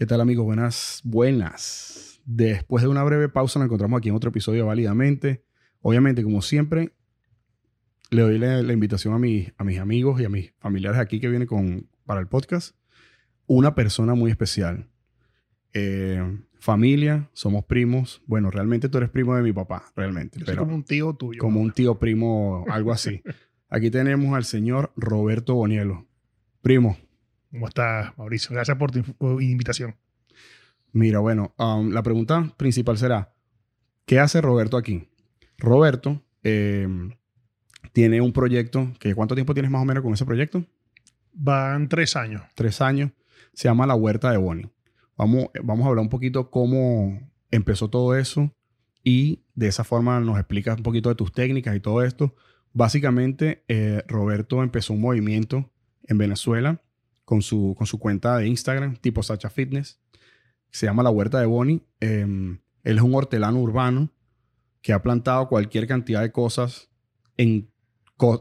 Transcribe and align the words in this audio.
¿Qué 0.00 0.06
tal 0.06 0.22
amigos? 0.22 0.46
Buenas, 0.46 1.02
buenas. 1.04 2.22
Después 2.24 2.80
de 2.82 2.88
una 2.88 3.02
breve 3.04 3.28
pausa 3.28 3.58
nos 3.58 3.66
encontramos 3.66 3.98
aquí 3.98 4.08
en 4.08 4.14
otro 4.14 4.30
episodio 4.30 4.64
Válidamente. 4.64 5.44
Obviamente, 5.82 6.22
como 6.22 6.40
siempre, 6.40 6.94
le 8.10 8.22
doy 8.22 8.38
la, 8.38 8.62
la 8.62 8.72
invitación 8.72 9.12
a, 9.12 9.18
mis- 9.18 9.52
a 9.58 9.64
mis 9.64 9.78
amigos 9.78 10.18
y 10.18 10.24
a 10.24 10.30
mis 10.30 10.54
familiares 10.58 10.98
aquí 10.98 11.20
que 11.20 11.28
vienen 11.28 11.46
con, 11.46 11.86
para 12.06 12.18
el 12.20 12.28
podcast. 12.28 12.74
Una 13.46 13.74
persona 13.74 14.14
muy 14.14 14.30
especial. 14.30 14.88
Eh, 15.74 16.22
familia, 16.58 17.28
somos 17.34 17.66
primos. 17.66 18.22
Bueno, 18.24 18.50
realmente 18.50 18.88
tú 18.88 18.96
eres 18.96 19.10
primo 19.10 19.36
de 19.36 19.42
mi 19.42 19.52
papá, 19.52 19.84
realmente. 19.96 20.38
Yo 20.38 20.46
soy 20.46 20.54
pero 20.54 20.64
como 20.64 20.76
un 20.76 20.82
tío 20.84 21.12
tuyo. 21.12 21.40
como 21.42 21.60
un 21.60 21.72
tío 21.72 21.98
primo, 21.98 22.64
algo 22.70 22.90
así. 22.90 23.20
Aquí 23.68 23.90
tenemos 23.90 24.34
al 24.34 24.46
señor 24.46 24.94
Roberto 24.96 25.56
Bonielo. 25.56 26.06
Primo, 26.62 26.96
¿Cómo 27.50 27.66
estás, 27.66 28.16
Mauricio? 28.16 28.54
Gracias 28.54 28.76
por 28.76 28.92
tu 28.92 29.40
invitación. 29.40 29.96
Mira, 30.92 31.18
bueno, 31.18 31.52
um, 31.58 31.90
la 31.90 32.02
pregunta 32.02 32.52
principal 32.56 32.96
será, 32.96 33.32
¿qué 34.06 34.20
hace 34.20 34.40
Roberto 34.40 34.76
aquí? 34.76 35.08
Roberto 35.58 36.22
eh, 36.44 36.86
tiene 37.92 38.20
un 38.20 38.32
proyecto, 38.32 38.92
que 39.00 39.14
¿cuánto 39.14 39.34
tiempo 39.34 39.52
tienes 39.52 39.70
más 39.70 39.82
o 39.82 39.84
menos 39.84 40.02
con 40.02 40.12
ese 40.12 40.24
proyecto? 40.24 40.64
Van 41.32 41.88
tres 41.88 42.14
años. 42.14 42.42
Tres 42.54 42.80
años. 42.80 43.10
Se 43.52 43.68
llama 43.68 43.86
La 43.86 43.96
Huerta 43.96 44.30
de 44.30 44.36
Bonnie. 44.36 44.70
Vamos, 45.16 45.46
vamos 45.62 45.84
a 45.84 45.88
hablar 45.88 46.02
un 46.02 46.08
poquito 46.08 46.50
cómo 46.50 47.20
empezó 47.50 47.90
todo 47.90 48.16
eso 48.16 48.54
y 49.02 49.42
de 49.54 49.66
esa 49.66 49.82
forma 49.82 50.20
nos 50.20 50.38
explicas 50.38 50.76
un 50.76 50.82
poquito 50.84 51.08
de 51.08 51.16
tus 51.16 51.32
técnicas 51.32 51.74
y 51.74 51.80
todo 51.80 52.02
esto. 52.02 52.34
Básicamente, 52.72 53.64
eh, 53.66 54.04
Roberto 54.06 54.62
empezó 54.62 54.92
un 54.92 55.00
movimiento 55.00 55.68
en 56.04 56.16
Venezuela 56.16 56.80
con 57.30 57.42
su, 57.42 57.76
con 57.78 57.86
su 57.86 58.00
cuenta 58.00 58.38
de 58.38 58.48
Instagram, 58.48 58.96
tipo 58.96 59.22
Sacha 59.22 59.48
Fitness. 59.50 60.00
Se 60.72 60.86
llama 60.86 61.04
La 61.04 61.10
Huerta 61.10 61.38
de 61.38 61.46
Bonnie. 61.46 61.80
Eh, 62.00 62.26
él 62.82 62.96
es 62.96 63.02
un 63.02 63.14
hortelano 63.14 63.60
urbano 63.60 64.10
que 64.82 64.92
ha 64.92 65.00
plantado 65.00 65.46
cualquier 65.48 65.86
cantidad 65.86 66.22
de 66.22 66.32
cosas 66.32 66.90
en, 67.36 67.70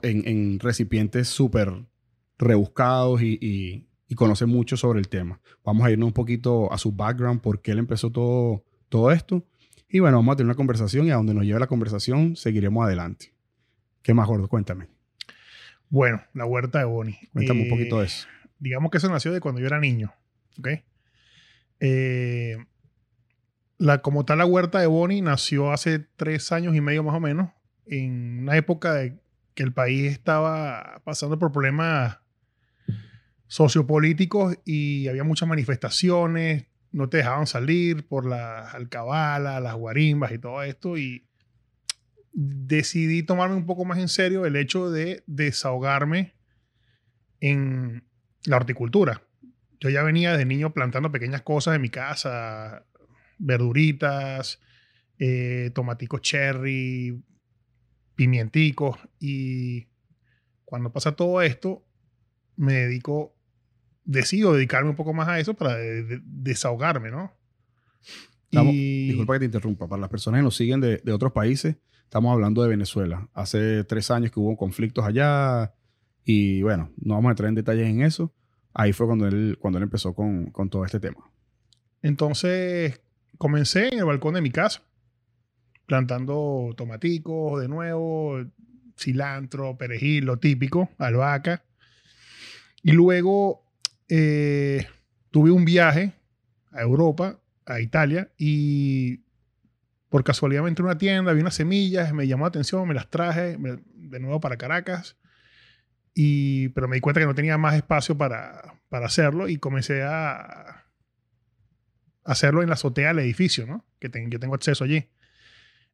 en, 0.02 0.28
en 0.28 0.60
recipientes 0.60 1.28
súper 1.28 1.86
rebuscados 2.40 3.22
y, 3.22 3.38
y- 3.40 3.86
y 4.12 4.16
conoce 4.16 4.48
mucho 4.48 4.76
sobre 4.76 4.98
el 5.00 5.08
tema. 5.08 5.40
Vamos 5.64 5.86
a 5.86 5.92
irnos 5.92 6.08
un 6.08 6.14
poquito 6.14 6.73
a 6.73 6.80
su 6.80 6.92
background, 6.92 7.42
por 7.42 7.62
qué 7.62 7.73
él 7.73 7.78
empezó 7.78 8.10
todo, 8.12 8.64
todo 8.90 9.12
esto. 9.12 9.45
Y 9.88 10.00
bueno, 10.00 10.17
vamos 10.17 10.34
a 10.34 10.38
tener 10.38 10.48
una 10.48 10.56
conversación 10.56 11.06
y 11.06 11.12
a 11.12 11.16
donde 11.17 11.36
nos 11.36 11.44
lleve 11.44 11.60
la 11.60 11.67
conversación 11.67 12.36
seguiremos 12.36 12.84
adelante. 12.84 13.36
¿Qué 14.02 14.16
más, 14.16 14.28
Gordo? 14.28 14.48
Cuéntame. 14.48 14.88
Bueno, 15.90 16.23
la 16.34 16.45
huerta 16.45 16.80
de 16.80 16.86
Bonnie. 16.86 17.20
Cuéntame 17.34 17.62
un 17.62 17.67
Eh, 17.67 17.70
poquito 17.70 18.00
de 18.00 18.06
eso. 18.08 18.28
Digamos 18.59 18.91
que 18.91 18.97
eso 18.97 19.09
nació 19.09 19.31
de 19.31 19.39
cuando 19.39 19.61
yo 19.61 19.67
era 19.67 19.79
niño. 19.79 20.13
¿Ok? 20.57 20.67
Eh, 21.79 22.57
la, 23.77 24.02
como 24.02 24.25
tal, 24.25 24.39
la 24.39 24.45
huerta 24.45 24.79
de 24.79 24.88
Bonnie 24.88 25.21
nació 25.21 25.71
hace 25.71 25.99
tres 25.99 26.52
años 26.52 26.75
y 26.75 26.81
medio 26.81 27.03
más 27.03 27.15
o 27.15 27.19
menos, 27.19 27.52
en 27.85 28.39
una 28.41 28.57
época 28.57 28.93
de 28.93 29.19
que 29.53 29.63
el 29.63 29.73
país 29.73 30.11
estaba 30.11 31.02
pasando 31.05 31.39
por 31.39 31.52
problemas 31.52 32.19
sociopolíticos 33.47 34.57
y 34.65 35.07
había 35.07 35.23
muchas 35.23 35.49
manifestaciones, 35.49 36.67
no 36.91 37.09
te 37.09 37.17
dejaban 37.17 37.47
salir 37.47 38.07
por 38.07 38.25
las 38.25 38.73
alcabalas, 38.73 39.61
las 39.61 39.75
guarimbas 39.75 40.31
y 40.31 40.39
todo 40.39 40.61
esto 40.63 40.97
y 40.97 41.25
decidí 42.31 43.23
tomarme 43.23 43.55
un 43.55 43.65
poco 43.65 43.85
más 43.85 43.97
en 43.99 44.07
serio 44.07 44.45
el 44.45 44.55
hecho 44.55 44.91
de 44.91 45.23
desahogarme 45.25 46.35
en 47.39 48.03
la 48.45 48.58
horticultura. 48.58 49.22
Yo 49.80 49.90
ya 49.90 50.04
venía 50.04 50.36
de 50.36 50.45
niño 50.45 50.73
plantando 50.73 51.11
pequeñas 51.11 51.42
cosas 51.42 51.76
en 51.76 51.82
mi 51.82 51.89
casa, 51.89 52.86
verduritas, 53.38 54.60
eh, 55.17 55.72
tomaticos 55.73 56.22
cherry, 56.22 57.22
pimienticos 58.16 58.98
y 59.20 59.88
cuando 60.66 60.92
pasa 60.92 61.14
todo 61.16 61.42
esto 61.42 61.86
me 62.58 62.73
dedico, 62.73 63.36
decido 64.04 64.54
dedicarme 64.54 64.89
un 64.89 64.95
poco 64.95 65.14
más 65.14 65.28
a 65.30 65.39
eso 65.39 65.54
para 65.54 65.76
de- 65.78 66.04
de- 66.04 66.22
desahogarme, 66.23 67.10
¿no? 67.11 67.33
Estamos- 68.45 68.73
Y- 68.73 69.08
Disculpa 69.08 69.33
que 69.36 69.39
te 69.39 69.45
interrumpa. 69.45 69.88
Para 69.88 70.02
las 70.02 70.10
personas 70.10 70.39
que 70.39 70.44
nos 70.44 70.55
siguen 70.58 70.82
de, 70.82 70.98
de 70.98 71.11
otros 71.14 71.32
países, 71.32 71.78
estamos 72.04 72.33
hablando 72.33 72.61
de 72.64 72.70
Venezuela. 72.70 73.30
Hace 73.33 73.83
tres 73.86 74.11
años 74.11 74.32
que 74.32 74.39
hubo 74.39 74.58
conflictos 74.58 75.05
allá 75.05 75.73
y 76.32 76.62
bueno, 76.62 76.92
no 77.02 77.16
vamos 77.16 77.30
a 77.30 77.32
entrar 77.32 77.50
en 77.50 77.56
detalles 77.56 77.88
en 77.88 78.04
eso. 78.04 78.32
Ahí 78.76 78.94
fue 78.94 79.08
cuando 79.08 79.26
él, 79.26 79.58
cuando 79.60 79.80
él 79.80 79.84
empezó 79.86 80.14
con, 80.14 80.52
con 80.52 80.70
todo 80.70 80.86
este 80.86 81.00
tema. 81.00 81.28
Entonces 82.04 83.02
comencé 83.40 83.88
en 83.88 83.98
el 83.98 84.06
balcón 84.06 84.36
de 84.36 84.42
mi 84.42 84.52
casa, 84.52 84.84
plantando 85.88 86.72
tomaticos 86.78 87.60
de 87.60 87.67
nuevo, 87.67 88.45
cilantro, 88.95 89.76
perejil, 89.76 90.26
lo 90.26 90.38
típico, 90.38 90.92
albahaca. 91.00 91.64
Y 92.84 92.92
luego 92.92 93.64
eh, 94.08 94.86
tuve 95.32 95.50
un 95.50 95.66
viaje 95.66 96.14
a 96.72 96.82
Europa, 96.82 97.40
a 97.66 97.82
Italia, 97.82 98.30
y 98.38 99.22
por 100.10 100.23
casualidad 100.23 100.61
me 100.61 100.70
entré 100.70 100.84
a 100.84 100.90
una 100.90 100.98
tienda, 101.00 101.34
vi 101.34 101.42
unas 101.42 101.56
semillas, 101.56 102.14
me 102.14 102.28
llamó 102.28 102.44
la 102.44 102.50
atención, 102.50 102.88
me 102.88 102.94
las 102.94 103.10
traje 103.10 103.58
de 103.58 104.20
nuevo 104.20 104.40
para 104.40 104.58
Caracas. 104.58 105.16
Y, 106.21 106.67
pero 106.69 106.89
me 106.89 106.97
di 106.97 106.99
cuenta 106.99 107.21
que 107.21 107.25
no 107.27 107.33
tenía 107.33 107.57
más 107.57 107.75
espacio 107.75 108.17
para, 108.17 108.73
para 108.89 109.05
hacerlo 109.05 109.47
y 109.47 109.55
comencé 109.55 110.03
a, 110.03 110.83
hacerlo 112.25 112.61
en 112.61 112.67
la 112.67 112.73
azotea 112.73 113.07
del 113.07 113.19
edificio, 113.19 113.65
¿no? 113.65 113.85
Que 113.99 114.09
ten- 114.09 114.30
yo 114.30 114.37
tengo 114.37 114.53
acceso 114.53 114.83
allí. 114.83 115.07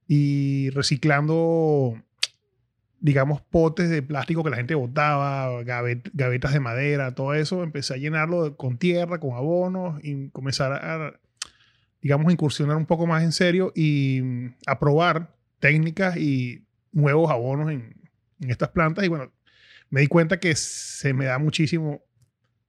Y 0.08 0.72
reciclando, 0.72 2.02
digamos, 3.00 3.42
potes 3.44 3.92
de 3.92 4.02
plástico 4.02 4.44
que 4.44 4.50
la 4.50 4.56
gente 4.58 4.74
botaba, 4.74 5.62
gavet- 5.64 6.10
gavetas 6.16 6.54
de 6.54 6.60
madera, 6.60 7.14
todo 7.14 7.36
eso, 7.36 7.62
empecé 7.62 7.94
a 7.94 7.98
llenarlo 7.98 8.58
con 8.58 8.80
tierra, 8.80 9.20
con 9.20 9.36
abonos 9.36 10.00
y 10.04 10.30
comenzar 10.30 10.72
a, 10.74 11.20
digamos, 12.02 12.34
incursionar 12.34 12.78
un 12.78 12.88
poco 12.88 13.06
más 13.06 13.22
en 13.24 13.32
serio 13.32 13.72
y 13.76 14.22
mm, 14.24 14.56
a 14.66 14.80
probar 14.80 15.36
técnicas 15.60 16.18
y 16.18 16.66
nuevos 16.92 17.30
abonos 17.30 17.70
en, 17.72 17.94
en 18.42 18.50
estas 18.50 18.70
plantas. 18.70 19.06
Y 19.06 19.08
bueno, 19.08 19.32
me 19.90 20.02
di 20.02 20.08
cuenta 20.08 20.40
que 20.40 20.56
se 20.56 21.14
me 21.14 21.26
da 21.26 21.38
muchísimo. 21.40 22.04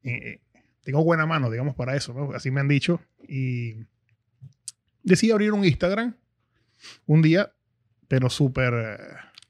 eh, 0.03 0.41
tengo 0.83 1.03
buena 1.03 1.27
mano, 1.27 1.51
digamos, 1.51 1.75
para 1.75 1.97
eso, 1.97 2.15
¿no? 2.15 2.33
Así 2.33 2.53
me 2.53 2.61
han 2.61 2.69
dicho. 2.69 3.01
Y 3.29 3.75
decidí 5.03 5.33
abrir 5.33 5.53
un 5.53 5.65
Instagram 5.65 6.17
un 7.07 7.23
día, 7.23 7.53
pero 8.07 8.31
súper 8.31 8.73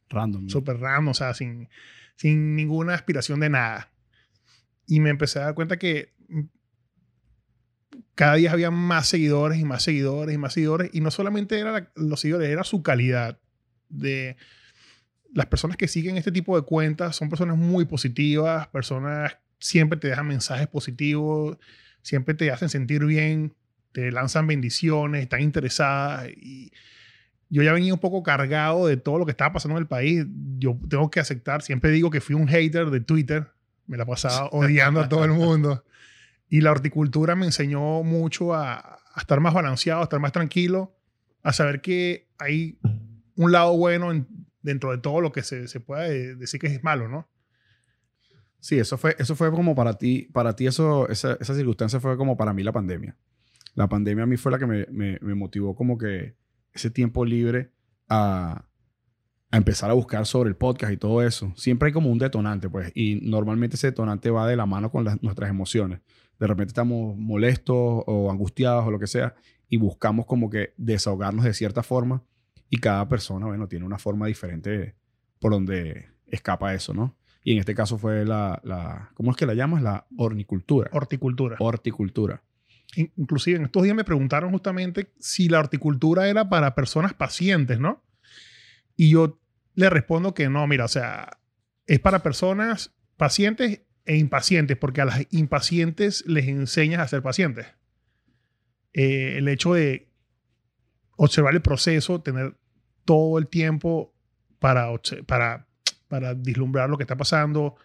Random. 0.08 0.48
súper 0.48 0.78
random, 0.78 1.08
o 1.08 1.14
sea, 1.14 1.34
sin, 1.34 1.68
sin 2.16 2.56
ninguna 2.56 2.94
aspiración 2.94 3.40
de 3.40 3.50
nada. 3.50 3.92
Y 4.86 5.00
me 5.00 5.10
empecé 5.10 5.40
a 5.40 5.42
dar 5.42 5.54
cuenta 5.54 5.78
que 5.78 6.14
cada 8.14 8.36
día 8.36 8.52
había 8.52 8.70
más 8.70 9.06
seguidores 9.06 9.58
y 9.58 9.64
más 9.64 9.82
seguidores 9.82 10.34
y 10.34 10.38
más 10.38 10.54
seguidores. 10.54 10.90
Y 10.94 11.00
no 11.00 11.10
solamente 11.10 11.58
eran 11.58 11.90
los 11.96 12.20
seguidores, 12.20 12.48
era 12.48 12.64
su 12.64 12.82
calidad. 12.82 13.38
De 13.90 14.36
las 15.36 15.46
personas 15.46 15.76
que 15.76 15.86
siguen 15.88 16.16
este 16.16 16.32
tipo 16.32 16.56
de 16.58 16.62
cuentas 16.66 17.14
son 17.16 17.28
personas 17.28 17.56
muy 17.56 17.84
positivas, 17.84 18.66
personas 18.68 19.36
siempre 19.58 19.98
te 19.98 20.08
dejan 20.08 20.26
mensajes 20.26 20.66
positivos, 20.66 21.58
siempre 22.02 22.34
te 22.34 22.50
hacen 22.50 22.68
sentir 22.68 23.04
bien, 23.04 23.54
te 23.92 24.10
lanzan 24.10 24.46
bendiciones, 24.46 25.22
están 25.22 25.42
interesadas. 25.42 26.28
Y 26.30 26.72
yo 27.50 27.62
ya 27.62 27.72
venía 27.72 27.92
un 27.94 28.00
poco 28.00 28.22
cargado 28.22 28.86
de 28.86 28.96
todo 28.96 29.18
lo 29.18 29.24
que 29.26 29.30
estaba 29.32 29.52
pasando 29.52 29.76
en 29.76 29.82
el 29.82 29.86
país. 29.88 30.24
Yo 30.58 30.78
tengo 30.88 31.10
que 31.10 31.20
aceptar, 31.20 31.62
siempre 31.62 31.90
digo 31.90 32.10
que 32.10 32.20
fui 32.20 32.34
un 32.34 32.48
hater 32.48 32.90
de 32.90 33.00
Twitter, 33.00 33.46
me 33.86 33.96
la 33.96 34.04
pasaba 34.06 34.48
odiando 34.52 35.00
a 35.00 35.08
todo 35.08 35.24
el 35.24 35.30
mundo. 35.32 35.84
Y 36.48 36.60
la 36.60 36.70
horticultura 36.70 37.34
me 37.36 37.44
enseñó 37.46 38.02
mucho 38.02 38.54
a, 38.54 38.76
a 39.14 39.20
estar 39.20 39.40
más 39.40 39.52
balanceado, 39.52 40.00
a 40.00 40.04
estar 40.04 40.20
más 40.20 40.32
tranquilo, 40.32 40.94
a 41.42 41.52
saber 41.52 41.80
que 41.80 42.26
hay 42.38 42.78
un 43.36 43.52
lado 43.52 43.76
bueno 43.76 44.12
en- 44.12 44.26
dentro 44.66 44.90
de 44.90 44.98
todo 44.98 45.20
lo 45.22 45.32
que 45.32 45.42
se, 45.42 45.66
se 45.68 45.80
puede 45.80 46.34
decir 46.36 46.60
que 46.60 46.66
es 46.66 46.82
malo, 46.84 47.08
¿no? 47.08 47.28
Sí, 48.60 48.78
eso 48.78 48.98
fue, 48.98 49.14
eso 49.18 49.36
fue 49.36 49.50
como 49.50 49.74
para 49.74 49.94
ti, 49.96 50.28
para 50.32 50.56
ti 50.56 50.66
eso, 50.66 51.08
esa, 51.08 51.36
esa 51.40 51.54
circunstancia 51.54 52.00
fue 52.00 52.16
como 52.16 52.36
para 52.36 52.52
mí 52.52 52.62
la 52.62 52.72
pandemia. 52.72 53.16
La 53.74 53.88
pandemia 53.88 54.24
a 54.24 54.26
mí 54.26 54.36
fue 54.36 54.50
la 54.52 54.58
que 54.58 54.66
me, 54.66 54.86
me- 54.90 55.18
me 55.20 55.34
motivó 55.34 55.74
como 55.76 55.96
que 55.98 56.34
ese 56.72 56.90
tiempo 56.90 57.24
libre 57.24 57.70
a, 58.08 58.64
a 59.50 59.56
empezar 59.56 59.90
a 59.90 59.94
buscar 59.94 60.26
sobre 60.26 60.48
el 60.48 60.56
podcast 60.56 60.92
y 60.92 60.96
todo 60.96 61.22
eso. 61.22 61.52
Siempre 61.56 61.88
hay 61.88 61.92
como 61.92 62.10
un 62.10 62.18
detonante, 62.18 62.68
pues, 62.68 62.90
y 62.94 63.20
normalmente 63.22 63.76
ese 63.76 63.88
detonante 63.88 64.30
va 64.30 64.48
de 64.48 64.56
la 64.56 64.66
mano 64.66 64.90
con 64.90 65.04
las- 65.04 65.22
nuestras 65.22 65.48
emociones. 65.48 66.00
De 66.40 66.46
repente 66.46 66.70
estamos 66.70 67.16
molestos 67.16 67.76
o 68.06 68.30
angustiados 68.30 68.84
o 68.86 68.90
lo 68.90 68.98
que 68.98 69.06
sea 69.06 69.34
y 69.68 69.76
buscamos 69.76 70.26
como 70.26 70.50
que 70.50 70.72
desahogarnos 70.76 71.44
de 71.44 71.54
cierta 71.54 71.82
forma 71.82 72.22
y 72.68 72.78
cada 72.78 73.08
persona, 73.08 73.46
bueno, 73.46 73.68
tiene 73.68 73.84
una 73.84 73.98
forma 73.98 74.26
diferente 74.26 74.94
por 75.38 75.52
donde 75.52 76.08
escapa 76.26 76.74
eso, 76.74 76.92
¿no? 76.94 77.16
Y 77.44 77.52
en 77.52 77.58
este 77.58 77.74
caso 77.74 77.96
fue 77.96 78.24
la, 78.24 78.60
la 78.64 79.10
¿cómo 79.14 79.30
es 79.30 79.36
que 79.36 79.46
la 79.46 79.54
llamas? 79.54 79.82
La 79.82 80.06
hornicultura. 80.16 80.90
Horticultura. 80.92 81.56
Horticultura. 81.60 82.42
in- 82.96 83.12
inclusive 83.16 83.56
en 83.58 83.64
estos 83.66 83.82
días 83.84 83.94
me 83.94 84.02
preguntaron 84.04 84.50
justamente 84.50 85.12
si 85.20 85.48
la 85.48 85.60
horticultura 85.60 86.28
era 86.28 86.48
para 86.48 86.74
personas 86.74 87.14
pacientes, 87.14 87.78
¿no? 87.78 88.02
Y 88.96 89.10
yo 89.10 89.38
le 89.74 89.90
respondo 89.90 90.34
que 90.34 90.48
no, 90.48 90.66
mira, 90.66 90.86
o 90.86 90.88
sea, 90.88 91.38
es 91.86 92.00
para 92.00 92.22
personas 92.22 92.94
pacientes 93.16 93.82
e 94.06 94.16
impacientes, 94.16 94.76
porque 94.76 95.00
a 95.02 95.04
las 95.04 95.26
impacientes 95.30 96.24
les 96.26 96.48
enseñas 96.48 97.00
a 97.00 97.08
ser 97.08 97.22
pacientes. 97.22 97.66
Eh, 98.92 99.36
el 99.38 99.48
hecho 99.48 99.74
de 99.74 100.08
observar 101.16 101.54
el 101.54 101.62
proceso, 101.62 102.20
tener 102.20 102.56
todo 103.04 103.38
el 103.38 103.48
tiempo 103.48 104.12
para, 104.58 104.88
para, 105.26 105.66
para 106.08 106.34
vislumbrar 106.34 106.88
lo 106.90 106.96
que 106.96 107.04
está 107.04 107.16
pasando, 107.16 107.76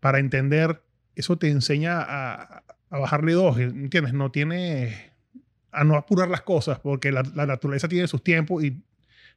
para 0.00 0.18
entender, 0.18 0.82
eso 1.14 1.36
te 1.36 1.48
enseña 1.48 2.00
a, 2.00 2.64
a 2.90 2.98
bajarle 2.98 3.32
dos, 3.32 3.58
¿entiendes? 3.58 4.12
No 4.12 4.30
tiene 4.30 5.10
a 5.72 5.84
no 5.84 5.96
apurar 5.96 6.28
las 6.28 6.42
cosas, 6.42 6.80
porque 6.80 7.12
la, 7.12 7.22
la 7.34 7.46
naturaleza 7.46 7.88
tiene 7.88 8.08
sus 8.08 8.24
tiempos 8.24 8.64
y 8.64 8.82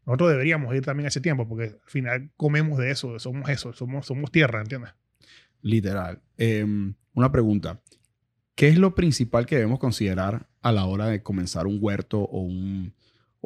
nosotros 0.05 0.31
deberíamos 0.31 0.73
ir 0.75 0.83
también 0.83 1.05
a 1.05 1.09
ese 1.09 1.21
tiempo, 1.21 1.47
porque 1.47 1.63
al 1.63 1.89
final 1.89 2.29
comemos 2.35 2.77
de 2.77 2.91
eso, 2.91 3.17
somos 3.19 3.49
eso, 3.49 3.73
somos, 3.73 4.05
somos 4.05 4.31
tierra, 4.31 4.61
¿entiendes? 4.61 4.91
Literal. 5.61 6.21
Em, 6.37 6.93
una 7.13 7.31
pregunta. 7.31 7.81
¿Qué 8.55 8.67
es 8.67 8.77
lo 8.77 8.95
principal 8.95 9.45
que 9.45 9.55
debemos 9.55 9.79
considerar 9.79 10.47
a 10.61 10.71
la 10.71 10.85
hora 10.85 11.07
de 11.07 11.23
comenzar 11.23 11.67
un 11.67 11.77
huerto 11.81 12.19
o 12.19 12.41
un... 12.41 12.93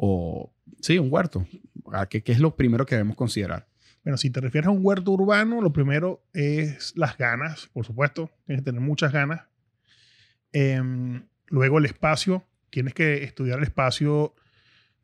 O, 0.00 0.52
sí, 0.80 0.98
un 0.98 1.12
huerto. 1.12 1.44
¿A 1.92 2.06
¿Qué, 2.06 2.22
¿Qué 2.22 2.30
es 2.30 2.38
lo 2.38 2.54
primero 2.54 2.86
que 2.86 2.94
debemos 2.94 3.16
considerar? 3.16 3.66
Bueno, 4.04 4.16
si 4.16 4.30
te 4.30 4.40
refieres 4.40 4.68
a 4.68 4.70
un 4.70 4.80
huerto 4.80 5.10
urbano, 5.10 5.60
lo 5.60 5.72
primero 5.72 6.22
es 6.32 6.96
las 6.96 7.18
ganas, 7.18 7.68
por 7.72 7.84
supuesto. 7.84 8.30
Tienes 8.46 8.62
que 8.62 8.70
tener 8.70 8.80
muchas 8.80 9.12
ganas. 9.12 9.42
Em, 10.52 11.26
luego 11.48 11.78
el 11.78 11.84
espacio. 11.84 12.44
Tienes 12.70 12.94
que 12.94 13.24
estudiar 13.24 13.58
el 13.58 13.64
espacio, 13.64 14.34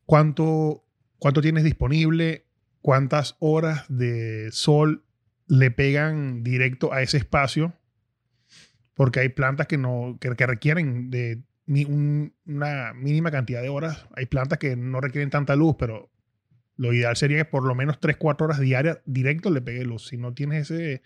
cuánto, 0.05 0.85
cuánto 1.19 1.41
tienes 1.41 1.63
disponible, 1.63 2.45
cuántas 2.81 3.35
horas 3.39 3.85
de 3.89 4.49
sol 4.51 5.03
le 5.47 5.71
pegan 5.71 6.43
directo 6.43 6.93
a 6.93 7.01
ese 7.01 7.17
espacio. 7.17 7.73
Porque 8.93 9.19
hay 9.19 9.29
plantas 9.29 9.67
que, 9.67 9.77
no, 9.77 10.17
que, 10.21 10.31
requieren 10.47 11.11
de 11.11 11.43
un- 11.67 12.33
una 12.45 12.93
mínima 12.93 13.31
cantidad 13.31 13.61
de 13.61 13.69
horas. 13.69 14.05
Hay 14.15 14.25
plantas 14.27 14.59
que 14.59 14.75
no 14.75 15.01
requieren 15.01 15.29
tanta 15.29 15.55
luz, 15.55 15.75
pero 15.79 16.09
lo 16.77 16.93
ideal 16.93 17.15
sería 17.15 17.37
que 17.37 17.45
por 17.45 17.63
lo 17.65 17.73
menos 17.75 17.99
3, 17.99 18.17
4 18.17 18.45
horas 18.45 18.59
diarias 18.59 18.99
directo 19.05 19.49
le 19.49 19.61
pegue 19.61 19.83
luz. 19.85 20.07
Si 20.07 20.17
no 20.17 20.33
tienes 20.33 20.69
ese, 20.69 21.01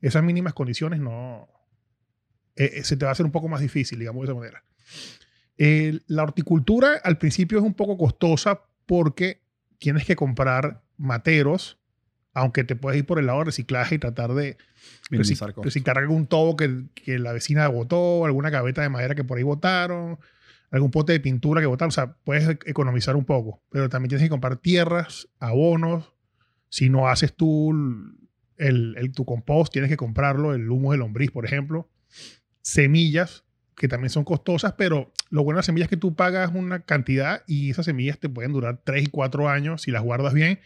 esas 0.00 0.22
mínimas 0.22 0.54
condiciones, 0.54 1.00
no. 1.00 1.48
eh, 2.56 2.70
eh, 2.76 2.84
se 2.84 2.96
te 2.96 3.04
va 3.04 3.10
a 3.10 3.12
hacer 3.12 3.26
un 3.26 3.32
poco 3.32 3.48
más 3.48 3.60
difícil, 3.60 3.98
digamos 3.98 4.22
de 4.22 4.26
esa 4.32 4.38
manera. 4.38 4.64
El- 5.56 6.04
la 6.06 6.22
horticultura 6.22 7.00
al 7.02 7.18
principio 7.18 7.58
es 7.58 7.64
un 7.64 7.74
poco 7.74 7.96
costosa 7.98 8.62
porque 8.86 9.40
tienes 9.78 10.04
que 10.04 10.14
comprar 10.16 10.82
materos, 10.96 11.78
aunque 12.34 12.64
te 12.64 12.76
puedes 12.76 12.98
ir 12.98 13.06
por 13.06 13.18
el 13.18 13.26
lado 13.26 13.38
de 13.38 13.44
reciclaje 13.46 13.94
y 13.94 13.98
tratar 13.98 14.34
de 14.34 14.56
Minimizar 15.10 15.48
reci- 15.48 15.54
costos. 15.54 15.64
reciclar 15.64 15.98
algún 15.98 16.26
tobo 16.26 16.56
que, 16.56 16.84
que 16.94 17.18
la 17.18 17.32
vecina 17.32 17.66
botó, 17.68 18.26
alguna 18.26 18.50
gaveta 18.50 18.82
de 18.82 18.88
madera 18.90 19.14
que 19.14 19.24
por 19.24 19.38
ahí 19.38 19.44
botaron, 19.44 20.18
algún 20.70 20.90
pote 20.90 21.12
de 21.12 21.20
pintura 21.20 21.60
que 21.60 21.66
botaron. 21.66 21.88
O 21.88 21.92
sea, 21.92 22.16
puedes 22.24 22.48
e- 22.48 22.58
economizar 22.66 23.14
un 23.16 23.24
poco, 23.24 23.62
pero 23.70 23.88
también 23.88 24.08
tienes 24.10 24.24
que 24.26 24.30
comprar 24.30 24.56
tierras, 24.56 25.28
abonos. 25.38 26.12
Si 26.68 26.90
no 26.90 27.08
haces 27.08 27.32
tú 27.34 27.72
el, 28.56 28.96
el- 28.98 29.12
tu 29.12 29.24
compost, 29.24 29.72
tienes 29.72 29.88
que 29.90 29.96
comprarlo, 29.96 30.52
el 30.54 30.68
humo 30.70 30.90
de 30.92 30.98
lombriz, 30.98 31.30
por 31.30 31.44
ejemplo. 31.46 31.88
Semillas, 32.62 33.44
que 33.76 33.88
también 33.88 34.10
son 34.10 34.24
costosas, 34.24 34.72
pero 34.78 35.12
lo 35.30 35.42
bueno 35.44 35.56
de 35.56 35.60
las 35.60 35.66
semillas 35.66 35.86
es 35.86 35.90
que 35.90 35.96
tú 35.96 36.14
pagas 36.14 36.50
una 36.54 36.80
cantidad 36.80 37.42
y 37.46 37.70
esas 37.70 37.84
semillas 37.86 38.18
te 38.18 38.28
pueden 38.28 38.52
durar 38.52 38.80
3 38.84 39.04
y 39.04 39.06
4 39.08 39.48
años 39.48 39.82
si 39.82 39.90
las 39.90 40.02
guardas 40.02 40.32
bien. 40.32 40.60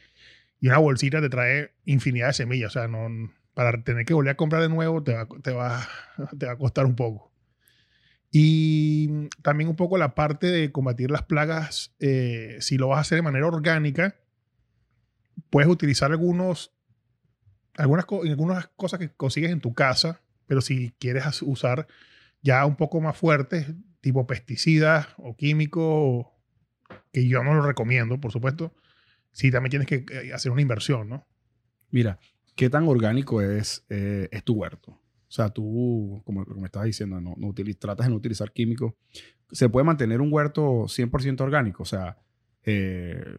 Y 0.61 0.69
una 0.69 0.79
bolsita 0.79 1.21
te 1.21 1.29
trae 1.29 1.73
infinidad 1.85 2.29
de 2.29 2.33
semillas. 2.33 2.77
O 2.77 2.79
sea, 2.79 2.89
no, 2.89 3.31
para 3.55 3.83
tener 3.83 4.05
que 4.05 4.15
volver 4.15 4.33
a 4.33 4.37
comprar 4.37 4.63
de 4.63 4.69
nuevo 4.69 5.03
te 5.03 5.15
va, 5.15 5.27
te 5.43 5.53
va, 5.53 5.89
te 6.39 6.47
va 6.47 6.53
a 6.53 6.59
costar 6.59 6.87
un 6.87 6.97
poco. 6.97 7.33
Y 8.31 9.29
también 9.43 9.71
un 9.71 9.77
poco 9.77 9.97
la 9.97 10.15
parte 10.15 10.49
de 10.49 10.71
combatir 10.71 11.11
las 11.11 11.23
plagas, 11.23 11.95
eh, 11.99 12.59
si 12.61 12.77
lo 12.77 12.89
vas 12.89 12.99
a 12.99 13.01
hacer 13.01 13.17
de 13.17 13.23
manera 13.23 13.47
orgánica, 13.47 14.17
puedes 15.51 15.71
utilizar 15.71 16.11
algunos, 16.11 16.73
algunas, 17.77 18.05
algunas 18.11 18.69
cosas 18.77 18.99
que 18.99 19.11
consigues 19.11 19.51
en 19.51 19.61
tu 19.61 19.73
casa, 19.73 20.21
pero 20.47 20.61
si 20.61 20.93
quieres 20.99 21.43
usar 21.43 21.87
ya 22.43 22.67
un 22.67 22.77
poco 22.77 23.01
más 23.01 23.17
fuertes, 23.17 23.67
tipo 24.01 24.27
pesticidas 24.27 25.09
o 25.17 25.37
químicos, 25.37 26.27
que 27.13 27.27
yo 27.27 27.43
no 27.43 27.55
lo 27.55 27.63
recomiendo, 27.63 28.21
por 28.21 28.33
supuesto, 28.33 28.75
sí 29.39 29.53
también 29.53 29.71
tienes 29.71 29.87
que 29.87 30.05
eh, 30.11 30.33
hacer 30.33 30.51
una 30.51 30.63
inversión, 30.63 31.09
¿no? 31.09 31.25
Mira, 31.91 32.19
¿qué 32.57 32.69
tan 32.69 32.89
orgánico 32.89 33.41
es, 33.41 33.87
eh, 33.89 34.29
es 34.33 34.43
tu 34.43 34.55
huerto? 34.55 34.91
O 34.91 35.31
sea, 35.31 35.49
tú, 35.51 36.21
como, 36.25 36.45
como 36.45 36.61
me 36.61 36.67
estabas 36.67 36.87
diciendo, 36.87 37.21
no, 37.21 37.37
no 37.39 37.55
tratas 37.79 38.07
de 38.07 38.11
no 38.11 38.17
utilizar 38.17 38.51
químicos. 38.51 38.95
¿Se 39.53 39.69
puede 39.69 39.85
mantener 39.85 40.21
un 40.21 40.33
huerto 40.33 40.89
100% 40.89 41.41
orgánico? 41.41 41.85
O 41.85 41.87
sea, 41.87 42.19
eh, 42.65 43.37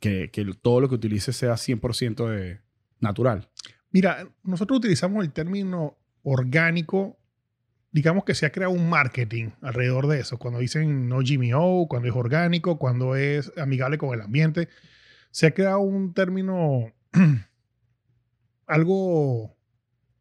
que, 0.00 0.30
que 0.30 0.46
todo 0.62 0.80
lo 0.80 0.88
que 0.88 0.94
utilices 0.94 1.36
sea 1.36 1.52
100% 1.54 2.26
de 2.30 2.60
natural. 3.00 3.50
Mira, 3.90 4.26
nosotros 4.44 4.78
utilizamos 4.78 5.22
el 5.24 5.32
término 5.32 5.98
orgánico, 6.22 7.18
digamos 7.92 8.24
que 8.24 8.34
se 8.34 8.46
ha 8.46 8.50
creado 8.50 8.72
un 8.72 8.88
marketing 8.88 9.50
alrededor 9.60 10.06
de 10.06 10.20
eso. 10.20 10.38
Cuando 10.38 10.60
dicen 10.60 11.06
no 11.06 11.18
GMO, 11.18 11.86
cuando 11.86 12.08
es 12.08 12.14
orgánico, 12.14 12.78
cuando 12.78 13.14
es 13.14 13.52
amigable 13.58 13.98
con 13.98 14.14
el 14.14 14.22
ambiente, 14.22 14.68
se 15.34 15.48
ha 15.48 15.50
creado 15.50 15.80
un 15.80 16.14
término 16.14 16.92
algo 18.68 19.56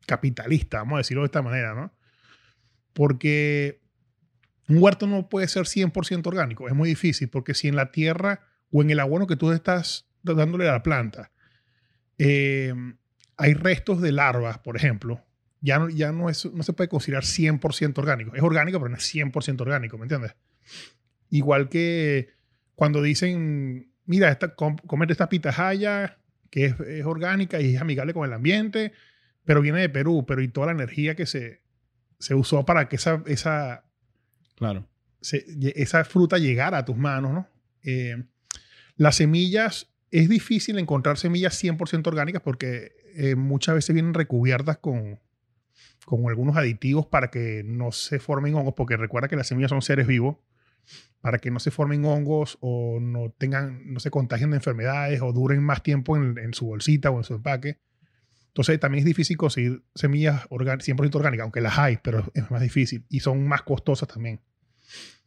capitalista, 0.07 0.79
vamos 0.79 0.95
a 0.95 0.97
decirlo 0.97 1.21
de 1.21 1.27
esta 1.27 1.43
manera, 1.43 1.75
¿no? 1.75 1.93
Porque 2.93 3.79
un 4.67 4.81
huerto 4.81 5.05
no 5.05 5.29
puede 5.29 5.47
ser 5.47 5.65
100% 5.65 6.25
orgánico, 6.25 6.67
es 6.67 6.73
muy 6.73 6.89
difícil, 6.89 7.29
porque 7.29 7.53
si 7.53 7.67
en 7.67 7.75
la 7.75 7.91
tierra 7.91 8.47
o 8.71 8.81
en 8.81 8.89
el 8.89 8.99
abono 8.99 9.27
que 9.27 9.35
tú 9.35 9.51
estás 9.51 10.07
dándole 10.23 10.67
a 10.67 10.71
la 10.71 10.81
planta, 10.81 11.31
eh, 12.17 12.73
hay 13.37 13.53
restos 13.53 14.01
de 14.01 14.13
larvas, 14.13 14.57
por 14.57 14.77
ejemplo, 14.77 15.23
ya 15.61 15.77
no, 15.77 15.89
ya 15.89 16.11
no, 16.11 16.25
no 16.25 16.63
se 16.63 16.73
puede 16.73 16.89
considerar 16.89 17.23
100% 17.23 17.99
orgánico. 17.99 18.35
Es 18.35 18.41
orgánico, 18.41 18.79
pero 18.79 18.89
no 18.89 18.97
es 18.97 19.13
100% 19.13 19.61
orgánico, 19.61 19.99
¿me 19.99 20.05
entiendes? 20.05 20.35
Igual 21.29 21.69
que 21.69 22.29
cuando 22.73 23.03
dicen, 23.03 23.92
mira, 24.05 24.29
esta, 24.29 24.55
com- 24.55 24.77
comete 24.87 25.13
esta 25.13 25.29
pitahaya 25.29 26.17
que 26.49 26.65
es, 26.65 26.79
es 26.81 27.05
orgánica 27.05 27.59
y 27.61 27.75
es 27.75 27.81
amigable 27.81 28.13
con 28.13 28.25
el 28.27 28.33
ambiente, 28.33 28.91
pero 29.45 29.61
viene 29.61 29.79
de 29.81 29.89
Perú, 29.89 30.23
pero 30.27 30.41
y 30.41 30.47
toda 30.47 30.67
la 30.67 30.73
energía 30.73 31.15
que 31.15 31.25
se, 31.25 31.61
se 32.19 32.35
usó 32.35 32.65
para 32.65 32.87
que 32.89 32.95
esa, 32.97 33.23
esa, 33.25 33.83
Claro. 34.55 34.87
se- 35.21 35.45
esa 35.75 36.03
fruta 36.05 36.37
llegara 36.37 36.77
a 36.79 36.85
tus 36.85 36.95
manos, 36.97 37.33
¿no? 37.33 37.47
Eh, 37.83 38.23
las 38.95 39.15
semillas, 39.15 39.89
es 40.11 40.29
difícil 40.29 40.77
encontrar 40.77 41.17
semillas 41.17 41.55
100% 41.61 42.05
orgánicas 42.07 42.41
porque 42.43 42.91
eh, 43.15 43.35
muchas 43.35 43.73
veces 43.75 43.93
vienen 43.95 44.13
recubiertas 44.13 44.77
con, 44.77 45.19
con 46.05 46.27
algunos 46.29 46.55
aditivos 46.55 47.07
para 47.07 47.31
que 47.31 47.63
no 47.65 47.91
se 47.91 48.19
formen 48.19 48.53
hongos, 48.53 48.75
porque 48.77 48.95
recuerda 48.95 49.27
que 49.27 49.35
las 49.35 49.47
semillas 49.47 49.69
son 49.69 49.81
seres 49.81 50.05
vivos, 50.05 50.37
para 51.23 51.37
que 51.37 51.51
no 51.51 51.59
se 51.61 51.71
formen 51.71 52.03
hongos 52.03 52.57
o 52.59 52.99
no 52.99 53.31
tengan, 53.37 53.93
no 53.93 54.01
se 54.01 54.11
contagien 54.11 54.49
de 54.49 54.57
enfermedades 54.57 55.21
o 55.21 55.31
duren 55.31 55.63
más 55.63 55.81
tiempo 55.81 56.17
en, 56.17 56.37
en 56.37 56.53
su 56.53 56.65
bolsita 56.65 57.11
o 57.11 57.17
en 57.17 57.23
su 57.23 57.35
empaque. 57.35 57.79
Entonces 58.47 58.77
también 58.77 58.99
es 58.99 59.05
difícil 59.05 59.37
conseguir 59.37 59.85
semillas 59.95 60.45
orgán- 60.49 60.81
100% 60.81 61.15
orgánicas, 61.15 61.45
aunque 61.45 61.61
las 61.61 61.79
hay, 61.79 61.97
pero 62.03 62.29
es 62.33 62.51
más 62.51 62.59
difícil 62.59 63.05
y 63.07 63.21
son 63.21 63.47
más 63.47 63.61
costosas 63.61 64.09
también. 64.09 64.41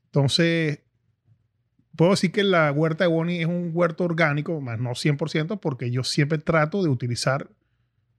Entonces, 0.05 0.81
puedo 1.97 2.11
decir 2.11 2.31
que 2.31 2.45
la 2.45 2.71
huerta 2.73 3.05
de 3.05 3.09
Bonnie 3.09 3.41
es 3.41 3.47
un 3.47 3.71
huerto 3.73 4.05
orgánico, 4.05 4.61
más 4.61 4.79
no 4.79 4.91
100%, 4.91 5.61
porque 5.61 5.91
yo 5.91 6.05
siempre 6.05 6.37
trato 6.37 6.83
de 6.83 6.91
utilizar 6.91 7.49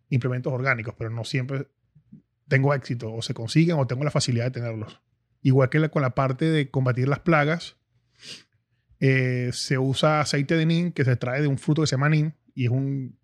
implementos 0.10 0.52
orgánicos, 0.52 0.96
pero 0.98 1.12
no 1.12 1.24
siempre 1.24 1.68
tengo 2.48 2.74
éxito, 2.74 3.14
o 3.14 3.22
se 3.22 3.36
consiguen, 3.36 3.78
o 3.78 3.86
tengo 3.86 4.04
la 4.04 4.10
facilidad 4.10 4.46
de 4.46 4.52
tenerlos. 4.52 5.00
Igual 5.48 5.70
que 5.70 5.80
la- 5.80 5.88
con 5.88 6.02
la 6.02 6.10
parte 6.14 6.44
de 6.46 6.70
combatir 6.70 7.08
las 7.08 7.20
plagas, 7.20 7.78
eh, 9.00 9.50
se 9.54 9.78
usa 9.78 10.20
aceite 10.22 10.56
de 10.58 10.66
nin 10.66 10.92
que 10.92 11.06
se 11.06 11.12
extrae 11.12 11.42
de 11.42 11.48
un 11.48 11.58
fruto 11.58 11.82
que 11.84 11.88
se 11.88 11.96
llama 11.96 12.10
nin 12.10 12.34
y 12.54 12.66
es 12.66 12.70
un 12.72 13.16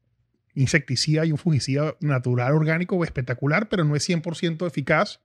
insecticida 0.56 1.25
y 1.25 1.32
un 1.32 1.38
fungicida 1.38 1.96
natural 2.00 2.53
orgánico 2.53 3.03
espectacular, 3.03 3.68
pero 3.68 3.84
no 3.84 3.96
es 3.96 4.08
100% 4.08 4.68
eficaz. 4.68 5.20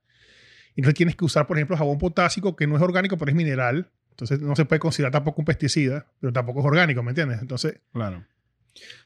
Entonces 0.75 0.95
tienes 0.95 1.15
que 1.15 1.23
usar, 1.23 1.47
por 1.47 1.57
ejemplo, 1.57 1.77
jabón 1.77 1.99
potásico, 1.99 2.55
que 2.55 2.67
no 2.67 2.75
es 2.75 2.81
orgánico, 2.81 3.17
pero 3.17 3.29
es 3.29 3.35
mineral. 3.35 3.91
Entonces 4.09 4.41
no 4.41 4.55
se 4.57 4.65
puede 4.65 4.79
considerar 4.79 5.11
tampoco 5.13 5.41
un 5.41 5.45
pesticida, 5.45 6.07
pero 6.19 6.33
tampoco 6.33 6.59
es 6.61 6.65
orgánico, 6.65 7.01
¿me 7.03 7.11
entiendes? 7.11 7.39
Entonces, 7.41 7.79
Claro. 7.93 8.25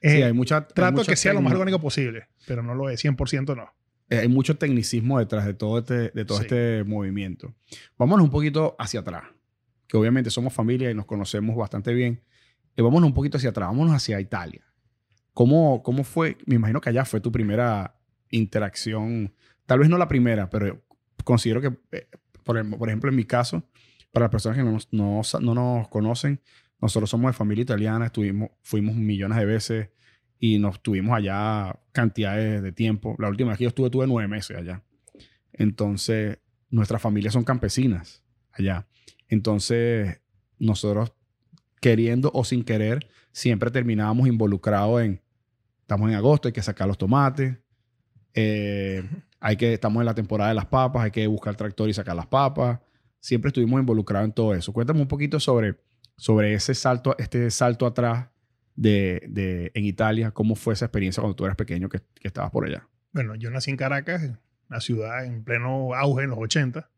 eh, 0.02 0.10
sí, 0.16 0.22
hay 0.24 0.34
mucha. 0.34 0.58
hay 0.58 0.74
trato 0.74 0.94
mucha 0.98 1.12
que 1.12 1.16
sea 1.18 1.34
lo 1.34 1.42
más 1.42 1.54
orgánico 1.54 1.80
posible, 1.80 2.28
pero 2.48 2.64
no 2.64 2.74
lo 2.74 2.90
es, 2.90 3.00
100% 3.02 3.56
no. 3.56 3.72
Eh, 4.16 4.20
hay 4.20 4.28
mucho 4.28 4.58
tecnicismo 4.58 5.20
detrás 5.20 5.46
de 5.46 5.54
todo 5.54 5.80
este, 5.80 6.10
de 6.12 6.26
todo 6.26 6.38
Sí. 6.40 6.44
este 6.44 6.84
movimiento. 6.84 7.54
Vámonos 7.98 8.24
un 8.26 8.32
poquito 8.32 8.76
hacia 8.80 9.00
atrás, 9.02 9.24
que 9.88 9.98
obviamente 9.98 10.30
somos 10.30 10.54
familia 10.54 10.90
y 10.92 10.94
nos 10.94 11.06
conocemos 11.06 11.56
bastante 11.56 11.94
bien. 11.94 12.22
Y 12.76 12.82
vámonos 12.82 13.08
un 13.08 13.14
poquito 13.14 13.38
hacia 13.38 13.50
atrás, 13.52 13.70
vámonos 13.70 13.94
hacia 13.94 14.20
Italia. 14.20 14.64
¿Cómo, 15.34 15.82
¿Cómo 15.84 16.04
fue? 16.04 16.38
Me 16.46 16.56
imagino 16.56 16.80
que 16.82 16.90
allá 16.90 17.06
fue 17.06 17.20
tu 17.20 17.32
primera 17.32 17.96
interacción, 18.30 19.34
tal 19.66 19.80
vez 19.80 19.90
no 19.90 19.98
la 19.98 20.08
primera, 20.08 20.50
pero 20.50 20.84
considero 21.24 21.62
que, 21.62 21.72
eh, 21.92 22.08
por, 22.44 22.58
em- 22.58 22.72
por 22.72 22.90
ejemplo, 22.90 23.10
en 23.10 23.16
mi 23.16 23.24
caso, 23.26 23.64
para 24.12 24.26
las 24.26 24.32
personas 24.32 24.58
que 24.58 24.64
no 24.64 24.78
no, 24.92 25.22
no 25.42 25.56
nos 25.56 25.88
conocen, 25.88 26.40
nosotros 26.82 27.10
somos 27.10 27.30
de 27.32 27.38
familia 27.38 27.62
italiana, 27.64 28.08
estuvimos, 28.08 28.50
fuimos 28.62 28.96
millones 28.96 29.38
de 29.38 29.46
veces 29.46 29.90
y 30.46 30.60
nos 30.60 30.84
tuvimos 30.84 31.16
allá 31.16 31.80
cantidades 31.94 32.62
de 32.62 32.74
tiempo. 32.74 33.16
La 33.18 33.30
última 33.30 33.52
vez 33.52 33.60
que 33.60 33.64
yo 33.64 33.70
estuve, 33.70 33.90
tuve 33.90 34.08
nueve 34.08 34.28
meses 34.28 34.58
allá. 34.58 34.84
Entonces, 35.54 36.38
nuestras 36.70 37.02
familias 37.02 37.32
son 37.32 37.46
campesinas 37.46 38.26
allá. 38.52 38.86
Entonces, 39.30 40.20
nosotros, 40.60 41.14
queriendo 41.80 42.30
o 42.34 42.44
sin 42.44 42.66
querer, 42.66 43.08
siempre 43.32 43.72
terminábamos 43.72 44.28
involucrados 44.28 45.04
en, 45.04 45.22
estamos 45.80 46.10
en 46.10 46.16
agosto, 46.16 46.50
hay 46.50 46.54
que 46.54 46.62
sacar 46.62 46.90
los 46.90 46.98
tomates, 46.98 47.58
eh, 48.34 49.10
hay 49.40 49.56
que, 49.56 49.74
estamos 49.74 50.02
en 50.02 50.08
la 50.08 50.14
temporada 50.14 50.50
de 50.50 50.56
las 50.56 50.66
papas, 50.66 51.06
hay 51.06 51.12
que 51.12 51.26
buscar 51.26 51.52
el 51.52 51.58
tractor 51.58 51.88
y 51.88 51.94
sacar 51.94 52.18
las 52.18 52.28
papas. 52.28 52.82
Siempre 53.22 53.48
estuvimos 53.48 53.80
involucrados 53.80 54.28
en 54.28 54.34
todo 54.34 54.54
eso. 54.54 54.74
Cuéntame 54.74 55.00
un 55.00 55.08
poquito 55.08 55.40
sobre, 55.40 55.80
sobre 56.18 56.54
ese 56.54 56.76
salto, 56.76 57.16
este 57.18 57.50
salto 57.50 57.86
atrás 57.86 58.33
de, 58.76 59.24
de- 59.30 59.72
en 59.74 59.86
Italia. 59.86 60.32
¿Cómo 60.32 60.56
fue 60.56 60.74
esa 60.74 60.86
experiencia 60.86 61.22
cuando 61.22 61.36
tú 61.36 61.46
eras 61.46 61.56
pequeño 61.58 61.90
que, 61.90 62.00
que 62.16 62.28
estabas 62.28 62.52
por 62.52 62.66
allá? 62.66 62.88
Bueno, 63.12 63.36
yo 63.36 63.50
nací 63.52 63.70
en 63.72 63.78
Caracas, 63.78 64.32
una 64.70 64.80
ciudad 64.82 65.26
en 65.26 65.44
pleno 65.44 65.94
auge 65.94 66.24
en 66.24 66.30
los 66.32 66.40
80, 66.40 66.90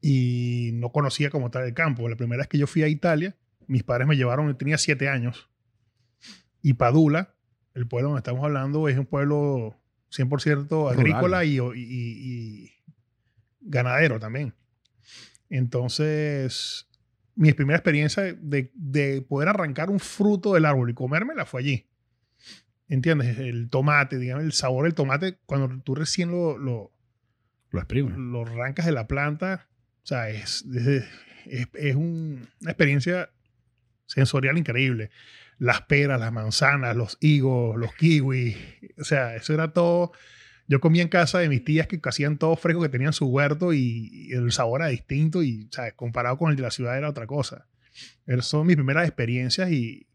y 0.00 0.70
no 0.74 0.90
conocía 0.92 1.30
como 1.30 1.50
tal 1.50 1.64
el 1.64 1.72
campo. 1.74 2.08
La 2.08 2.16
primera 2.16 2.40
vez 2.40 2.48
que 2.48 2.58
yo 2.58 2.66
fui 2.66 2.82
a 2.82 2.88
Italia, 2.88 3.34
mis 3.66 3.82
padres 3.82 4.06
me 4.06 4.16
llevaron, 4.16 4.48
yo 4.48 4.56
tenía 4.56 4.76
siete 4.78 5.08
años, 5.08 5.48
y 6.62 6.74
Padula, 6.74 7.34
el 7.74 7.86
pueblo 7.88 8.10
donde 8.10 8.18
estamos 8.20 8.44
hablando, 8.44 8.88
es 8.88 8.98
un 8.98 9.06
pueblo 9.06 9.76
100% 10.14 10.90
agrícola 10.92 11.44
y, 11.44 11.56
y- 11.58 11.70
y 11.76 12.70
ganadero 13.62 14.20
también. 14.20 14.54
Entonces, 15.48 16.86
mi 17.36 17.52
primera 17.52 17.76
experiencia 17.78 18.22
de, 18.22 18.70
de 18.74 19.22
poder 19.22 19.48
arrancar 19.48 19.90
un 19.90 20.00
fruto 20.00 20.54
del 20.54 20.64
árbol 20.64 20.90
y 20.90 20.94
comérmela 20.94 21.44
fue 21.46 21.60
allí. 21.62 21.86
¿Entiendes? 22.88 23.38
El 23.38 23.70
tomate, 23.70 24.18
digamos, 24.18 24.44
el 24.44 24.52
sabor 24.52 24.84
del 24.84 24.94
tomate, 24.94 25.38
cuando 25.46 25.82
tú 25.82 25.94
recién 25.94 26.30
lo, 26.30 26.58
lo, 26.58 26.92
Lo 27.70 27.78
exprimes. 27.80 28.16
lo 28.16 28.42
arrancas 28.42 28.86
de 28.86 28.92
la 28.92 29.06
planta, 29.06 29.68
o 30.02 30.06
sea, 30.06 30.28
es, 30.28 30.64
es, 30.74 31.04
es- 31.46 31.68
es 31.74 31.94
un- 31.96 32.46
una 32.60 32.70
experiencia 32.70 33.30
sensorial 34.06 34.58
increíble. 34.58 35.10
Las 35.58 35.82
peras, 35.82 36.20
las 36.20 36.32
manzanas, 36.32 36.94
los 36.96 37.16
higos, 37.20 37.76
los 37.78 37.94
kiwis, 37.94 38.56
o 38.98 39.04
sea, 39.04 39.34
eso 39.36 39.54
era 39.54 39.72
todo. 39.72 40.12
Yo 40.66 40.80
comía 40.80 41.02
en 41.02 41.08
casa 41.08 41.38
de 41.40 41.48
mis 41.48 41.62
tías 41.64 41.86
que 41.86 42.00
hacían 42.04 42.38
todo 42.38 42.56
fresco, 42.56 42.80
que 42.82 42.88
tenían 42.88 43.12
su 43.12 43.26
huerto 43.26 43.72
y, 43.74 44.08
y 44.12 44.32
el 44.32 44.50
sabor 44.52 44.80
era 44.80 44.88
distinto 44.90 45.42
y, 45.42 45.64
o 45.64 45.72
sea, 45.72 45.90
comparado 45.92 46.38
con 46.38 46.50
el 46.50 46.56
de 46.56 46.62
la 46.62 46.70
ciudad 46.70 46.96
era 46.96 47.10
otra 47.10 47.26
cosa. 47.26 47.66
Esas 48.26 48.46
son 48.46 48.66
mis 48.66 48.76
primeras 48.76 49.06
experiencias 49.06 49.70
y, 49.70 50.06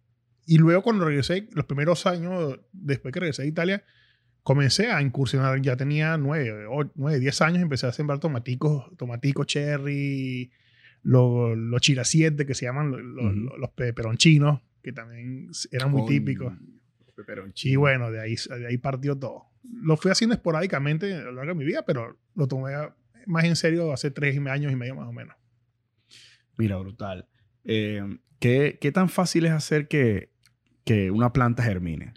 y 0.47 0.57
luego 0.57 0.81
cuando 0.81 1.05
regresé, 1.05 1.47
los 1.53 1.65
primeros 1.65 2.05
años 2.07 2.59
después 2.71 3.13
que 3.13 3.19
regresé 3.19 3.43
a 3.43 3.45
Italia, 3.45 3.83
comencé 4.41 4.89
a 4.91 5.01
incursionar, 5.03 5.61
ya 5.61 5.75
tenía 5.77 6.17
nueve, 6.17 6.65
o- 6.67 6.91
nueve, 6.95 7.19
diez 7.19 7.41
años, 7.41 7.61
empecé 7.61 7.85
a 7.85 7.91
sembrar 7.93 8.19
tomaticos, 8.19 8.85
tomaticos 8.97 9.45
cherry, 9.45 10.51
los, 11.03 11.55
los 11.55 11.79
chirasiete 11.81 12.45
que 12.47 12.55
se 12.55 12.65
llaman 12.65 12.89
lo- 12.89 12.99
lo- 12.99 13.23
Ujú. 13.29 13.57
los 13.57 13.69
peperonchinos, 13.71 14.61
que 14.81 14.91
también 14.93 15.49
eran 15.71 15.91
muy 15.91 16.01
Con 16.01 16.09
típicos. 16.09 16.53
Peperoncino. 17.19 17.73
Y 17.73 17.75
bueno, 17.75 18.11
de 18.11 18.21
ahí, 18.21 18.35
de 18.35 18.67
ahí 18.67 18.77
partió 18.77 19.17
todo. 19.17 19.45
Lo 19.63 19.97
fui 19.97 20.11
haciendo 20.11 20.33
esporádicamente 20.35 21.13
a 21.13 21.21
lo 21.21 21.31
largo 21.33 21.51
de 21.53 21.55
mi 21.59 21.65
vida, 21.65 21.83
pero 21.85 22.17
lo 22.35 22.47
tomé 22.47 22.71
más 23.25 23.43
en 23.43 23.55
serio 23.55 23.91
hace 23.93 24.09
tres 24.11 24.37
años 24.47 24.71
y 24.71 24.75
medio 24.75 24.95
más 24.95 25.07
o 25.07 25.11
menos. 25.11 25.35
Mira, 26.57 26.77
brutal. 26.77 27.27
Eh, 27.63 28.01
¿qué, 28.39 28.77
qué 28.81 28.91
tan 28.91 29.09
fácil 29.09 29.45
es 29.45 29.51
hacer 29.51 29.87
que, 29.87 30.31
que 30.85 31.11
una 31.11 31.31
planta 31.33 31.63
germine? 31.63 32.13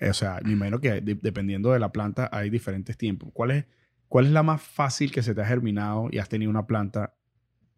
O 0.00 0.12
sea, 0.14 0.40
me 0.44 0.52
imagino 0.52 0.80
que 0.80 1.00
de- 1.00 1.14
dependiendo 1.14 1.72
de 1.72 1.78
la 1.78 1.92
planta 1.92 2.28
hay 2.32 2.50
diferentes 2.50 2.96
tiempos. 2.96 3.30
¿Cuál 3.32 3.50
es, 3.52 3.64
¿Cuál 4.08 4.26
es 4.26 4.32
la 4.32 4.42
más 4.42 4.62
fácil 4.62 5.12
que 5.12 5.22
se 5.22 5.34
te 5.34 5.40
ha 5.42 5.46
germinado 5.46 6.08
y 6.10 6.18
has 6.18 6.28
tenido 6.28 6.50
una 6.50 6.66
planta? 6.66 7.14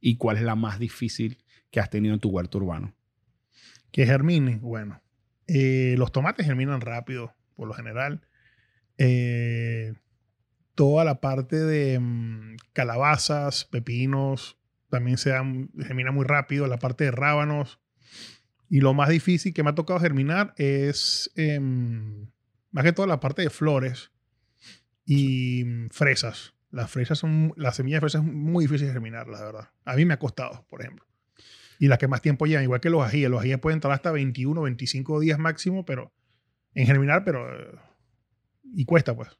¿Y 0.00 0.16
cuál 0.16 0.36
es 0.36 0.42
la 0.42 0.54
más 0.56 0.78
difícil 0.78 1.38
que 1.70 1.80
has 1.80 1.90
tenido 1.90 2.14
en 2.14 2.20
tu 2.20 2.30
huerto 2.30 2.58
urbano? 2.58 2.94
Que 3.90 4.06
germine, 4.06 4.56
bueno. 4.62 5.00
Eh, 5.46 5.94
los 5.98 6.12
tomates 6.12 6.46
germinan 6.46 6.80
rápido, 6.80 7.34
por 7.54 7.68
lo 7.68 7.74
general. 7.74 8.26
Eh, 8.98 9.94
toda 10.74 11.04
la 11.04 11.20
parte 11.20 11.56
de 11.56 11.98
mm, 11.98 12.56
calabazas, 12.72 13.64
pepinos, 13.64 14.58
también 14.90 15.18
se 15.18 15.30
dan- 15.30 15.70
germina 15.78 16.12
muy 16.12 16.24
rápido. 16.24 16.66
La 16.66 16.78
parte 16.78 17.04
de 17.04 17.10
rábanos. 17.10 17.80
Y 18.68 18.80
lo 18.80 18.94
más 18.94 19.08
difícil 19.10 19.52
que 19.52 19.62
me 19.62 19.70
ha 19.70 19.74
tocado 19.74 20.00
germinar 20.00 20.54
es 20.56 21.30
em, 21.36 22.30
más 22.70 22.84
que 22.84 22.92
todo 22.92 23.06
la 23.06 23.20
parte 23.20 23.42
de 23.42 23.50
flores 23.50 24.10
y 25.04 25.64
mm, 25.64 25.88
fresas. 25.90 26.54
Las 26.70 26.90
fresas 26.90 27.18
son, 27.18 27.52
las 27.56 27.76
semillas 27.76 27.98
de 27.98 28.00
fresas 28.08 28.22
es 28.26 28.32
muy 28.32 28.64
difícil 28.64 28.86
de 28.86 28.92
germinar, 28.94 29.28
la 29.28 29.44
verdad. 29.44 29.70
A 29.84 29.94
mí 29.94 30.06
me 30.06 30.14
ha 30.14 30.18
costado, 30.18 30.64
por 30.70 30.80
ejemplo. 30.80 31.04
Y 31.82 31.88
las 31.88 31.98
que 31.98 32.06
más 32.06 32.22
tiempo 32.22 32.46
llevan, 32.46 32.62
igual 32.62 32.80
que 32.80 32.90
los 32.90 33.02
ajíes. 33.02 33.28
Los 33.28 33.40
ajíes 33.40 33.58
pueden 33.58 33.80
tardar 33.80 33.96
hasta 33.96 34.12
21, 34.12 34.62
25 34.62 35.18
días 35.18 35.36
máximo, 35.36 35.84
pero 35.84 36.12
en 36.74 36.86
germinar, 36.86 37.24
pero... 37.24 37.40
eh, 37.52 37.76
y 38.72 38.84
cuesta, 38.84 39.16
pues. 39.16 39.30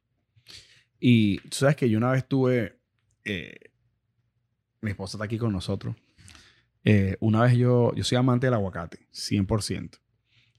Y 0.99 1.37
tú 1.37 1.55
sabes 1.55 1.77
que 1.77 1.89
yo 1.89 1.97
una 1.97 2.11
vez 2.11 2.27
tuve, 2.27 2.81
eh, 3.23 3.71
mi 4.81 4.91
esposa 4.91 5.15
está 5.15 5.23
aquí 5.23 5.37
con 5.37 5.53
nosotros, 5.53 5.95
Eh, 6.83 7.15
una 7.21 7.43
vez 7.43 7.55
yo, 7.55 7.95
yo 7.95 8.03
soy 8.03 8.17
amante 8.17 8.47
del 8.47 8.55
aguacate, 8.55 9.07
100%. 9.13 10.01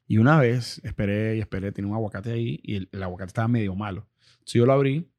Y 0.07 0.17
una 0.17 0.39
vez 0.41 0.81
esperé 0.85 1.37
y 1.37 1.41
esperé, 1.41 1.71
tenía 1.71 1.91
un 1.91 1.97
aguacate 1.97 2.33
ahí 2.33 2.61
y 2.63 2.77
el, 2.77 2.89
el 2.93 3.03
aguacate 3.03 3.29
estaba 3.29 3.47
medio 3.47 3.75
malo. 3.75 4.09
Entonces 4.31 4.55
yo 4.55 4.65
lo 4.65 4.73
abrí 4.73 5.13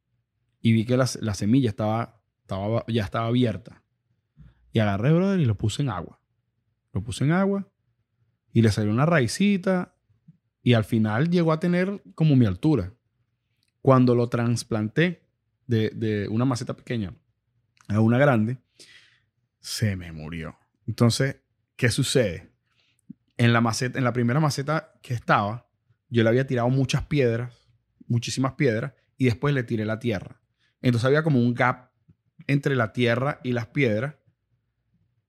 y 0.61 0.73
vi 0.73 0.83
que 0.83 0.97
la, 0.97 1.07
la 1.21 1.35
semilla 1.35 1.69
estaba, 1.69 2.19
estaba, 2.41 2.83
ya 2.87 3.03
estaba 3.03 3.27
abierta. 3.27 3.83
Y 4.73 4.79
agarré, 4.79 5.13
brother, 5.13 5.39
y 5.39 5.45
lo 5.45 5.55
puse 5.55 5.83
en 5.83 5.89
agua. 5.89 6.19
Lo 6.95 7.03
puse 7.03 7.25
en 7.25 7.33
agua 7.33 7.67
y 8.53 8.61
le 8.61 8.71
salió 8.71 8.89
una 8.89 9.05
raicita 9.05 9.93
y 10.63 10.73
al 10.73 10.85
final 10.85 11.29
llegó 11.29 11.51
a 11.51 11.59
tener 11.59 12.01
como 12.15 12.37
mi 12.37 12.45
altura. 12.45 12.93
Cuando 13.81 14.15
lo 14.15 14.29
trasplanté 14.29 15.21
de, 15.67 15.89
de 15.89 16.29
una 16.29 16.45
maceta 16.45 16.73
pequeña 16.73 17.13
a 17.89 17.99
una 17.99 18.17
grande, 18.17 18.59
se 19.59 19.97
me 19.97 20.13
murió. 20.13 20.57
Entonces, 20.87 21.41
¿qué 21.75 21.89
sucede? 21.91 22.49
En 23.35 23.51
la 23.51 23.59
maceta, 23.59 23.97
en 23.97 24.05
la 24.05 24.13
primera 24.13 24.39
maceta 24.39 24.93
que 25.01 25.13
estaba, 25.13 25.67
yo 26.09 26.23
le 26.23 26.29
había 26.29 26.47
tirado 26.47 26.69
muchas 26.69 27.05
piedras, 27.07 27.51
muchísimas 28.07 28.53
piedras, 28.53 28.93
y 29.17 29.25
después 29.25 29.53
le 29.53 29.63
tiré 29.63 29.83
la 29.83 29.99
tierra. 29.99 30.39
Entonces 30.81 31.05
había 31.05 31.23
como 31.23 31.39
un 31.39 31.53
gap 31.55 31.91
entre 32.47 32.77
la 32.77 32.93
tierra 32.93 33.41
y 33.43 33.51
las 33.51 33.67
piedras, 33.67 34.15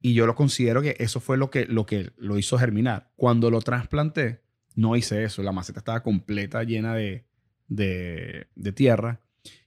y 0.07 0.15
yo 0.15 0.25
lo 0.25 0.37
considero 0.37 0.83
que 0.83 0.95
eso 1.01 1.19
fue 1.19 1.37
lo 1.37 1.51
que 1.51 1.65
lo, 1.65 1.85
que 1.85 2.13
lo 2.17 2.39
hizo 2.39 2.57
germinar. 2.59 3.11
Cuando 3.17 3.51
lo 3.51 3.61
trasplanté, 3.61 4.41
no 4.77 4.95
hice 4.95 5.25
eso. 5.25 5.43
La 5.43 5.51
maceta 5.51 5.81
estaba 5.81 6.05
completa, 6.05 6.63
llena 6.63 6.95
de, 6.95 7.27
de, 7.67 8.47
tierra. 8.73 9.21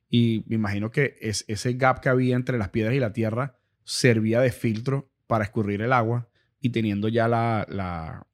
Y 0.10 0.46
me 0.48 0.56
imagino 0.56 0.92
que 0.92 1.18
es, 1.20 1.44
ese 1.50 1.74
gap 1.74 2.00
que 2.00 2.08
había 2.08 2.38
entre 2.38 2.58
las 2.58 2.70
piedras 2.70 2.96
y 2.96 3.02
la 3.02 3.12
tierra 3.12 3.60
servía 3.84 4.40
de 4.40 4.54
filtro 4.54 5.12
para 5.28 5.44
escurrir 5.44 5.82
el 5.82 5.92
agua. 5.92 6.30
Y 6.62 6.70
teniendo 6.70 7.10
ya 7.10 7.28
la, 7.28 7.66
la- 7.68 8.26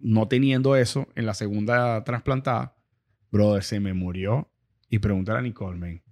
No 0.00 0.26
teniendo 0.26 0.74
eso 0.74 1.06
en 1.14 1.24
la 1.24 1.34
segunda 1.34 2.02
trasplantada, 2.02 2.74
brother, 3.30 3.62
se 3.62 3.78
me 3.78 3.94
murió. 3.94 4.50
Y 4.90 4.98
pregúntale 4.98 5.38
a 5.38 5.42
Nicole, 5.42 5.78
man. 5.78 6.02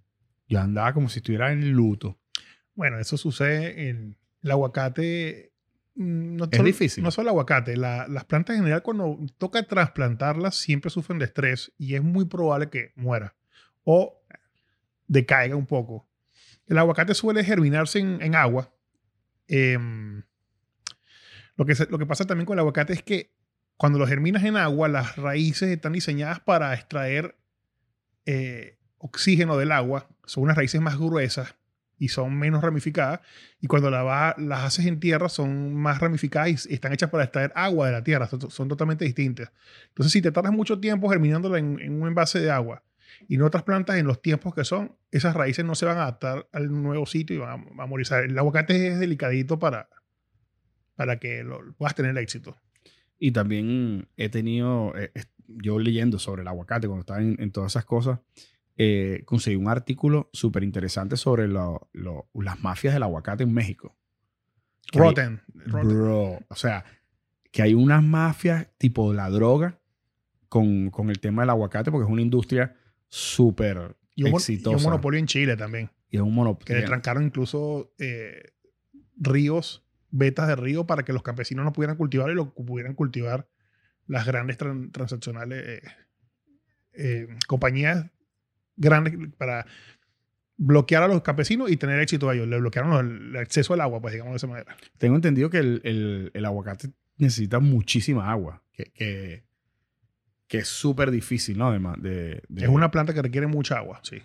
Yo 0.47 0.61
andaba 0.61 0.93
como 0.95 1.09
si 1.09 1.19
estuviera 1.19 1.51
en 1.51 1.73
luto. 1.73 2.17
Bueno, 2.77 3.01
eso 3.01 3.17
sucede 3.17 3.89
en 3.89 4.22
el 4.43 4.51
aguacate. 4.51 5.53
mm, 5.95 6.37
No 6.37 6.45
Es 6.45 6.57
solo- 6.57 6.67
difícil. 6.67 7.05
No 7.05 7.11
solo 7.11 7.25
el 7.27 7.29
aguacate, 7.31 7.77
la- 7.77 8.07
las 8.09 8.25
plantas 8.25 8.55
en 8.57 8.63
general 8.63 8.83
cuando 8.83 9.19
toca 9.39 9.63
trasplantarlas 9.63 10.55
siempre 10.57 10.91
sufren 10.91 11.19
de 11.19 11.27
estrés 11.27 11.73
y 11.79 11.95
es 11.95 12.03
muy 12.03 12.25
probable 12.25 12.71
que 12.71 12.93
muera 12.97 13.35
o 13.85 14.19
decaiga 15.07 15.55
un 15.57 15.67
poco. 15.67 16.09
El 16.67 16.79
aguacate 16.79 17.15
suele 17.15 17.45
germinarse 17.45 17.99
en, 17.99 18.23
en 18.23 18.35
agua. 18.35 18.73
Em, 19.49 20.23
lo, 21.57 21.67
que 21.67 21.75
se- 21.75 21.87
lo 21.91 21.99
que 21.99 22.07
pasa 22.07 22.25
también 22.27 22.47
con 22.47 22.55
el 22.55 22.61
aguacate 22.61 22.93
es 22.95 23.03
que 23.03 23.35
cuando 23.77 23.99
lo 23.99 24.07
germinas 24.07 24.45
en 24.45 24.57
agua, 24.57 24.89
las 24.89 25.17
raíces 25.17 25.69
están 25.69 25.93
diseñadas 25.93 26.41
para 26.41 26.73
extraer 26.75 27.37
eh, 28.27 28.79
oxígeno 28.99 29.57
del 29.57 29.73
agua, 29.73 30.09
son 30.25 30.45
unas 30.45 30.57
raíces 30.57 30.81
más 30.81 30.97
gruesas 30.97 31.57
y 32.03 32.09
son 32.09 32.37
menos 32.37 32.63
ramificadas. 32.63 33.21
Y 33.61 33.69
cuando 33.69 33.89
la 33.89 34.03
va- 34.03 34.35
las 34.37 34.65
haces 34.65 34.87
en 34.87 34.99
tierra, 34.99 35.29
son 35.29 35.73
más 35.75 36.01
ramificadas 36.01 36.67
y 36.67 36.75
están 36.75 36.93
hechas 36.93 37.11
para 37.11 37.23
extraer 37.23 37.53
agua 37.55 37.87
de 37.87 37.93
la 37.93 38.03
tierra. 38.03 38.27
Son, 38.27 38.51
son 38.51 38.69
totalmente 38.69 39.05
distintas. 39.05 39.53
Entonces, 39.89 40.11
si 40.13 40.21
te 40.21 40.33
tardas 40.33 40.53
mucho 40.53 40.81
tiempo 40.81 41.09
germinándola 41.09 41.59
en, 41.59 41.79
en 41.79 42.03
un 42.03 42.09
envase 42.09 42.41
de 42.41 42.51
agua 42.51 42.83
y 43.29 43.37
no 43.37 43.47
otras 43.47 43.63
plantas 43.63 43.97
en 43.99 44.07
los 44.09 44.21
tiempos 44.21 44.53
que 44.53 44.65
son, 44.65 44.97
esas 45.13 45.35
raíces 45.35 45.65
no 45.65 45.77
se 45.77 45.87
van 45.87 45.97
a 45.99 46.03
adaptar 46.03 46.49
al 46.53 46.73
nuevo 46.73 47.07
sitio 47.07 47.37
y 47.37 47.39
van 47.39 47.67
a, 47.79 47.83
a 47.85 47.87
morir. 47.87 48.05
El 48.13 48.37
aguacate 48.37 48.89
es 48.89 48.99
delicadito 48.99 49.61
para, 49.61 49.89
para 50.97 51.21
que 51.21 51.45
lo, 51.45 51.73
puedas 51.75 51.95
tener 51.95 52.19
éxito. 52.19 52.57
Y 53.19 53.31
también 53.31 54.09
he 54.17 54.29
tenido, 54.29 54.93
eh, 54.99 55.13
yo 55.47 55.79
leyendo 55.79 56.19
sobre 56.19 56.43
el 56.43 56.49
aguacate, 56.49 56.89
cuando 56.89 57.03
estaba 57.03 57.21
en, 57.21 57.37
en 57.39 57.53
todas 57.53 57.71
esas 57.73 57.85
cosas, 57.85 58.19
eh, 58.85 59.23
conseguí 59.25 59.55
un 59.57 59.69
artículo 59.69 60.29
súper 60.33 60.65
interesante 60.65 61.17
sobre 61.17 61.47
lo- 61.47 61.89
lo- 61.93 62.29
las 62.35 62.61
mafias 62.63 62.95
del 62.95 63.03
aguacate 63.05 63.45
en 63.45 63.53
México. 63.53 63.97
Hay- 64.93 64.99
Rotten. 65.01 65.41
Bro, 65.55 66.41
o 66.49 66.55
sea, 66.57 66.85
que 67.53 67.63
hay 67.63 67.75
unas 67.75 68.03
mafias 68.03 68.69
tipo 68.79 69.13
la 69.15 69.31
droga 69.31 69.79
con, 70.49 70.91
con 70.91 71.11
el 71.11 71.21
tema 71.21 71.43
del 71.43 71.51
aguacate, 71.51 71.91
porque 71.91 72.07
es 72.07 72.11
una 72.13 72.23
industria 72.23 72.75
súper 73.09 73.77
mon- 73.79 73.95
y 74.17 74.27
exitosa. 74.29 74.77
un 74.77 74.83
monopolio 74.83 75.21
en 75.21 75.27
Chile 75.27 75.57
también. 75.57 75.91
Y 76.11 76.17
es 76.17 76.23
un 76.23 76.29
Que 76.29 76.33
le 76.33 76.37
monopolio. 76.37 76.85
trancaron 76.85 77.23
incluso 77.25 77.93
eh, 77.99 78.53
ríos, 79.17 79.87
vetas 80.11 80.49
de 80.49 80.57
río 80.57 80.87
para 80.87 81.05
que 81.05 81.13
los 81.13 81.23
campesinos 81.23 81.65
no 81.65 81.73
pudieran 81.73 81.97
cultivar 81.97 82.31
y 82.31 82.35
lo 82.35 82.53
pudieran 82.53 82.95
cultivar 82.95 83.49
las 84.07 84.27
grandes 84.27 84.59
tran- 84.59 84.91
transaccionales, 84.93 85.65
eh, 85.67 85.83
eh, 86.95 87.29
compañías 87.47 88.11
grandes 88.77 89.15
para 89.37 89.67
bloquear 90.57 91.03
a 91.03 91.09
los 91.09 91.23
campesinos 91.23 91.71
y 91.71 91.77
tener 91.77 91.99
éxito 92.01 92.29
a 92.29 92.35
ellos. 92.35 92.47
Le 92.49 92.59
bloquearon 92.61 93.31
el 93.31 93.37
acceso 93.37 93.75
al 93.75 93.81
agua, 93.81 94.01
pues 94.01 94.13
digamos 94.13 94.33
de 94.33 94.37
esa 94.37 94.47
manera. 94.47 94.77
Tengo 94.99 95.17
entendido 95.17 95.51
que 95.51 95.59
el, 95.59 95.81
el- 95.85 96.31
el 96.35 96.45
aguacate 96.45 96.91
necesita 97.17 97.59
muchísima 97.59 98.31
agua, 98.31 98.63
que, 98.73 98.85
que, 98.93 99.45
que 100.47 100.59
es 100.59 100.69
súper 100.69 101.11
difícil, 101.11 101.59
¿no? 101.59 101.69
Además 101.69 101.97
de, 102.01 102.43
de- 102.49 102.63
Es 102.65 102.69
una 102.69 102.91
planta 102.91 103.13
que 103.15 103.23
requiere 103.23 103.47
mucha 103.47 103.77
agua, 103.79 104.01
sí. 104.03 104.19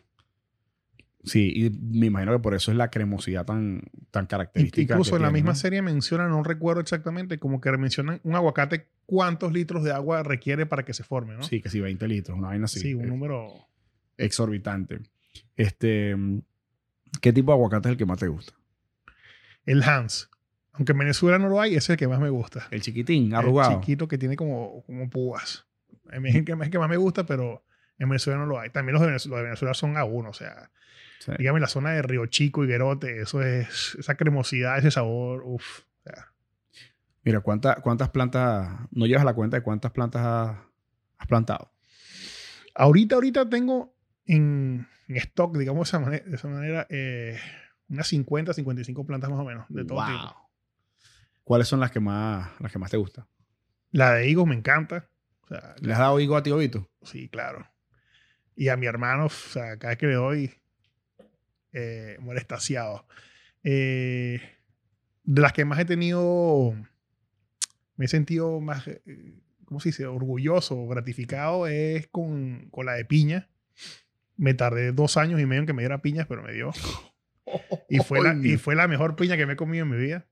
Sí, 1.23 1.51
y 1.55 1.69
me 1.71 2.05
imagino 2.05 2.31
que 2.33 2.39
por 2.39 2.53
eso 2.53 2.71
es 2.71 2.77
la 2.77 2.89
cremosidad 2.89 3.45
tan, 3.45 3.81
tan 4.11 4.27
característica. 4.27 4.93
Incluso 4.93 5.17
en 5.17 5.23
la 5.23 5.31
misma 5.31 5.51
¿no? 5.51 5.55
serie 5.55 5.81
mencionan, 5.81 6.29
no 6.29 6.41
recuerdo 6.41 6.79
exactamente, 6.81 7.37
como 7.37 7.59
que 7.59 7.69
mencionan 7.73 8.21
un 8.23 8.35
aguacate, 8.35 8.87
cuántos 9.05 9.51
litros 9.51 9.83
de 9.83 9.91
agua 9.91 10.23
requiere 10.23 10.65
para 10.65 10.85
que 10.85 10.93
se 10.93 11.03
forme, 11.03 11.35
¿no? 11.35 11.43
Sí, 11.43 11.61
que 11.61 11.69
sí, 11.69 11.81
20 11.81 12.07
litros, 12.07 12.37
una 12.37 12.47
vaina 12.49 12.65
así. 12.65 12.79
Sí, 12.79 12.93
un 12.93 13.07
número. 13.09 13.49
Exorbitante. 14.17 14.99
Este, 15.55 16.15
¿Qué 17.21 17.33
tipo 17.33 17.51
de 17.51 17.55
aguacate 17.57 17.89
es 17.89 17.91
el 17.93 17.97
que 17.97 18.05
más 18.05 18.19
te 18.19 18.27
gusta? 18.27 18.53
El 19.65 19.83
Hans. 19.83 20.29
Aunque 20.73 20.91
en 20.91 20.99
Venezuela 20.99 21.39
no 21.39 21.49
lo 21.49 21.59
hay, 21.59 21.71
ese 21.71 21.77
es 21.77 21.89
el 21.91 21.97
que 21.97 22.07
más 22.07 22.19
me 22.19 22.29
gusta. 22.29 22.67
El 22.71 22.81
chiquitín, 22.81 23.27
El 23.27 23.35
arrugado. 23.35 23.79
chiquito 23.79 24.07
que 24.07 24.17
tiene 24.17 24.35
como, 24.35 24.83
como 24.85 25.09
púas. 25.09 25.65
A 26.11 26.19
mí 26.19 26.29
es 26.29 26.35
el 26.35 26.45
que, 26.45 26.51
es 26.53 26.59
el 26.61 26.69
que 26.69 26.79
más 26.79 26.89
me 26.89 26.97
gusta, 26.97 27.25
pero 27.25 27.63
en 27.97 28.07
Venezuela 28.09 28.39
no 28.39 28.45
lo 28.45 28.59
hay. 28.59 28.69
También 28.69 28.93
los 28.93 29.01
de 29.01 29.07
Venezuela, 29.07 29.35
los 29.37 29.39
de 29.41 29.47
Venezuela 29.49 29.73
son 29.73 29.97
a 29.97 30.03
uno. 30.03 30.29
O 30.29 30.33
sea, 30.33 30.69
Sí. 31.19 31.31
dígame 31.39 31.59
la 31.59 31.67
zona 31.67 31.91
de 31.93 32.03
Río 32.03 32.27
Chico 32.27 32.63
y 32.63 32.67
Guerote, 32.67 33.21
eso 33.21 33.41
es, 33.41 33.95
esa 33.97 34.15
cremosidad, 34.15 34.77
ese 34.77 34.91
sabor, 34.91 35.41
uff. 35.45 35.81
Mira, 37.23 37.41
¿cuánta- 37.41 37.75
¿cuántas 37.81 38.09
plantas, 38.09 38.69
no 38.91 39.05
llevas 39.07 39.25
la 39.25 39.33
cuenta 39.33 39.57
de 39.57 39.63
cuántas 39.63 39.91
plantas 39.91 40.21
has, 40.23 40.57
has 41.17 41.27
plantado? 41.27 41.71
Ahorita, 42.75 43.15
ahorita 43.15 43.49
tengo 43.49 43.93
en, 44.27 44.87
en 45.07 45.15
stock, 45.17 45.57
digamos 45.57 45.87
de 45.87 45.89
esa 45.89 45.99
manera, 45.99 46.25
de 46.25 46.35
esa 46.35 46.47
manera 46.47 46.87
eh, 46.89 47.39
unas 47.89 48.07
50, 48.07 48.53
55 48.53 49.05
plantas 49.05 49.29
más 49.29 49.39
o 49.39 49.45
menos, 49.45 49.65
de 49.69 49.85
todo 49.85 49.99
Wow. 49.99 50.07
tipo. 50.07 50.49
¿Cuáles 51.43 51.67
son 51.67 51.79
las 51.79 51.91
que 51.91 51.99
más, 52.01 52.49
las 52.59 52.71
que 52.71 52.79
más 52.79 52.91
te 52.91 52.97
gustan? 52.97 53.25
La 53.91 54.13
de 54.13 54.27
higos 54.29 54.45
me 54.45 54.55
encanta. 54.55 55.09
O 55.41 55.47
sea, 55.47 55.75
¿Le 55.79 55.93
has 55.93 55.99
dado 55.99 56.19
higo 56.19 56.35
a 56.35 56.43
tío 56.43 56.57
Vito? 56.57 56.89
Sí, 57.03 57.29
claro. 57.29 57.65
Y 58.55 58.67
a 58.67 58.75
mi 58.75 58.85
hermano, 58.85 59.27
o 59.27 59.29
sea, 59.29 59.77
cada 59.77 59.89
vez 59.91 59.97
que 59.97 60.07
le 60.07 60.15
doy, 60.15 60.51
eh, 61.71 62.17
muere 62.19 62.39
extasiado. 62.41 63.07
Eh, 63.63 64.41
de 65.23 65.41
las 65.41 65.53
que 65.53 65.63
más 65.63 65.79
he 65.79 65.85
tenido, 65.85 66.73
me 67.95 68.05
he 68.05 68.07
sentido 68.09 68.59
más, 68.59 68.85
eh, 68.87 69.39
¿cómo 69.65 69.79
se 69.79 69.89
dice? 69.89 70.05
Orgulloso, 70.05 70.85
gratificado, 70.87 71.67
es 71.67 72.07
con, 72.07 72.67
con 72.71 72.85
la 72.85 72.93
de 72.93 73.05
piña. 73.05 73.49
Me 74.37 74.53
tardé 74.53 74.91
dos 74.91 75.17
años 75.17 75.39
y 75.41 75.45
medio 75.45 75.61
en 75.61 75.65
que 75.67 75.73
me 75.73 75.81
diera 75.81 76.01
piñas, 76.01 76.27
pero 76.27 76.43
me 76.43 76.53
dio. 76.53 76.71
Y 77.89 77.99
fue, 77.99 78.21
la, 78.21 78.35
y 78.35 78.57
fue 78.57 78.75
la 78.75 78.87
mejor 78.87 79.15
piña 79.15 79.37
que 79.37 79.45
me 79.45 79.53
he 79.53 79.55
comido 79.55 79.83
en 79.85 79.91
mi 79.91 79.97
vida. 79.97 80.25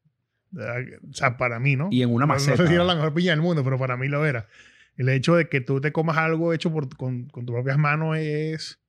O 0.54 1.13
sea, 1.13 1.38
para 1.38 1.60
mí, 1.60 1.76
¿no? 1.76 1.89
Y 1.91 2.02
en 2.02 2.13
una 2.13 2.26
No- 2.26 2.34
maceta. 2.34 2.52
No 2.58 2.63
sé 2.63 2.68
si 2.68 2.74
era 2.76 2.84
la 2.84 2.96
mejor 2.96 3.13
piña 3.13 3.32
del 3.32 3.41
mundo, 3.41 3.63
pero 3.63 3.78
para 3.80 3.98
mí 3.98 4.08
lo 4.08 4.26
era. 4.26 4.48
El 4.98 5.10
hecho 5.10 5.36
de 5.36 5.50
que 5.50 5.60
tú 5.62 5.82
te 5.82 5.91
comas 5.91 6.18
algo 6.18 6.54
hecho 6.54 6.72
por, 6.72 6.96
con, 6.96 7.26
con 7.30 7.46
tus 7.46 7.54
propias 7.54 7.78
manos 7.78 8.18
es. 8.18 8.80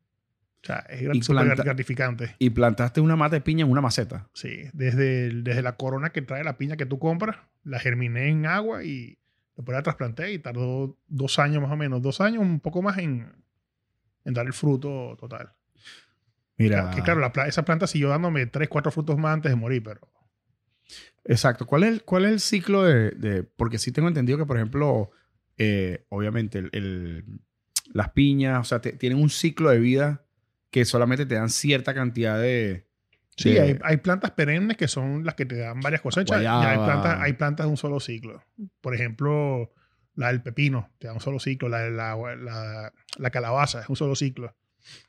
O 0.62 0.66
sea, 0.66 0.78
es 0.88 1.02
Y 1.02 1.22
súper 1.22 1.44
planta- 1.46 1.62
gratificante. 1.64 2.34
Y 2.38 2.50
plantaste 2.50 3.00
una 3.00 3.14
mata 3.16 3.36
de 3.36 3.40
piña 3.40 3.64
en 3.64 3.70
una 3.70 3.80
maceta. 3.80 4.28
Sí, 4.34 4.64
desde, 4.72 5.26
el- 5.26 5.44
desde 5.44 5.62
la 5.62 5.76
corona 5.76 6.10
que 6.10 6.22
trae 6.22 6.42
la 6.44 6.58
piña 6.58 6.76
que 6.76 6.86
tú 6.86 6.98
compras, 6.98 7.36
la 7.64 7.78
germiné 7.78 8.28
en 8.28 8.46
agua 8.46 8.82
y 8.84 9.18
después 9.56 9.74
la 9.76 9.82
trasplanté 9.82 10.32
y 10.32 10.38
tardó 10.40 10.96
dos 11.08 11.38
años 11.38 11.62
más 11.62 11.70
o 11.70 11.76
menos, 11.76 12.02
dos 12.02 12.20
años, 12.20 12.42
un 12.42 12.58
poco 12.60 12.82
más 12.82 12.98
en, 12.98 13.28
en 14.26 14.34
dar 14.34 14.44
el 14.46 14.52
fruto 14.52 15.16
total. 15.18 15.52
Mira. 16.58 16.90
Que 16.90 17.02
claro, 17.02 17.20
la 17.20 17.32
pla- 17.32 17.46
esa 17.48 17.64
planta 17.64 17.86
siguió 17.86 18.08
dándome 18.08 18.46
tres, 18.46 18.68
cuatro 18.68 18.90
frutos 18.92 19.16
más 19.18 19.32
antes 19.34 19.50
de 19.50 19.56
morir, 19.56 19.82
pero 19.82 20.00
Exacto. 21.24 21.66
¿Cuál 21.66 21.82
es 21.84 21.88
el, 21.92 22.02
cuál 22.04 22.24
es 22.26 22.32
el 22.32 22.40
ciclo 22.40 22.82
de, 22.84 23.10
de- 23.10 23.42
Porque 23.42 23.78
sí 23.78 23.90
tengo 23.92 24.08
entendido 24.08 24.38
que, 24.38 24.46
por 24.46 24.56
ejemplo, 24.56 25.10
eh, 25.58 26.04
obviamente 26.08 26.58
el- 26.58 26.70
el- 26.72 27.24
las 27.92 28.10
piñas, 28.10 28.60
o 28.60 28.64
sea, 28.64 28.80
te- 28.80 28.92
tienen 28.92 29.20
un 29.20 29.30
ciclo 29.30 29.70
de 29.70 29.78
vida 29.80 30.24
que 30.70 30.84
solamente 30.84 31.26
te 31.26 31.34
dan 31.34 31.48
cierta 31.50 31.94
cantidad 31.94 32.40
de... 32.40 32.86
Sí, 33.36 33.50
de- 33.52 33.60
hay, 33.60 33.78
hay 33.82 33.96
plantas 33.98 34.30
perennes 34.30 34.76
que 34.76 34.88
son 34.88 35.24
las 35.24 35.34
que 35.34 35.44
te 35.46 35.56
dan 35.56 35.80
varias 35.80 36.00
cosechas. 36.00 36.40
Y 36.42 36.46
hay 36.46 36.76
plantas, 36.78 37.18
hay 37.20 37.32
plantas 37.34 37.66
de 37.66 37.70
un 37.70 37.76
solo 37.76 38.00
ciclo. 38.00 38.42
Por 38.80 38.94
ejemplo, 38.94 39.72
la 40.16 40.28
del 40.28 40.42
pepino 40.42 40.90
te 40.98 41.06
da 41.06 41.12
un 41.12 41.20
solo 41.20 41.38
ciclo. 41.38 41.68
La, 41.68 41.88
la, 41.90 42.16
la, 42.36 42.92
la 43.18 43.30
calabaza 43.30 43.80
es 43.80 43.88
un 43.88 43.96
solo 43.96 44.14
ciclo. 44.16 44.54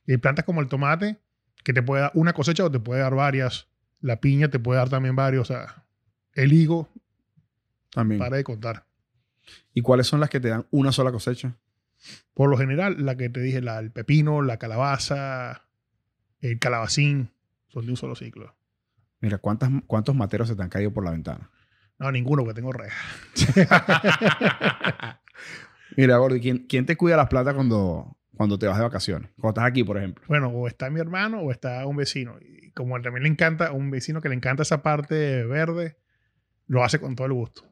Y 0.06 0.12
hay 0.12 0.18
plantas 0.18 0.46
como 0.46 0.62
el 0.62 0.68
tomate 0.68 1.18
que 1.64 1.74
te 1.74 1.82
puede 1.82 2.04
dar 2.04 2.12
una 2.14 2.34
cosecha 2.34 2.64
o 2.64 2.72
te 2.72 2.80
puede 2.80 3.02
dar 3.02 3.16
varias. 3.16 3.68
La 4.00 4.20
piña 4.20 4.50
te 4.50 4.60
puede 4.60 4.78
dar 4.80 4.90
también 4.90 5.16
varios. 5.16 5.50
O 5.50 5.54
sea, 5.54 5.86
el 6.34 6.54
higo, 6.54 6.90
También. 7.92 8.20
para 8.20 8.38
de 8.38 8.44
contar. 8.44 8.86
¿Y 9.74 9.82
cuáles 9.82 10.08
son 10.08 10.20
las 10.20 10.30
que 10.30 10.40
te 10.40 10.50
dan 10.50 10.66
una 10.72 10.92
sola 10.92 11.12
cosecha? 11.12 11.56
Por 12.34 12.50
lo 12.50 12.58
general, 12.58 13.06
la 13.06 13.16
que 13.16 13.30
te 13.30 13.40
dije, 13.42 13.62
la, 13.62 13.80
el 13.80 13.92
pepino, 13.92 14.42
la 14.42 14.58
calabaza, 14.58 15.64
el 16.42 16.60
calabacín, 16.60 17.32
son 17.70 17.86
de 17.86 17.92
un 17.92 17.98
solo 17.98 18.16
ciclo. 18.16 18.56
Mira, 19.20 19.40
¿cuántas, 19.40 19.70
¿cuántos 19.88 20.16
materos 20.16 20.48
se 20.48 20.56
te 20.56 20.62
han 20.62 20.70
caído 20.70 20.92
por 20.94 21.04
la 21.04 21.12
ventana? 21.12 21.50
No, 22.00 22.12
ninguno, 22.12 22.44
porque 22.44 22.56
tengo 22.56 22.72
reja. 22.72 22.96
Mira, 25.98 26.18
Gordy, 26.18 26.40
¿quién, 26.40 26.60
quién 26.68 26.86
te 26.86 26.96
cuida 26.96 27.18
las 27.18 27.28
plantas 27.28 27.56
cuando, 27.56 28.18
cuando 28.36 28.60
te 28.60 28.68
vas 28.68 28.78
de 28.78 28.84
vacaciones? 28.84 29.32
Cuando 29.40 29.60
estás 29.60 29.72
aquí, 29.72 29.84
por 29.84 29.98
ejemplo. 29.98 30.24
Bueno, 30.28 30.50
o 30.50 30.68
está 30.68 30.90
mi 30.90 31.00
hermano 31.00 31.42
o 31.42 31.52
está 31.52 31.86
un 31.88 31.96
vecino. 31.96 32.36
Y 32.40 32.72
como 32.72 32.96
a 32.96 32.98
él 33.00 33.04
también 33.04 33.24
le 33.24 33.30
encanta, 33.30 33.72
un 33.72 33.90
vecino 33.90 34.22
que 34.22 34.30
le 34.30 34.36
encanta 34.36 34.62
esa 34.62 34.84
parte 34.84 35.44
verde, 35.46 35.98
lo 36.68 36.84
hace 36.84 37.00
con 37.00 37.16
todo 37.16 37.26
el 37.26 37.34
gusto. 37.34 37.64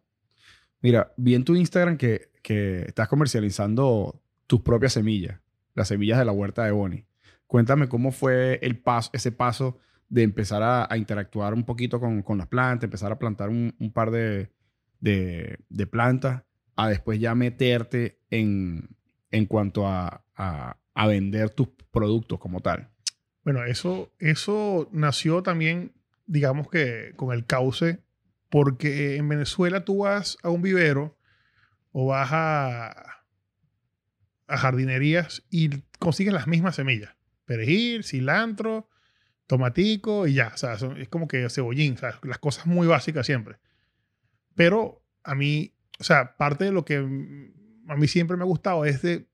Mira, 0.82 1.14
vi 1.18 1.36
en 1.36 1.44
tu 1.44 1.56
Instagram 1.56 1.98
que, 1.98 2.32
que 2.42 2.82
estás 2.88 3.08
comercializando 3.08 4.22
tus 4.48 4.62
propias 4.62 4.94
semillas, 4.94 5.40
las 5.76 5.88
semillas 5.88 6.18
de 6.18 6.26
la 6.26 6.32
huerta 6.32 6.64
de 6.64 6.72
Bonnie. 6.72 7.06
Cuéntame 7.48 7.88
cómo 7.88 8.12
fue 8.12 8.60
el 8.64 8.80
paso, 8.80 9.12
ese 9.14 9.32
paso 9.32 9.78
de 10.10 10.24
empezar 10.24 10.62
a, 10.64 10.88
a 10.92 10.98
interactuar 10.98 11.54
un 11.54 11.64
poquito 11.66 12.00
con, 12.00 12.22
con 12.22 12.38
las 12.38 12.48
plantas, 12.48 12.84
empezar 12.86 13.12
a 13.12 13.20
plantar 13.20 13.50
un, 13.50 13.76
un 13.80 13.92
par 13.92 14.12
de, 14.12 14.52
de- 15.00 15.60
plantas, 15.88 16.44
a 16.76 16.90
después 16.90 17.20
ya 17.20 17.36
meterte 17.36 18.20
en, 18.30 18.96
en 19.32 19.46
cuanto 19.46 19.88
a, 19.88 20.24
a- 20.36 20.78
a 20.94 21.08
vender 21.08 21.50
tus 21.50 21.70
productos 21.92 22.40
como 22.40 22.62
tal. 22.62 22.90
Bueno, 23.44 23.64
eso, 23.66 24.12
eso 24.20 24.90
nació 24.92 25.44
también, 25.44 25.94
digamos 26.26 26.70
que 26.70 27.14
con 27.16 27.34
el 27.34 27.46
cauce, 27.46 28.00
porque 28.50 29.18
en 29.18 29.28
Venezuela 29.28 29.84
tú 29.86 30.00
vas 30.00 30.38
a 30.42 30.50
un 30.50 30.62
vivero 30.62 31.18
o 31.92 32.08
vas 32.08 32.30
a, 32.32 32.90
a 34.48 34.58
jardinerías 34.58 35.44
y 35.50 35.70
consigues 36.00 36.34
las 36.34 36.48
mismas 36.48 36.76
semillas. 36.76 37.16
Perejil, 37.46 38.04
cilantro, 38.04 38.90
tomatico 39.48 40.28
y 40.28 40.34
ya. 40.36 40.52
O 40.54 40.58
sea, 40.58 40.78
son- 40.78 40.98
es 40.98 41.10
como 41.10 41.28
que 41.28 41.50
cebollín, 41.50 41.94
o 41.94 41.98
sea, 41.98 42.20
las 42.24 42.40
cosas 42.40 42.66
muy 42.66 42.88
básicas 42.88 43.26
siempre. 43.26 43.58
Pero 44.56 45.04
a 45.24 45.36
mí, 45.36 45.74
o 46.00 46.04
sea, 46.04 46.36
parte 46.38 46.66
de 46.66 46.72
lo 46.72 46.86
que 46.86 46.98
a 46.98 47.96
mí 47.96 48.08
siempre 48.08 48.38
me 48.38 48.44
ha 48.44 48.48
gustado 48.48 48.86
es 48.86 49.02
de 49.02 49.28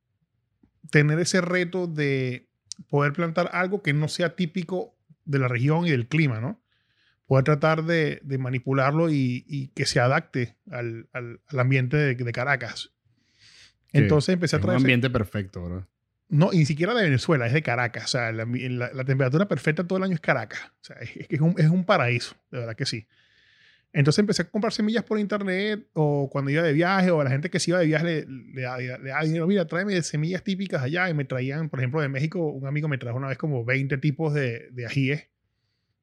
tener 0.90 1.20
ese 1.20 1.42
reto 1.42 1.88
de 1.88 2.50
poder 2.90 3.14
plantar 3.14 3.50
algo 3.54 3.82
que 3.82 3.94
no 3.94 4.08
sea 4.08 4.36
típico 4.36 4.96
de 5.26 5.40
la 5.40 5.48
región 5.48 5.86
y 5.86 5.92
del 5.92 6.08
clima, 6.08 6.40
¿no? 6.40 6.62
Poder 7.28 7.46
tratar 7.46 7.86
de, 7.86 8.20
de 8.24 8.38
manipularlo 8.38 9.10
y, 9.10 9.46
y, 9.48 9.68
que 9.70 9.86
se 9.86 10.00
adapte 10.00 10.58
al, 10.70 11.08
al, 11.14 11.40
al 11.48 11.60
ambiente 11.60 11.96
de, 11.96 12.16
de, 12.16 12.32
Caracas. 12.34 12.92
Entonces 13.94 14.34
empecé 14.34 14.58
a 14.58 14.60
traer... 14.60 14.78
un 14.78 14.84
ambiente 14.84 15.10
perfecto, 15.10 15.64
bro. 15.64 15.88
No, 16.32 16.50
ni 16.52 16.66
siquiera 16.66 16.94
de 16.94 17.04
Venezuela, 17.04 17.46
es 17.46 17.52
de 17.52 17.62
Caracas. 17.62 18.06
O 18.06 18.08
sea, 18.08 18.32
la, 18.32 18.46
la, 18.46 18.94
la 18.94 19.04
temperatura 19.04 19.50
perfecta 19.50 19.84
todo 19.84 19.98
el 19.98 20.06
año 20.06 20.14
es 20.14 20.22
Caracas. 20.22 20.62
O 20.82 20.84
sea, 20.84 20.96
es, 21.02 21.12
es, 21.28 21.42
un, 21.42 21.56
es 21.58 21.68
un 21.68 21.84
paraíso, 21.84 22.36
de 22.50 22.60
verdad 22.60 22.76
que 22.76 22.86
sí. 22.86 23.06
Entonces 23.92 24.20
empecé 24.20 24.44
a 24.44 24.50
comprar 24.50 24.72
semillas 24.72 25.04
por 25.04 25.20
internet 25.20 25.86
o 25.94 26.30
cuando 26.32 26.50
iba 26.50 26.64
de 26.64 26.72
viaje 26.72 27.12
o 27.12 27.20
a 27.20 27.26
la 27.26 27.30
gente 27.30 27.50
que 27.50 27.60
se 27.60 27.72
iba 27.72 27.80
de 27.80 27.86
viaje 27.86 28.06
le, 28.06 28.26
le, 28.54 28.62
daba 28.62 29.24
dinero, 29.24 29.46
mira, 29.46 29.68
tráeme 29.68 30.02
semillas 30.02 30.42
típicas 30.44 30.82
allá 30.82 31.10
y 31.10 31.14
me 31.14 31.26
traían, 31.26 31.68
por 31.68 31.80
ejemplo, 31.80 32.00
de 32.00 32.08
México, 32.08 32.40
un 32.40 32.66
amigo 32.66 32.88
me 32.88 32.98
trajo 32.98 33.18
una 33.18 33.28
vez 33.28 33.38
como 33.38 33.66
20 33.66 33.98
tipos 33.98 34.34
de, 34.34 34.70
de 34.72 34.86
ajíes. 34.86 35.28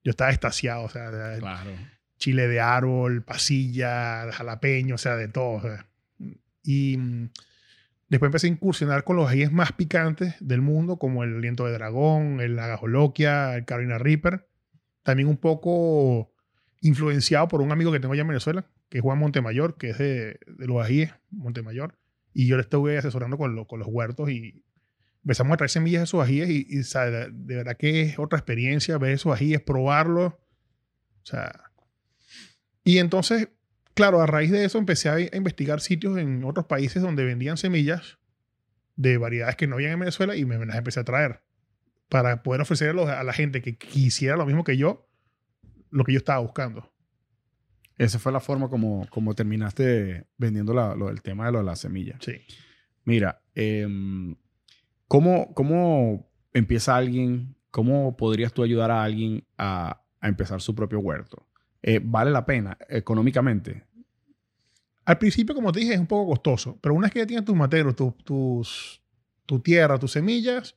Yo 0.04 0.10
estaba 0.10 0.30
estasiado, 0.30 0.82
o 0.82 0.88
sea, 0.90 1.10
claro. 1.38 1.70
chile 2.18 2.46
de 2.46 2.60
árbol, 2.60 3.22
pasilla, 3.24 4.30
jalapeño, 4.32 4.96
o 4.96 4.98
sea, 4.98 5.16
de 5.16 5.28
todo. 5.28 5.52
O 5.52 5.62
sea. 5.62 5.86
Y 6.62 6.98
después 8.08 8.28
empecé 8.28 8.46
a 8.46 8.50
incursionar 8.50 9.04
con 9.04 9.16
los 9.16 9.28
ajíes 9.28 9.52
más 9.52 9.72
picantes 9.72 10.34
del 10.40 10.60
mundo, 10.60 10.98
como 10.98 11.24
el 11.24 11.36
aliento 11.36 11.66
de 11.66 11.72
dragón, 11.72 12.40
el 12.40 12.58
agajoloquia, 12.58 13.56
el 13.56 13.64
Carolina 13.64 13.98
Reaper. 13.98 14.48
También 15.02 15.28
un 15.28 15.36
poco 15.36 16.32
influenciado 16.80 17.48
por 17.48 17.60
un 17.60 17.72
amigo 17.72 17.92
que 17.92 18.00
tengo 18.00 18.14
allá 18.14 18.22
en 18.22 18.28
Venezuela, 18.28 18.66
que 18.88 18.98
es 18.98 19.02
Juan 19.02 19.18
Montemayor, 19.18 19.76
que 19.76 19.90
es 19.90 19.98
de, 19.98 20.38
de 20.46 20.66
los 20.66 20.82
ajíes, 20.82 21.12
Montemayor. 21.30 21.98
Y 22.32 22.46
yo 22.46 22.56
le 22.56 22.62
estuve 22.62 22.98
asesorando 22.98 23.36
con, 23.36 23.54
lo, 23.54 23.66
con 23.66 23.80
los 23.80 23.88
huertos 23.88 24.30
y 24.30 24.64
empezamos 25.22 25.54
a 25.54 25.56
traer 25.56 25.70
semillas 25.70 26.00
de 26.00 26.04
esos 26.04 26.22
ajíes 26.22 26.48
y, 26.48 26.66
y 26.68 26.78
de 26.78 27.56
verdad 27.56 27.76
que 27.76 28.02
es 28.02 28.18
otra 28.18 28.38
experiencia 28.38 28.98
ver 28.98 29.12
esos 29.12 29.32
ajíes, 29.32 29.60
probarlos. 29.60 30.34
O 30.34 31.26
sea, 31.30 31.68
y 32.84 32.98
entonces, 32.98 33.48
claro, 33.98 34.20
a 34.20 34.26
raíz 34.26 34.52
de 34.52 34.64
eso 34.64 34.78
empecé 34.78 35.08
a, 35.08 35.36
investigar 35.36 35.80
sitios 35.80 36.18
en 36.18 36.44
otros 36.44 36.66
países 36.66 37.02
donde 37.02 37.24
vendían 37.24 37.56
semillas 37.56 38.20
de 38.94 39.18
variedades 39.18 39.56
que 39.56 39.66
no 39.66 39.74
habían 39.74 39.90
en 39.90 39.98
Venezuela 39.98 40.36
y 40.36 40.44
me, 40.44 40.64
las 40.64 40.76
empecé 40.76 41.00
a 41.00 41.04
traer 41.04 41.42
para 42.08 42.44
poder 42.44 42.60
ofrecerlos 42.60 43.08
a 43.08 43.24
la 43.24 43.32
gente 43.32 43.60
que 43.60 43.76
quisiera 43.76 44.36
lo 44.36 44.46
mismo 44.46 44.62
que 44.62 44.76
yo, 44.76 45.10
lo 45.90 46.04
que 46.04 46.12
yo 46.12 46.18
estaba 46.18 46.38
buscando. 46.38 46.92
Esa 47.96 48.20
fue 48.20 48.30
la 48.30 48.38
forma 48.38 48.70
como, 48.70 49.04
como 49.10 49.34
terminaste 49.34 50.28
vendiendo 50.36 50.72
la, 50.72 50.94
lo, 50.94 51.10
el 51.10 51.20
tema 51.20 51.46
de 51.46 51.52
lo 51.52 51.58
de 51.58 51.64
la 51.64 51.74
semilla. 51.74 52.18
Sí. 52.20 52.36
Mira, 53.04 53.42
eh, 53.56 53.84
¿cómo, 55.08 55.52
¿cómo 55.54 56.30
empieza 56.52 56.94
alguien, 56.94 57.56
cómo 57.72 58.16
podrías 58.16 58.52
tú 58.52 58.62
ayudar 58.62 58.92
a 58.92 59.02
alguien 59.02 59.44
a, 59.58 60.04
a 60.20 60.28
empezar 60.28 60.60
su 60.60 60.76
propio 60.76 61.00
huerto? 61.00 61.48
Eh, 61.82 62.00
¿Vale 62.02 62.30
la 62.30 62.46
pena 62.46 62.78
económicamente? 62.88 63.87
Al 65.08 65.16
principio, 65.16 65.54
como 65.54 65.72
te 65.72 65.80
dije, 65.80 65.94
es 65.94 65.98
un 65.98 66.06
poco 66.06 66.32
costoso, 66.32 66.78
pero 66.82 66.94
una 66.94 67.06
vez 67.06 67.14
que 67.14 67.20
ya 67.20 67.26
tienes 67.26 67.46
tus 67.46 67.56
materos, 67.56 67.96
tu, 67.96 68.12
tus, 68.12 69.00
tu 69.46 69.58
tierra, 69.60 69.98
tus 69.98 70.12
semillas 70.12 70.76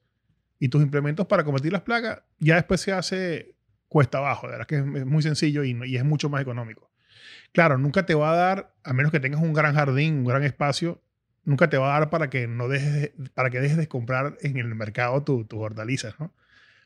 y 0.58 0.70
tus 0.70 0.82
implementos 0.82 1.28
para 1.28 1.44
combatir 1.44 1.74
las 1.74 1.82
plagas, 1.82 2.22
ya 2.40 2.56
después 2.56 2.80
se 2.80 2.94
hace 2.94 3.56
cuesta 3.90 4.20
abajo. 4.20 4.48
De 4.48 4.54
verdad 4.54 4.68
que 4.68 4.78
es, 4.78 5.06
muy 5.06 5.22
sencillo 5.22 5.66
y, 5.66 5.78
y, 5.84 5.98
es 5.98 6.06
mucho 6.06 6.30
más 6.30 6.42
económico. 6.42 6.90
Claro, 7.52 7.78
nunca 7.78 8.06
te 8.06 8.16
va 8.16 8.32
a 8.32 8.36
dar, 8.38 8.74
a 8.86 8.94
menos 8.94 9.12
que 9.12 9.20
tengas 9.20 9.42
un 9.42 9.52
gran 9.52 9.76
jardín, 9.76 10.20
un 10.20 10.26
gran 10.26 10.46
espacio, 10.46 11.02
nunca 11.44 11.70
te 11.70 11.78
va 11.78 11.94
a 11.94 12.00
dar 12.00 12.10
para 12.10 12.30
que 12.30 12.48
no 12.48 12.70
dejes, 12.70 13.12
para 13.34 13.50
que 13.50 13.60
dejes 13.60 13.76
de 13.76 13.90
comprar 13.90 14.38
en 14.40 14.56
el 14.56 14.74
mercado 14.76 15.24
tus 15.24 15.46
tu 15.46 15.60
hortalizas, 15.60 16.18
¿no? 16.22 16.34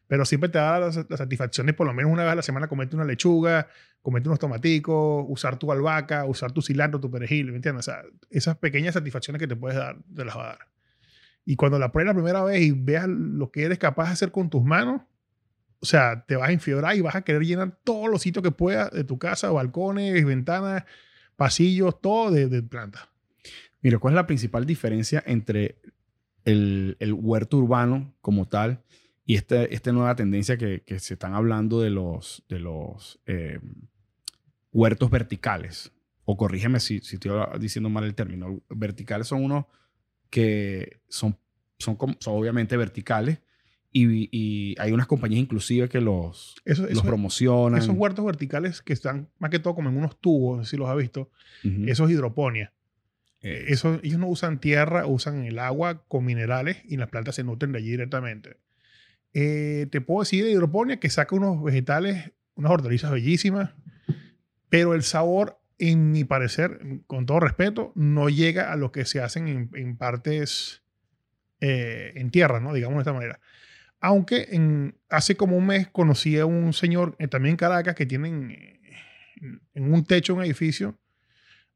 Pero 0.07 0.25
siempre 0.25 0.49
te 0.49 0.59
da 0.59 0.79
la, 0.79 0.87
la, 0.87 1.73
por 1.75 1.87
lo 1.87 1.93
menos 1.93 2.11
una 2.11 2.23
vez 2.23 2.33
a 2.33 2.35
la 2.35 2.41
semana 2.41 2.67
comerte 2.67 2.95
una 2.95 3.05
lechuga, 3.05 3.67
comerte 4.01 4.29
unos 4.29 4.39
tomaticos, 4.39 5.25
usar 5.27 5.57
tu 5.57 5.71
albahaca, 5.71 6.25
usar 6.25 6.51
tu 6.51 6.61
cilantro, 6.61 6.99
tu 6.99 7.09
perejil, 7.09 7.47
¿me 7.51 7.55
entiendes? 7.55 7.87
O 7.87 7.91
sea, 7.91 8.03
esas 8.29 8.57
pequeñas 8.57 8.93
satisfacciones 8.93 9.39
que 9.39 9.47
te 9.47 9.55
puedes 9.55 9.77
dar, 9.77 9.97
te 10.15 10.23
las 10.23 10.37
va 10.37 10.43
a 10.43 10.47
dar. 10.49 10.67
Y 11.43 11.55
cuando 11.55 11.79
la 11.79 11.91
pruebes 11.91 12.07
la 12.07 12.13
primera 12.13 12.43
vez 12.43 12.61
y 12.61 12.71
veas 12.71 13.07
lo 13.07 13.51
que 13.51 13.63
eres 13.63 13.79
capaz 13.79 14.05
de 14.05 14.13
hacer 14.13 14.31
con 14.31 14.49
tus 14.49 14.63
manos, 14.63 15.01
o 15.79 15.85
sea, 15.85 16.23
te 16.27 16.35
vas 16.35 16.49
a 16.49 16.51
enfiorar 16.51 16.95
y 16.95 17.01
vas 17.01 17.15
a 17.15 17.23
querer 17.23 17.43
llenar 17.43 17.77
todos 17.83 18.09
los 18.09 18.21
sitios 18.21 18.43
que 18.43 18.51
puedas 18.51 18.91
de 18.91 19.03
tu 19.03 19.17
casa, 19.17 19.51
balcones, 19.51 20.23
ventanas, 20.25 20.83
pasillos, 21.35 21.99
todo 21.99 22.31
de, 22.31 22.47
de 22.47 22.63
plantas. 22.63 23.07
Mira, 23.81 23.99
¿cuál 23.99 24.13
es 24.13 24.15
la 24.15 24.27
principal 24.27 24.65
diferencia 24.65 25.23
entre 25.25 25.77
el, 26.43 26.95
el 26.99 27.13
huerto 27.13 27.57
urbano 27.57 28.13
como 28.21 28.47
tal 28.47 28.83
y 29.25 29.35
esta 29.35 29.63
este 29.63 29.91
nueva 29.91 30.15
tendencia 30.15 30.57
que, 30.57 30.81
que, 30.81 30.99
se 30.99 31.15
están 31.15 31.33
hablando 31.33 31.81
de 31.81 31.89
los, 31.89 32.43
de 32.47 32.59
los 32.59 33.19
eh, 33.25 33.59
huertos 34.71 35.09
verticales? 35.09 35.91
O 36.25 36.37
corrígeme 36.37 36.79
si, 36.79 36.99
si 37.01 37.15
estoy 37.15 37.31
diciendo 37.59 37.89
mal 37.89 38.03
el 38.03 38.15
término. 38.15 38.61
Verticales 38.69 39.27
son 39.27 39.43
unos 39.43 39.65
que 40.29 40.99
son, 41.07 41.37
son, 41.77 41.97
son 42.19 42.35
obviamente 42.35 42.75
verticales, 42.77 43.39
y, 43.97 44.27
y, 44.29 44.75
hay 44.77 44.91
unas 44.91 45.07
compañías 45.07 45.39
inclusive 45.39 45.87
que 45.87 46.01
los, 46.01 46.57
eso, 46.65 46.81
los 46.81 46.91
eso, 46.91 47.03
promocionan. 47.03 47.79
Esos 47.79 47.95
huertos 47.95 48.25
verticales 48.25 48.81
que 48.81 48.91
están 48.91 49.29
más 49.39 49.51
que 49.51 49.59
todo 49.59 49.73
como 49.73 49.87
en 49.87 49.95
unos 49.95 50.19
tubos, 50.19 50.67
si 50.67 50.75
los 50.75 50.89
has 50.89 50.97
visto, 50.97 51.29
uh 51.63 51.67
-huh. 51.67 51.89
eso 51.89 52.03
es 52.03 52.11
hidroponía. 52.11 52.73
Eh. 53.39 53.67
Eso, 53.69 53.97
ellos 54.03 54.19
no 54.19 54.27
usan 54.27 54.59
tierra, 54.59 55.05
usan 55.05 55.45
el 55.45 55.59
agua 55.59 56.03
con 56.09 56.25
minerales 56.25 56.77
y 56.83 56.97
las 56.97 57.07
plantas 57.07 57.35
se 57.35 57.45
nutren 57.45 57.71
de 57.71 57.77
allí 57.77 57.91
directamente. 57.91 58.57
Eh, 59.37 59.87
te 59.91 59.99
puedo 59.99 60.21
decir 60.21 60.45
de 60.45 60.51
hidroponía 60.51 60.97
que 60.97 61.09
saca 61.09 61.35
unos 61.35 61.61
vegetales, 61.61 62.31
unas 62.55 62.71
hortalizas 62.71 63.11
bellísimas, 63.11 63.71
pero 64.69 64.93
el 64.93 65.03
sabor, 65.03 65.59
en 65.77 66.11
mi 66.11 66.23
parecer, 66.23 66.79
con 67.05 67.25
todo 67.25 67.41
respeto, 67.41 67.91
no 67.95 68.29
llega 68.29 68.71
a 68.71 68.77
lo 68.77 68.93
que 68.93 69.03
se 69.03 69.19
hacen 69.19 69.49
en, 69.49 69.69
en 69.73 69.97
partes 69.97 70.81
eh, 71.59 72.13
en 72.15 72.31
tierra, 72.31 72.59
¿no? 72.59 72.73
Digamos 72.73 72.97
de 72.97 73.01
esta 73.01 73.13
manera. 73.13 73.39
Aunque 73.99 74.49
en, 74.51 74.95
hace 75.09 75.35
como 75.35 75.57
un 75.57 75.65
mes 75.65 75.87
conocí 75.87 76.37
a 76.37 76.45
un 76.45 76.73
señor 76.73 77.15
eh, 77.19 77.27
también 77.27 77.53
en 77.53 77.57
Caracas 77.57 77.95
que 77.95 78.05
tienen 78.05 78.51
eh, 78.51 78.79
en 79.73 79.93
un 79.93 80.05
techo 80.05 80.35
un 80.35 80.43
edificio 80.43 80.97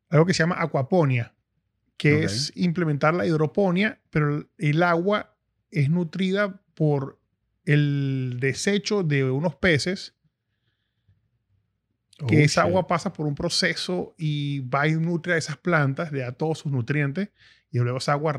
algo 0.09 0.25
que 0.25 0.33
se 0.33 0.43
llama 0.43 0.61
acuaponia, 0.61 1.33
que 1.97 2.13
okay. 2.13 2.25
es 2.25 2.51
implementar 2.55 3.13
la 3.13 3.25
hidroponía, 3.25 3.99
pero 4.09 4.47
el 4.57 4.83
agua 4.83 5.35
es 5.71 5.89
nutrida 5.89 6.61
por 6.73 7.18
el 7.73 8.37
desecho 8.39 9.03
de 9.03 9.23
unos 9.25 9.55
peces, 9.55 10.15
que 12.27 12.37
oh, 12.37 12.39
esa 12.39 12.61
shit. 12.61 12.69
agua 12.69 12.87
pasa 12.87 13.13
por 13.13 13.27
un 13.27 13.35
proceso 13.35 14.15
y 14.17 14.61
va 14.61 14.87
y 14.87 14.93
nutre 14.93 15.33
a 15.33 15.37
esas 15.37 15.57
plantas, 15.57 16.11
le 16.11 16.21
da 16.21 16.31
todos 16.31 16.59
sus 16.59 16.71
nutrientes, 16.71 17.29
y 17.71 17.77
luego 17.77 17.99
esa 17.99 18.13
agua 18.13 18.35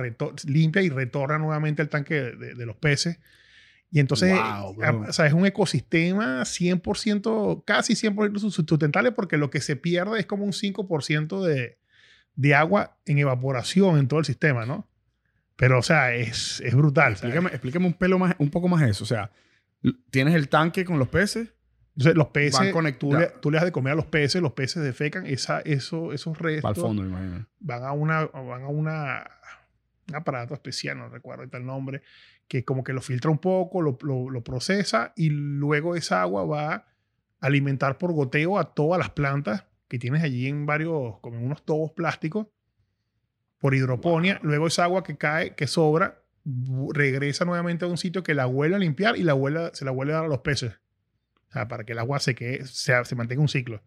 limpia 0.46 0.82
y 0.82 0.88
retorna 0.88 1.38
nuevamente 1.38 1.80
al 1.80 1.88
tanque 1.88 2.14
de, 2.14 2.36
de, 2.36 2.54
de 2.54 2.66
los 2.66 2.76
peces. 2.76 3.20
Y 3.92 4.00
entonces, 4.00 4.32
wow, 4.32 4.76
o 5.08 5.12
sea, 5.12 5.26
es 5.26 5.32
un 5.32 5.46
ecosistema 5.46 6.42
100%, 6.42 7.64
casi 7.64 7.94
100% 7.94 8.50
sustentable 8.50 9.12
porque 9.12 9.36
lo 9.36 9.50
que 9.50 9.60
se 9.60 9.76
pierde 9.76 10.18
es 10.18 10.26
como 10.26 10.44
un 10.44 10.52
5% 10.52 11.44
de, 11.44 11.78
de 12.34 12.54
agua 12.54 12.98
en 13.06 13.18
evaporación 13.18 13.98
en 13.98 14.08
todo 14.08 14.18
el 14.18 14.26
sistema, 14.26 14.66
¿no? 14.66 14.89
Pero, 15.60 15.78
o 15.78 15.82
sea, 15.82 16.14
es, 16.14 16.62
es 16.64 16.74
brutal. 16.74 17.12
Explícame, 17.12 17.50
explícame 17.50 17.86
un, 17.86 17.92
pelo 17.92 18.18
más, 18.18 18.34
un 18.38 18.48
poco 18.48 18.66
más 18.66 18.80
eso. 18.80 19.04
O 19.04 19.06
sea, 19.06 19.30
tienes 20.10 20.34
el 20.34 20.48
tanque 20.48 20.86
con 20.86 20.98
los 20.98 21.08
peces. 21.08 21.52
Entonces, 21.96 22.16
los 22.16 22.28
peces, 22.28 22.72
tú 22.98 23.12
le, 23.12 23.26
tú 23.42 23.50
le, 23.50 23.56
das 23.58 23.66
de 23.66 23.72
comer 23.72 23.92
a 23.92 23.96
los 23.96 24.06
peces, 24.06 24.40
los 24.40 24.54
peces 24.54 24.82
defecan, 24.82 25.26
esa, 25.26 25.60
eso, 25.60 26.14
esos 26.14 26.38
restos. 26.38 26.66
Al 26.66 26.76
fondo, 26.76 27.02
me 27.02 27.08
imagino. 27.08 27.46
Van 27.58 27.84
a 27.84 27.92
una, 27.92 28.24
van 28.24 28.62
a 28.62 28.68
una, 28.68 29.30
un 30.08 30.14
aparato 30.14 30.54
especial, 30.54 30.96
no 30.96 31.10
recuerdo 31.10 31.44
el 31.52 31.66
nombre, 31.66 32.00
que 32.48 32.64
como 32.64 32.82
que 32.82 32.94
lo 32.94 33.02
filtra 33.02 33.30
un 33.30 33.36
poco, 33.36 33.82
lo, 33.82 33.98
lo, 34.00 34.30
lo, 34.30 34.42
procesa 34.42 35.12
y 35.14 35.28
luego 35.28 35.94
esa 35.94 36.22
agua 36.22 36.46
va 36.46 36.72
a 36.72 36.86
alimentar 37.42 37.98
por 37.98 38.12
goteo 38.14 38.58
a 38.58 38.72
todas 38.72 38.98
las 38.98 39.10
plantas 39.10 39.66
que 39.88 39.98
tienes 39.98 40.22
allí 40.22 40.46
en 40.46 40.64
varios, 40.64 41.18
como 41.20 41.36
en 41.36 41.44
unos 41.44 41.66
tobos 41.66 41.92
plásticos, 41.92 42.46
por 43.60 43.74
hidroponía. 43.74 44.38
Wow. 44.38 44.48
Luego 44.48 44.66
esa 44.66 44.84
agua 44.84 45.04
que 45.04 45.16
cae, 45.16 45.54
que 45.54 45.66
sobra, 45.66 46.22
regresa 46.92 47.44
nuevamente 47.44 47.84
a 47.84 47.88
un 47.88 47.98
sitio 47.98 48.22
que 48.22 48.34
la 48.34 48.46
vuelve 48.46 48.76
a 48.76 48.78
limpiar 48.78 49.16
y 49.16 49.22
la 49.22 49.34
vuelve, 49.34 49.70
se 49.74 49.84
la 49.84 49.90
vuelve 49.92 50.12
a 50.12 50.16
dar 50.16 50.24
a 50.24 50.28
los 50.28 50.40
peces. 50.40 50.72
O 51.50 51.52
sea, 51.52 51.68
para 51.68 51.84
que 51.84 51.92
el 51.92 51.98
agua 51.98 52.18
se, 52.20 52.34
quede, 52.34 52.66
se, 52.66 53.04
se 53.04 53.14
mantenga 53.14 53.42
un 53.42 53.48
ciclo. 53.48 53.82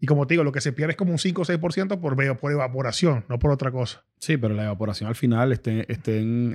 Y 0.00 0.06
como 0.06 0.26
te 0.26 0.34
digo, 0.34 0.44
lo 0.44 0.52
que 0.52 0.60
se 0.60 0.72
pierde 0.72 0.92
es 0.92 0.96
como 0.96 1.12
un 1.12 1.18
5 1.18 1.42
o 1.42 1.44
6% 1.44 2.00
por, 2.00 2.38
por 2.38 2.52
evaporación, 2.52 3.24
no 3.28 3.38
por 3.38 3.50
otra 3.50 3.72
cosa. 3.72 4.04
Sí, 4.18 4.36
pero 4.36 4.54
la 4.54 4.64
evaporación 4.64 5.08
al 5.08 5.16
final 5.16 5.52
esté, 5.52 5.90
esté 5.90 6.20
en, 6.20 6.54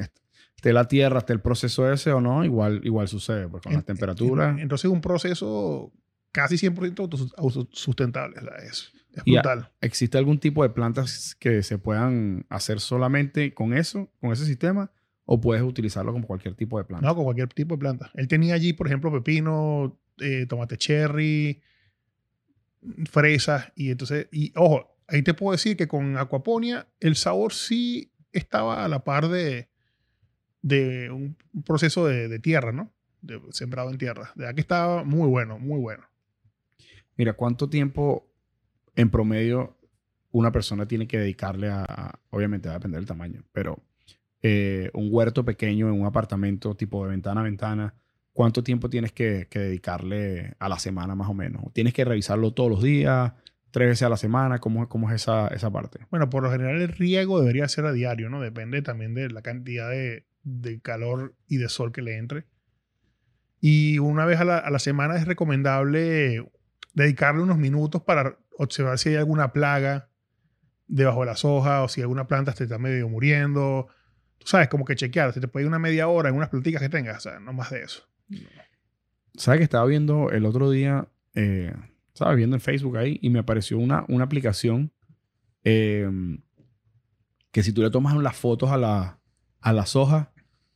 esté 0.56 0.72
la 0.72 0.88
tierra, 0.88 1.20
esté 1.20 1.34
el 1.34 1.42
proceso 1.42 1.92
ese 1.92 2.14
o 2.14 2.22
no, 2.22 2.46
igual, 2.46 2.82
igual 2.84 3.08
sucede, 3.08 3.50
pues 3.50 3.64
con 3.64 3.74
en, 3.74 3.80
las 3.80 3.86
temperaturas. 3.86 4.60
entonces, 4.60 4.90
un 4.90 5.02
proceso 5.02 5.92
casi 6.34 6.56
100% 6.58 7.34
autosustentable. 7.38 8.36
Es, 8.68 8.92
es 9.14 9.24
brutal. 9.24 9.72
¿Existe 9.80 10.18
algún 10.18 10.40
tipo 10.40 10.64
de 10.64 10.70
plantas 10.72 11.36
que 11.40 11.64
se 11.64 11.78
puedan 11.78 12.46
hacer 12.50 12.82
solamente 12.82 13.54
con 13.54 13.74
eso, 13.74 14.12
con 14.20 14.34
ese 14.34 14.46
sistema? 14.46 14.92
¿O 15.26 15.40
puedes 15.40 15.64
utilizarlo 15.64 16.12
como 16.12 16.28
cualquier 16.28 16.56
tipo 16.56 16.78
de 16.78 16.84
planta? 16.84 17.08
No, 17.08 17.16
con 17.16 17.24
cualquier 17.24 17.48
tipo 17.48 17.76
de 17.76 17.80
planta. 17.80 18.12
Él 18.16 18.28
tenía 18.28 18.56
allí, 18.56 18.74
por 18.74 18.88
ejemplo, 18.88 19.10
pepino, 19.10 19.98
eh, 20.20 20.46
tomate 20.48 20.76
cherry, 20.78 21.62
fresas. 23.10 23.72
Y 23.76 23.92
entonces, 23.92 24.28
y 24.32 24.52
ojo, 24.56 24.98
ahí 25.08 25.22
te 25.22 25.34
puedo 25.34 25.54
decir 25.54 25.78
que 25.78 25.88
con 25.88 26.18
aquaponia 26.18 26.88
el 27.00 27.16
sabor 27.16 27.54
sí 27.54 28.12
estaba 28.34 28.84
a 28.84 28.88
la 28.90 29.06
par 29.06 29.30
de, 29.30 29.70
de 30.62 31.10
un 31.10 31.38
proceso 31.64 32.06
de, 32.08 32.28
de 32.28 32.40
tierra, 32.40 32.74
¿no? 32.74 32.92
De, 33.22 33.40
sembrado 33.52 33.92
en 33.92 33.98
tierra. 33.98 34.34
De 34.36 34.48
aquí 34.48 34.60
estaba 34.60 35.04
muy 35.06 35.30
bueno, 35.30 35.58
muy 35.58 35.80
bueno. 35.80 36.04
Mira, 37.18 37.34
¿cuánto 37.34 37.70
tiempo 37.70 38.28
en 38.96 39.10
promedio 39.10 39.78
una 40.34 40.52
persona 40.52 40.88
tiene 40.88 41.08
que 41.08 41.20
dedicarle 41.20 41.70
a, 41.70 42.20
obviamente 42.32 42.68
va 42.68 42.76
a 42.76 42.78
depender 42.80 43.00
del 43.00 43.08
tamaño, 43.08 43.44
pero 43.52 43.84
eh, 44.42 44.90
un 44.94 45.08
huerto 45.12 45.46
pequeño 45.46 45.88
en 45.88 46.00
un 46.00 46.08
apartamento 46.08 46.76
tipo 46.76 47.04
de 47.04 47.12
ventana 47.12 47.42
a 47.42 47.44
ventana, 47.44 47.94
¿cuánto 48.34 48.64
tiempo 48.64 48.90
tienes 48.90 49.12
que, 49.12 49.48
que, 49.50 49.60
dedicarle 49.60 50.56
a 50.58 50.70
la 50.70 50.80
semana 50.80 51.14
más 51.14 51.30
o 51.30 51.36
menos? 51.36 51.72
¿Tienes 51.72 51.94
que 51.94 52.04
revisarlo 52.04 52.52
todos 52.52 52.70
los 52.70 52.82
días, 52.82 53.32
tres 53.70 53.90
veces 53.90 54.04
a 54.04 54.10
la 54.10 54.18
semana? 54.18 54.58
¿Cómo, 54.58 54.90
cómo 54.90 55.10
es 55.10 55.22
esa, 55.22 55.48
esa 55.50 55.72
parte? 55.72 56.00
Bueno, 56.10 56.32
por 56.32 56.42
lo 56.42 56.52
general 56.52 56.82
el 56.82 56.90
riego 56.90 57.40
debería 57.40 57.68
ser 57.68 57.86
a 57.86 57.94
diario, 57.94 58.30
¿no? 58.32 58.42
Depende 58.42 58.82
también 58.82 59.14
de 59.14 59.30
la 59.30 59.44
cantidad 59.44 59.90
de, 59.90 60.26
de 60.42 60.82
calor 60.82 61.36
y 61.48 61.58
de 61.58 61.70
sol 61.70 61.92
que 61.92 62.02
le 62.02 62.18
entre. 62.18 62.46
Y 63.62 64.00
una 64.00 64.26
vez 64.26 64.40
a 64.40 64.46
la, 64.46 64.58
a 64.58 64.72
la 64.72 64.80
semana 64.80 65.16
es 65.16 65.28
recomendable 65.28 66.44
dedicarle 66.94 67.42
unos 67.42 67.58
minutos 67.58 68.02
para 68.04 68.38
observar 68.58 68.98
si 68.98 69.10
hay 69.10 69.16
alguna 69.16 69.52
plaga 69.52 70.10
debajo 70.88 71.22
de 71.22 71.26
las 71.28 71.44
hojas 71.46 71.84
o 71.84 71.88
si 71.88 72.02
alguna 72.02 72.28
planta 72.28 72.54
se 72.54 72.66
está 72.66 72.78
medio 72.78 73.10
muriendo. 73.10 73.88
Tú 74.38 74.48
sabes, 74.48 74.68
como 74.68 74.86
que 74.86 74.96
chequear. 74.96 75.34
Si 75.34 75.40
te 75.40 75.48
puede 75.48 75.64
ir 75.64 75.68
una 75.68 75.80
media 75.80 76.08
hora 76.08 76.30
en 76.30 76.36
unas 76.36 76.50
plantitas 76.50 76.82
que 76.82 76.90
tengas, 76.90 77.26
o 77.26 77.40
no 77.40 77.54
más 77.54 77.72
de 77.72 77.84
eso. 77.84 78.04
¿Sabes 79.36 79.60
que 79.60 79.64
estaba 79.64 79.86
viendo 79.86 80.30
el 80.30 80.46
otro 80.46 80.70
día? 80.70 81.08
Eh, 81.34 81.74
estaba 82.14 82.36
viendo 82.36 82.56
en 82.56 82.62
Facebook 82.62 82.98
ahí 82.98 83.18
y 83.22 83.30
me 83.30 83.40
apareció 83.40 83.80
una, 83.80 84.06
una 84.08 84.26
aplicación 84.26 84.92
eh, 85.64 86.10
que 87.52 87.64
si 87.64 87.72
tú 87.72 87.82
le 87.82 87.90
tomas 87.90 88.16
las 88.18 88.36
fotos 88.36 88.72
a, 88.72 88.78
la, 88.78 89.20
a 89.62 89.74
las 89.74 89.96
hojas, 89.96 90.28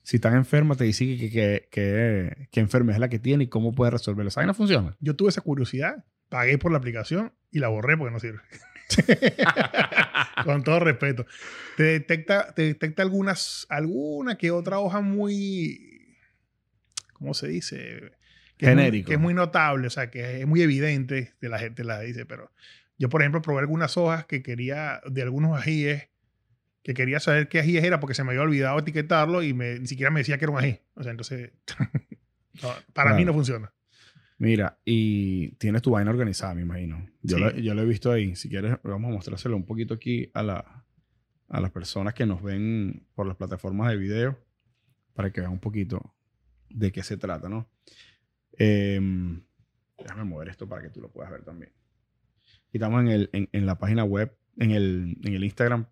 si 0.08 0.16
están 0.16 0.36
enfermas, 0.36 0.78
te 0.78 0.86
dice 0.86 1.06
que, 1.18 1.30
que, 1.30 1.68
que, 1.70 2.48
que 2.50 2.60
enfermedad 2.62 2.96
es 2.96 3.02
la 3.02 3.10
que 3.10 3.20
tiene 3.20 3.44
y 3.44 3.48
cómo 3.48 3.74
puede 3.74 3.92
resolverlo. 3.92 4.32
¿Sabes? 4.32 4.48
No 4.48 4.54
funciona. 4.54 4.96
Yo 5.02 5.18
tuve 5.18 5.28
esa 5.28 5.42
curiosidad, 5.42 6.06
pagué 6.30 6.58
por 6.58 6.72
la 6.72 6.78
aplicación 6.78 7.34
y 7.52 7.60
la 7.60 7.68
borré 7.68 7.98
porque 7.98 8.14
no 8.14 8.20
sirve. 8.22 8.40
Con 10.46 10.64
todo 10.64 10.80
respeto. 10.80 11.26
Te 11.76 11.84
detecta, 11.84 12.54
te 12.54 12.62
detecta 12.62 13.04
algunas, 13.04 13.68
alguna 13.68 14.38
que 14.38 14.50
otra 14.50 14.80
hoja 14.80 15.02
muy, 15.02 16.16
¿cómo 17.12 17.34
se 17.34 17.50
dice? 17.50 18.14
Que 18.56 18.68
Genérico. 18.68 18.86
Es 18.86 18.92
muy, 18.92 19.04
que 19.04 19.14
es 19.16 19.20
muy 19.20 19.34
notable, 19.34 19.88
o 19.88 19.90
sea, 19.90 20.10
que 20.10 20.40
es 20.40 20.48
muy 20.48 20.62
evidente 20.62 21.34
que 21.42 21.50
la 21.50 21.60
gente 21.60 21.84
la 21.84 22.00
dice, 22.00 22.26
pero 22.26 22.50
yo, 22.98 23.10
por 23.10 23.24
ejemplo, 23.24 23.42
probé 23.42 23.60
algunas 23.60 23.98
hojas 23.98 24.26
que 24.26 24.42
quería, 24.42 25.02
de 25.06 25.24
algunos 25.24 25.60
ajíes, 25.60 26.08
que 26.88 26.94
quería 26.94 27.20
saber 27.20 27.50
qué 27.50 27.60
ajíes 27.60 27.84
era 27.84 28.00
porque 28.00 28.14
se 28.14 28.24
me 28.24 28.30
había 28.30 28.42
olvidado 28.44 28.80
etiquetarlo 28.80 29.44
y 29.44 29.54
me, 29.54 29.78
ni 29.78 29.88
siquiera 29.88 30.10
me 30.10 30.22
decía 30.22 30.38
que 30.38 30.46
era 30.46 30.54
un 30.54 30.58
ají. 30.60 30.80
O 30.96 31.04
sea, 31.04 31.12
entonces, 31.12 31.52
no, 32.64 32.70
para 32.94 33.10
Claro. 33.10 33.16
mí 33.18 33.26
no 33.26 33.34
funciona. 33.34 33.74
Mira, 34.38 34.80
y 34.86 35.50
tienes 35.58 35.82
tu 35.82 35.92
vaina 35.92 36.12
organizada, 36.12 36.56
me 36.56 36.62
imagino. 36.62 37.06
Yo, 37.22 37.36
Sí. 37.38 37.44
lo, 37.44 37.52
yo 37.58 37.74
lo 37.74 37.82
he 37.82 37.86
visto 37.86 38.10
ahí. 38.10 38.36
Si 38.38 38.48
quieres, 38.48 38.78
vamos 38.84 39.10
a 39.12 39.14
mostrárselo 39.14 39.58
un 39.58 39.66
poquito 39.66 39.96
aquí 39.96 40.32
a, 40.34 40.44
la, 40.44 40.86
a 41.50 41.60
las 41.60 41.72
personas 41.72 42.14
que 42.14 42.26
nos 42.26 42.42
ven 42.42 43.06
por 43.16 43.28
las 43.28 43.36
plataformas 43.36 43.90
de 43.90 43.98
video 43.98 44.40
para 45.14 45.30
que 45.32 45.42
vean 45.42 45.52
un 45.52 45.60
poquito 45.60 46.16
de 46.70 46.92
qué 46.94 47.04
se 47.04 47.18
trata, 47.18 47.50
¿no? 47.50 47.70
Em, 48.54 49.44
déjame 49.98 50.24
mover 50.24 50.48
esto 50.50 50.70
para 50.70 50.82
que 50.84 50.90
tú 50.90 51.02
lo 51.02 51.12
puedas 51.12 51.32
ver 51.32 51.44
también. 51.44 51.72
Y 52.72 52.78
estamos 52.78 53.02
en, 53.02 53.08
el, 53.10 53.30
en, 53.34 53.50
en 53.52 53.66
la 53.66 53.78
página 53.78 54.04
web, 54.06 54.38
en 54.58 54.72
el, 54.72 55.18
en 55.24 55.34
el 55.34 55.44
Instagram 55.44 55.88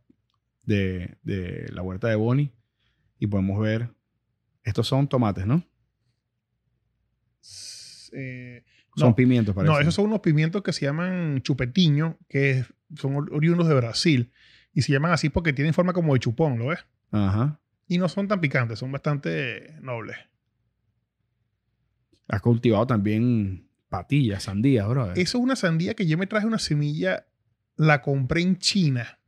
de, 0.66 1.18
de 1.24 1.68
la 1.72 1.82
huerta 1.82 2.08
de 2.08 2.16
Bonnie 2.16 2.52
y 3.20 3.28
podemos 3.28 3.60
ver, 3.62 3.90
estos 4.64 4.88
son 4.88 5.08
tomates, 5.08 5.46
¿no? 5.46 5.64
Eh, 8.14 8.64
Son 8.96 9.10
no, 9.10 9.16
pimientos, 9.16 9.54
parece. 9.54 9.74
No, 9.74 9.80
esos 9.80 9.94
son 9.94 10.06
unos 10.06 10.22
pimientos 10.22 10.64
que 10.64 10.74
se 10.74 10.86
llaman 10.86 11.42
chupetiño, 11.42 12.18
que 12.30 12.66
son 12.96 13.16
or- 13.16 13.34
oriundos 13.34 13.68
de 13.68 13.76
Brasil. 13.76 14.32
Y 14.74 14.82
se 14.82 14.92
llaman 14.92 15.12
así 15.12 15.30
porque 15.30 15.54
tienen 15.54 15.74
forma 15.74 15.94
como 15.94 16.14
de 16.14 16.20
chupón, 16.20 16.58
¿lo 16.60 16.68
ves? 16.68 16.86
Ajá. 17.12 17.60
Y 17.88 17.98
no 17.98 18.10
son 18.10 18.28
tan 18.28 18.42
picantes, 18.42 18.80
son 18.80 18.92
bastante 18.92 19.74
nobles. 19.82 20.18
Has 22.28 22.42
cultivado 22.42 22.88
también 22.88 23.70
patillas, 23.90 24.44
sandías, 24.44 24.88
bro. 24.88 25.12
Eso 25.12 25.20
es 25.38 25.44
una 25.44 25.56
sandía 25.56 25.94
que 25.94 26.08
yo 26.08 26.18
me 26.18 26.26
traje 26.28 26.48
una 26.48 26.58
semilla, 26.60 27.28
la 27.76 28.02
compré 28.02 28.42
en 28.42 28.58
China. 28.58 29.20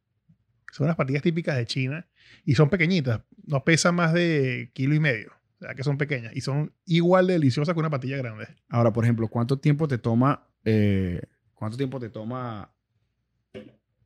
Son 0.71 0.87
las 0.87 0.95
patillas 0.95 1.21
típicas 1.23 1.55
de 1.57 1.65
China 1.65 2.07
y 2.45 2.55
son 2.55 2.69
pequeñitas, 2.69 3.21
no 3.45 3.63
pesan 3.63 3.95
más 3.95 4.13
de 4.13 4.69
kilo 4.73 4.93
y 4.95 4.99
medio. 4.99 5.31
O 5.59 5.65
sea, 5.65 5.73
que 5.73 5.83
son 5.83 5.97
pequeñas 5.97 6.35
y 6.35 6.41
son 6.41 6.73
igual 6.85 7.25
de 7.27 7.33
deliciosas 7.33 7.73
que 7.73 7.79
una 7.79 7.89
patilla 7.89 8.17
grande. 8.17 8.47
Ahora, 8.69 8.93
por 8.93 9.03
ejemplo, 9.05 9.27
¿cuánto 9.27 9.57
tiempo 9.59 9.87
te 9.87 9.97
toma, 9.97 10.47
eh, 10.65 11.21
cuánto 11.55 11.77
tiempo 11.77 11.99
te 11.99 12.09
toma 12.09 12.71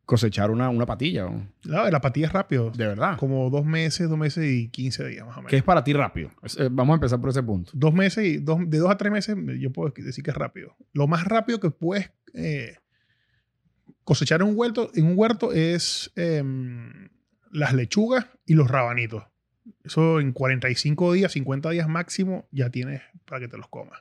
cosechar 0.05 0.51
una, 0.51 0.69
una 0.69 0.85
patilla? 0.85 1.25
bro? 1.25 1.47
La, 1.63 1.89
la 1.89 2.01
patilla 2.01 2.27
es 2.27 2.33
rápido, 2.33 2.69
De 2.71 2.87
verdad. 2.87 3.17
como 3.17 3.49
dos 3.49 3.65
meses, 3.65 4.09
dos 4.09 4.17
meses 4.17 4.45
y 4.49 4.69
quince 4.69 5.05
días 5.07 5.25
más 5.25 5.35
o 5.35 5.39
menos. 5.39 5.49
¿Qué 5.49 5.57
es 5.57 5.63
para 5.63 5.83
ti 5.83 5.93
rápido? 5.93 6.29
Eh, 6.57 6.69
vamos 6.71 6.93
a 6.93 6.95
empezar 6.95 7.19
por 7.19 7.29
ese 7.29 7.43
punto. 7.43 7.71
Dos 7.73 7.93
meses 7.93 8.25
y 8.25 8.37
dos, 8.37 8.59
de 8.67 8.77
dos 8.77 8.89
a 8.89 8.97
tres 8.97 9.11
meses, 9.11 9.35
yo 9.59 9.71
puedo 9.71 9.93
decir 9.95 10.23
que 10.23 10.31
es 10.31 10.37
rápido. 10.37 10.75
Lo 10.93 11.07
más 11.07 11.25
rápido 11.25 11.59
que 11.59 11.71
puedes 11.71 12.11
eh, 12.33 12.75
cosechar 14.03 14.41
en 14.41 14.47
un 14.49 14.53
huerto, 14.57 14.89
en 14.95 15.05
un 15.05 15.13
huerto 15.15 15.51
es 15.53 16.11
em, 16.15 17.09
las 17.51 17.73
lechugas 17.73 18.27
y 18.45 18.53
los 18.55 18.69
rabanitos. 18.69 19.23
Eso 19.83 20.19
en 20.19 20.31
45 20.33 21.13
días, 21.13 21.31
50 21.33 21.69
días 21.69 21.87
máximo, 21.87 22.47
ya 22.51 22.69
tienes 22.69 23.01
para 23.25 23.39
que 23.39 23.47
te 23.47 23.57
los 23.57 23.67
comas. 23.67 23.99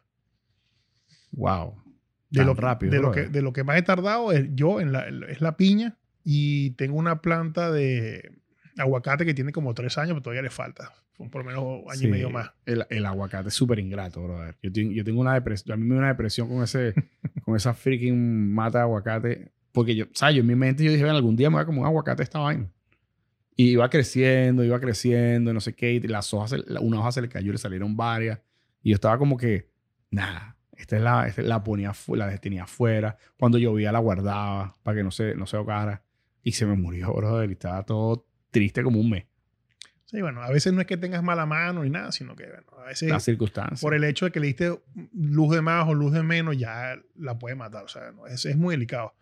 Wow. 1.33 1.83
De, 2.31 2.45
lo, 2.45 2.55
rápido, 2.55 2.93
de, 2.93 2.99
lo 2.99 3.09
brother. 3.11 3.25
que, 3.27 3.31
de 3.31 3.43
lo 3.43 3.53
que 3.53 3.65
más 3.65 3.77
he 3.77 3.83
tardado 3.83 4.31
es 4.33 4.49
yo 4.55 4.81
en 4.81 4.93
la, 4.93 5.09
es 5.29 5.41
la 5.41 5.57
piña 5.57 5.99
y 6.23 6.71
tengo 6.73 6.97
una 6.97 7.21
planta 7.21 7.73
de 7.73 8.39
aguacate 8.79 9.25
que 9.27 9.35
tiene 9.35 9.53
como 9.53 9.75
tres 9.75 9.99
años, 9.99 10.13
pero 10.13 10.23
todavía 10.23 10.43
le 10.43 10.51
falta. 10.51 10.93
Por 11.19 11.45
lo 11.45 11.51
menos 11.51 11.65
año 11.91 11.99
Sí, 12.01 12.07
y 12.07 12.11
medio 12.11 12.31
más. 12.31 12.53
El, 12.65 12.87
el 12.89 13.05
aguacate 13.05 13.49
es 13.49 13.55
súper 13.55 13.79
ingrato, 13.79 14.23
brother. 14.23 14.57
Yo, 14.63 14.73
tengo- 14.73 14.93
yo 14.93 15.05
tengo 15.05 15.21
una 15.21 15.35
depresión, 15.35 15.75
a 15.75 15.77
mí 15.77 15.87
me 15.87 15.95
da 15.97 16.01
una 16.03 16.09
depresión 16.09 16.49
con 16.49 16.63
ese, 16.63 16.95
con 17.45 17.57
esa 17.57 17.75
freaking 17.75 18.53
mata 18.55 18.79
de 18.79 18.83
aguacate. 18.85 19.53
Porque 19.73 19.95
yo, 19.95 20.07
¿sabes? 20.13 20.37
Yo 20.37 20.41
en 20.41 20.47
mi 20.47 20.55
mente 20.57 20.85
yo 20.85 20.91
dije, 20.91 21.05
"Ven, 21.05 21.15
algún 21.15 21.37
día 21.37 21.49
me 21.51 21.55
voy 21.55 21.63
a 21.63 21.67
comer 21.67 21.81
un 21.81 21.87
aguacate 21.87 22.23
esta 22.23 22.39
vaina. 22.41 22.69
Y 23.57 23.73
iba 23.73 23.89
creciendo, 23.91 24.65
iba 24.65 24.81
creciendo, 24.81 25.53
no 25.53 25.61
sé 25.61 25.75
qué. 25.75 25.93
Y 25.93 26.01
las 26.01 26.33
hojas, 26.33 26.55
una 26.81 27.01
hoja 27.01 27.13
se 27.13 27.21
le 27.23 27.29
cayó, 27.29 27.53
le 27.53 27.59
salieron 27.59 27.97
varias. 27.97 28.41
Y 28.83 28.91
yo 28.91 28.95
estaba 28.95 29.19
como 29.19 29.37
que, 29.37 29.71
nada, 30.11 30.57
esta 30.77 30.97
es 30.97 31.03
la, 31.03 31.27
esta 31.27 31.43
la 31.43 31.63
ponía, 31.63 31.93
la 32.15 32.39
tenía 32.39 32.63
afuera. 32.65 33.19
Cuando 33.39 33.59
llovía 33.59 33.93
la 33.93 33.99
guardaba 33.99 34.75
para 34.83 34.97
que 34.97 35.03
no 35.03 35.11
se, 35.11 35.35
no 35.35 35.47
se 35.47 35.57
ahogara. 35.57 36.03
Y 36.43 36.53
se 36.53 36.65
me 36.65 36.75
murió, 36.75 37.13
brother. 37.13 37.51
Y 37.51 37.53
estaba 37.53 37.83
todo 37.85 38.27
triste 38.51 38.83
como 38.83 38.99
un 38.99 39.11
mes. 39.11 39.27
Sí, 40.07 40.21
bueno, 40.23 40.43
a 40.43 40.51
veces 40.51 40.73
no 40.73 40.81
es 40.81 40.87
que 40.89 40.97
tengas 40.97 41.23
mala 41.23 41.47
mano 41.47 41.85
ni 41.85 41.91
nada, 41.91 42.11
sino 42.11 42.35
que 42.35 42.45
bueno, 42.47 42.67
a 42.83 42.87
veces 42.87 43.11
Las 43.11 43.23
circunstancias. 43.23 43.81
por 43.81 43.95
el 43.95 44.03
hecho 44.03 44.25
de 44.25 44.33
que 44.33 44.41
le 44.41 44.49
diste 44.49 44.77
luz 45.13 45.55
de 45.55 45.61
más 45.61 45.87
o 45.87 45.95
luz 45.95 46.13
de 46.13 46.25
menos, 46.25 46.57
ya 46.57 46.97
la 47.15 47.39
puede 47.39 47.55
matar. 47.55 47.85
O 47.85 47.89
sea, 47.89 48.11
no, 48.11 48.27
es, 48.27 48.45
es 48.45 48.57
muy 48.57 48.75
delicado. 48.75 49.15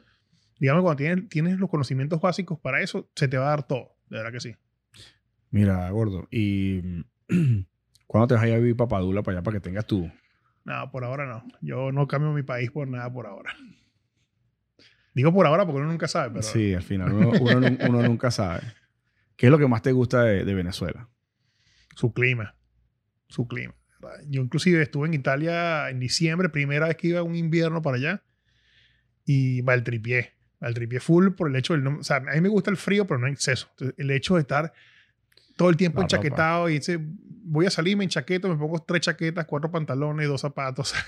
Digamos, 0.59 0.83
cuando 0.83 0.97
tienes, 0.97 1.29
tienes 1.29 1.59
los 1.59 1.71
conocimientos 1.71 2.21
básicos 2.21 2.59
para 2.59 2.81
eso, 2.81 3.09
se 3.14 3.29
te 3.29 3.37
va 3.38 3.47
a 3.47 3.51
dar 3.51 3.66
todo. 3.66 3.97
De 4.09 4.16
verdad 4.18 4.33
que 4.33 4.40
sí. 4.40 4.55
Mira, 5.51 5.88
gordo, 5.90 6.27
y 6.31 6.81
¿cuándo 8.07 8.27
te 8.29 8.35
vas 8.35 8.42
a 8.42 8.49
ir 8.49 8.55
a 8.55 8.59
vivir 8.59 8.77
Papadula 8.77 9.23
para 9.23 9.38
allá 9.38 9.42
para 9.44 9.57
que 9.57 9.61
tengas 9.61 9.87
tu... 9.87 10.11
No, 10.64 10.90
por 10.90 11.05
ahora 11.05 11.27
no. 11.27 11.44
Yo 11.62 11.92
no 11.92 12.07
cambio 12.07 12.33
mi 12.33 12.42
país 12.42 12.71
por 12.71 12.87
nada 12.88 13.11
por 13.11 13.27
ahora. 13.27 13.55
Digo 15.14 15.33
por 15.33 15.47
ahora 15.47 15.64
porque 15.64 15.81
uno 15.81 15.90
nunca 15.90 16.07
sabe, 16.07 16.31
pero 16.31 16.42
Sí, 16.42 16.75
al 16.75 16.83
final 16.83 17.12
uno, 17.12 17.33
uno 17.40 17.61
nun- 17.61 17.79
uno 17.88 18.03
nunca 18.03 18.31
sabe. 18.31 18.61
¿Qué 19.37 19.47
es 19.47 19.51
lo 19.51 19.59
que 19.59 19.66
más 19.68 19.83
te 19.83 19.92
gusta 19.92 20.23
de, 20.25 20.44
de 20.44 20.55
Venezuela? 20.55 21.09
su 21.94 22.12
clima. 22.12 22.55
Su 23.29 23.49
clima. 23.49 23.75
Yo 24.29 24.42
inclusive 24.42 24.81
estuve 24.83 25.09
en 25.09 25.14
Italia 25.14 25.90
en 25.90 25.99
diciembre, 25.99 26.49
primera 26.49 26.87
vez 26.87 26.97
que 26.97 27.09
iba 27.09 27.23
un 27.25 27.35
invierno 27.35 27.83
para 27.83 27.97
allá. 27.97 28.23
Y 29.25 29.62
Valtripié. 30.61 30.99
Valtripié 30.99 31.01
full 31.01 31.31
por 31.33 31.49
el 31.49 31.57
hecho 31.57 31.73
del... 31.75 31.85
no- 31.85 31.99
O 31.99 32.05
sea, 32.05 32.16
a 32.16 32.21
mí 32.35 32.40
me 32.40 32.49
gusta 32.49 32.71
el 32.71 32.77
frío, 32.77 33.07
pero 33.07 33.18
no 33.18 33.27
en 33.27 33.33
exceso. 33.35 33.68
Entonces, 33.73 33.94
el 33.99 34.11
hecho 34.11 34.35
de 34.37 34.40
estar 34.42 34.73
todo 35.57 35.71
el 35.71 35.77
tiempo 35.77 36.01
La 36.01 36.05
ropa. 36.05 36.16
enchaquetado 36.16 36.68
y 36.68 36.75
dice, 36.75 36.99
voy 37.01 37.66
a 37.66 37.71
salir, 37.71 37.97
me 37.97 38.05
enchaqueto, 38.05 38.49
me 38.49 38.57
pongo 38.57 38.79
tres 38.87 39.01
chaquetas, 39.03 39.44
cuatro 39.47 39.71
pantalones, 39.71 40.27
dos 40.29 40.40
zapatos. 40.40 40.94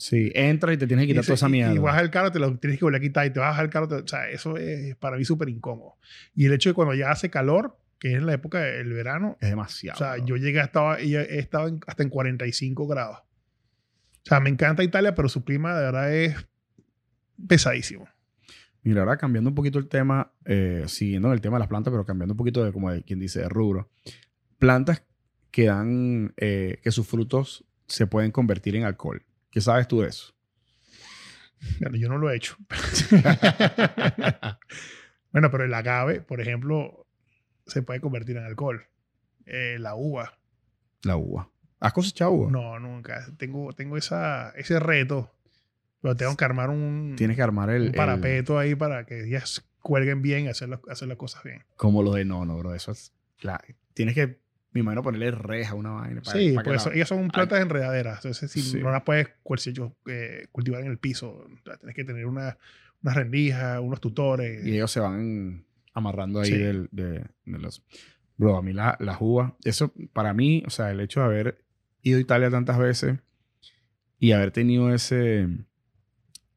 Sí, 0.00 0.30
entras 0.36 0.74
y 0.74 0.78
te 0.78 0.86
tienes 0.86 1.06
que 1.06 1.08
quitar 1.08 1.24
Y 1.24 1.26
toda 1.26 1.34
esa 1.34 1.46
se- 1.46 1.50
y- 1.50 1.52
mierda. 1.54 1.74
Y 1.74 1.78
bajas 1.78 2.02
el 2.02 2.10
carro, 2.10 2.30
te 2.30 2.38
lo 2.38 2.56
tienes 2.56 2.78
que 2.78 2.84
volver 2.84 3.00
a 3.00 3.02
quitar 3.02 3.26
y 3.26 3.30
te 3.30 3.40
bajas 3.40 3.58
al 3.58 3.68
carro. 3.68 3.88
te- 3.88 3.96
o 3.96 4.06
sea, 4.06 4.28
eso 4.30 4.56
es 4.56 4.94
para 4.94 5.16
mí 5.16 5.24
súper 5.24 5.48
incómodo. 5.48 5.96
Y 6.36 6.46
el 6.46 6.52
hecho 6.52 6.70
de 6.70 6.74
cuando 6.74 6.94
ya 6.94 7.10
hace 7.10 7.30
calor, 7.30 7.76
que 7.98 8.14
es 8.14 8.22
la 8.22 8.32
época 8.32 8.60
del 8.60 8.92
verano, 8.92 9.36
Es 9.40 9.48
demasiado. 9.50 9.96
o 9.96 9.98
sea, 9.98 10.12
bro. 10.14 10.24
yo 10.24 10.36
llegué 10.36 10.60
hasta, 10.60 11.00
he 11.00 11.40
estado 11.40 11.66
en- 11.66 11.80
hasta 11.88 12.04
en 12.04 12.10
45 12.10 12.86
grados. 12.86 13.18
O 13.18 14.22
sea, 14.28 14.38
me 14.38 14.50
encanta 14.50 14.84
Italia, 14.84 15.16
pero 15.16 15.28
su 15.28 15.42
clima 15.42 15.74
de 15.76 15.82
verdad 15.86 16.14
es 16.14 16.36
pesadísimo. 17.48 18.08
Mira, 18.82 19.00
ahora 19.00 19.16
cambiando 19.16 19.50
un 19.50 19.54
poquito 19.54 19.78
el 19.78 19.88
tema, 19.88 20.32
eh, 20.44 20.84
siguiendo 20.86 21.28
en 21.28 21.34
el 21.34 21.40
tema 21.40 21.56
de 21.56 21.60
las 21.60 21.68
plantas, 21.68 21.90
pero 21.90 22.06
cambiando 22.06 22.34
un 22.34 22.38
poquito 22.38 22.64
de, 22.64 22.72
como 22.72 22.90
de 22.90 23.02
quien 23.02 23.18
dice, 23.18 23.40
de 23.40 23.48
rubro. 23.48 23.90
Plantas 24.58 25.04
que 25.50 25.66
dan, 25.66 26.32
eh, 26.36 26.80
que 26.82 26.90
sus 26.90 27.06
frutos 27.06 27.64
se 27.86 28.06
pueden 28.06 28.30
convertir 28.30 28.76
en 28.76 28.84
alcohol. 28.84 29.24
¿Qué 29.50 29.60
sabes 29.60 29.88
tú 29.88 30.00
de 30.00 30.08
eso? 30.08 30.34
Bueno, 31.80 31.96
yo 31.96 32.08
no 32.08 32.18
lo 32.18 32.30
he 32.30 32.36
hecho. 32.36 32.56
bueno, 35.32 35.50
pero 35.50 35.64
el 35.64 35.74
agave, 35.74 36.20
por 36.20 36.40
ejemplo, 36.40 37.06
se 37.66 37.82
puede 37.82 38.00
convertir 38.00 38.36
en 38.36 38.44
alcohol. 38.44 38.86
Eh, 39.46 39.76
la 39.78 39.94
uva. 39.94 40.38
La 41.02 41.16
uva. 41.16 41.50
¿Has 41.80 41.92
cosechado 41.92 42.32
uva? 42.32 42.50
No, 42.50 42.78
nunca. 42.78 43.26
Tengo, 43.38 43.72
tengo 43.72 43.96
esa, 43.96 44.50
ese 44.50 44.78
reto. 44.80 45.30
Pero 46.00 46.16
tengo 46.16 46.36
que 46.36 46.44
armar 46.44 46.70
un, 46.70 47.14
Tienes 47.16 47.36
que 47.36 47.42
armar 47.42 47.70
el, 47.70 47.82
un 47.82 47.88
el- 47.88 47.94
parapeto 47.94 48.58
ahí 48.58 48.74
para 48.74 49.04
que 49.04 49.24
ellas 49.24 49.64
cuelguen 49.80 50.22
bien 50.22 50.44
y 50.44 50.48
hacer, 50.48 50.68
las- 50.68 50.80
hacer 50.88 51.08
las 51.08 51.16
cosas 51.16 51.42
bien. 51.42 51.62
como 51.76 52.02
los 52.02 52.14
de 52.14 52.24
nono, 52.24 52.56
bro. 52.58 52.74
Eso 52.74 52.92
es. 52.92 53.12
la- 53.40 53.62
tienes 53.94 54.14
que, 54.14 54.40
me 54.72 54.80
imagino, 54.80 55.02
ponerle 55.02 55.30
reja 55.30 55.72
a 55.72 55.74
una 55.74 55.90
vaina. 55.90 56.20
para- 56.22 56.36
sí, 56.38 56.52
para 56.52 56.64
pues 56.64 56.86
la- 56.86 56.92
ellas 56.94 57.08
son 57.08 57.28
plantas 57.28 57.60
enredaderas. 57.60 58.16
Entonces, 58.18 58.50
si 58.50 58.60
Sí. 58.62 58.80
no 58.80 58.90
las 58.90 59.02
puedes 59.02 59.28
eh, 60.06 60.46
cultivar 60.52 60.80
en 60.82 60.88
el 60.88 60.98
piso, 60.98 61.46
tienes 61.78 61.94
que 61.96 62.04
tener 62.04 62.26
una, 62.26 62.58
unas 63.02 63.14
rendijas, 63.16 63.80
unos 63.80 64.00
tutores. 64.00 64.64
Y 64.66 64.74
ellos 64.74 64.90
se 64.90 65.00
van 65.00 65.64
amarrando 65.94 66.40
ahí 66.40 66.50
Sí. 66.50 66.58
del- 66.58 66.88
de, 66.92 67.24
de 67.44 67.58
los... 67.58 67.84
Bro, 68.36 68.56
a 68.56 68.62
mí 68.62 68.72
la, 68.72 68.96
las 69.00 69.16
uvas, 69.20 69.52
eso 69.64 69.92
para 70.12 70.32
mí, 70.32 70.62
o 70.66 70.70
sea, 70.70 70.90
el 70.92 71.00
hecho 71.00 71.20
de 71.20 71.26
haber 71.26 71.64
ido 72.02 72.18
a 72.18 72.20
Italia 72.20 72.50
tantas 72.50 72.78
veces 72.78 73.18
y 74.20 74.30
haber 74.32 74.50
tenido 74.52 74.92
ese, 74.94 75.48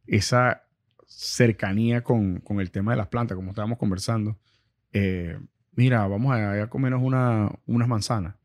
esa 0.05 0.63
cercanía 1.07 2.03
con, 2.03 2.39
con 2.39 2.59
el 2.59 2.71
tema 2.71 2.91
de 2.91 2.97
las 2.97 3.07
plantas, 3.07 3.35
como 3.35 3.51
estábamos 3.51 3.77
conversando, 3.77 4.37
eh, 4.93 5.37
mira, 5.73 6.07
vamos 6.07 6.33
a, 6.33 6.63
a 6.63 6.69
comernos 6.69 7.01
una, 7.01 7.51
unas 7.65 7.87
manzanas. 7.87 8.35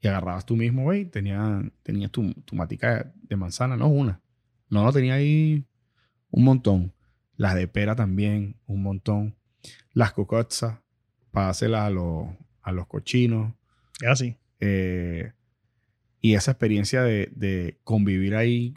Y 0.00 0.06
agarrabas 0.06 0.46
tú 0.46 0.56
mismo, 0.56 0.84
güey, 0.84 1.06
tenía, 1.06 1.60
tenías 1.82 2.10
tu, 2.10 2.32
tu 2.44 2.54
matica 2.54 3.12
de, 3.14 3.36
manzana, 3.36 3.76
no 3.76 3.88
una. 3.88 4.20
No, 4.70 4.84
no, 4.84 4.92
tenía 4.92 5.14
ahí 5.14 5.66
un 6.30 6.44
montón. 6.44 6.92
Las 7.36 7.54
de 7.54 7.66
pera 7.66 7.96
también, 7.96 8.56
un 8.66 8.82
montón. 8.82 9.36
Las 9.92 10.12
cocotzas, 10.12 10.78
para 11.32 11.46
dárselas 11.46 11.82
a 11.82 11.90
los, 11.90 12.28
a 12.62 12.72
los 12.72 12.86
cochinos. 12.86 13.54
Así. 14.08 14.36
Eh, 14.60 15.32
y 16.20 16.34
esa 16.34 16.52
experiencia 16.52 17.02
de, 17.02 17.30
de 17.34 17.78
convivir 17.82 18.36
ahí, 18.36 18.74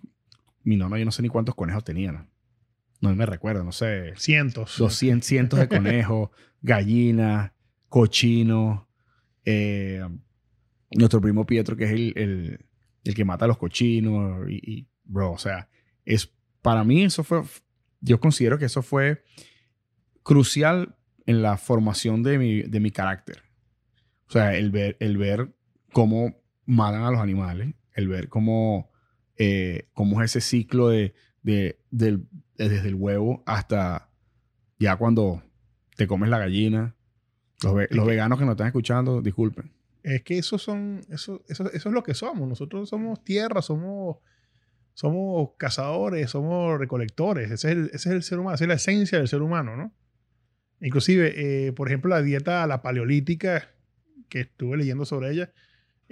mi 0.64 0.78
nona, 0.78 0.98
yo 1.00 1.06
no 1.06 1.12
sé 1.12 1.22
ni 1.22 1.30
cuántos 1.30 1.56
conejos 1.56 1.84
tenían. 1.84 2.30
No 3.02 3.16
me 3.16 3.26
recuerdo, 3.26 3.64
no 3.64 3.72
sé, 3.72 4.14
Cientos. 4.18 4.78
200 4.78 5.26
cientos 5.28 5.60
de 5.60 5.68
conejos, 5.68 6.30
gallinas, 6.62 7.52
cochinos. 7.90 8.86
eh, 9.46 10.02
nuestro 10.92 11.20
primo 11.22 11.46
Pietro, 11.46 11.76
que 11.78 11.86
es 11.86 11.92
el, 11.92 12.14
el- 12.16 12.66
el 13.04 13.16
que 13.16 13.26
mata 13.26 13.46
a 13.46 13.48
los 13.48 13.58
cochinos. 13.58 14.48
Y, 14.50 14.56
y, 14.72 14.88
bro, 15.04 15.32
o 15.32 15.38
sea, 15.40 15.68
es, 16.06 16.32
para 16.62 16.84
mí 16.84 17.04
eso 17.04 17.24
fue, 17.24 17.42
yo 18.02 18.20
considero 18.20 18.60
que 18.60 18.66
eso 18.66 18.82
fue 18.84 19.24
crucial 20.24 20.96
en 21.26 21.42
la 21.42 21.58
formación 21.58 22.24
de 22.24 22.38
mi, 22.38 22.62
de 22.64 22.80
mi 22.80 22.92
carácter. 22.92 23.42
O 24.28 24.32
sea, 24.32 24.56
el 24.56 24.72
ver, 24.72 24.98
el 25.00 25.18
ver 25.18 25.54
cómo 25.92 26.36
matan 26.66 27.04
a 27.04 27.12
los 27.12 27.20
animales, 27.20 27.74
el 27.96 28.08
ver 28.08 28.30
cómo, 28.30 28.91
eh, 29.44 29.88
cómo 29.94 30.22
es 30.22 30.32
ese 30.36 30.42
ciclo 30.48 30.90
de, 30.90 31.14
de- 31.42 31.80
del- 31.90 32.28
de- 32.58 32.70
desde 32.70 32.90
el 32.90 32.96
huevo 32.96 33.42
hasta 33.48 34.10
ya 34.78 34.96
cuando 34.98 35.42
te 35.96 36.06
comes 36.06 36.30
la 36.30 36.38
gallina. 36.38 36.96
Los, 37.64 37.74
ve- 37.76 37.88
los 37.92 38.06
veganos 38.06 38.38
que 38.38 38.46
nos 38.46 38.54
están 38.54 38.68
escuchando, 38.68 39.22
disculpen. 39.22 39.72
Es 40.04 40.22
que 40.24 40.38
esos 40.38 40.62
son, 40.62 41.02
eso, 41.10 41.44
eso, 41.48 41.72
eso 41.72 41.90
es 41.90 41.94
lo 41.94 42.04
que 42.04 42.14
somos. 42.14 42.48
Nosotros 42.48 42.90
somos 42.90 43.24
tierra, 43.24 43.62
somos, 43.62 44.18
somos 44.94 45.52
cazadores, 45.58 46.30
somos 46.30 46.80
recolectores. 46.80 47.50
Ese 47.52 47.68
es, 47.70 47.74
el, 47.78 47.86
ese 47.94 47.96
es 48.10 48.16
el 48.16 48.24
ser 48.24 48.40
humano, 48.40 48.56
esa 48.56 48.64
es 48.66 48.68
la 48.68 48.74
esencia 48.76 49.18
del 49.18 49.28
ser 49.28 49.42
humano, 49.42 49.76
¿no? 49.76 49.92
Inclusive, 50.82 51.68
eh, 51.68 51.72
por 51.74 51.88
ejemplo, 51.88 52.10
la 52.10 52.22
dieta, 52.22 52.66
la 52.68 52.82
paleolítica, 52.82 53.70
que 54.30 54.42
estuve 54.42 54.78
leyendo 54.78 55.06
sobre 55.06 55.32
ella, 55.32 55.52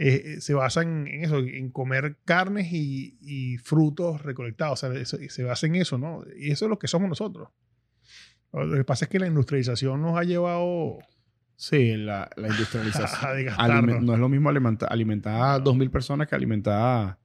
eh, 0.02 0.36
eh, 0.38 0.42
se 0.42 0.54
basa 0.54 0.82
en, 0.82 1.08
en 1.08 1.26
eso, 1.26 1.40
en 1.40 1.70
comer 1.72 2.16
carnes 2.24 2.72
y, 2.72 3.18
y 3.22 3.58
frutos 3.58 4.22
recolectados. 4.24 4.82
O 4.84 4.88
sea, 4.90 4.98
eso- 5.00 5.18
se 5.28 5.44
basa 5.44 5.68
en 5.68 5.76
eso, 5.76 5.98
¿no? 5.98 6.24
Y 6.40 6.52
eso 6.52 6.66
es 6.66 6.70
lo 6.70 6.80
que 6.80 6.88
somos 6.88 7.10
nosotros. 7.10 7.50
Lo 8.54 8.76
que 8.76 8.84
pasa 8.86 9.06
es 9.06 9.10
que 9.10 9.20
la 9.20 9.28
industrialización 9.28 10.02
nos 10.02 10.18
ha 10.18 10.24
llevado 10.24 11.00
Sí, 11.56 11.98
la, 11.98 12.30
la 12.38 12.48
industrialización. 12.48 13.50
a. 13.50 13.58
Aliment- 13.68 14.00
no 14.02 14.14
es 14.14 14.20
lo 14.20 14.30
mismo 14.30 14.50
alimenta- 14.50 14.88
alimentar 14.88 15.36
a 15.36 15.60
2.000 15.64 15.90
personas 15.92 16.28
que 16.28 16.36
alimentar 16.36 16.74
a 16.82 17.20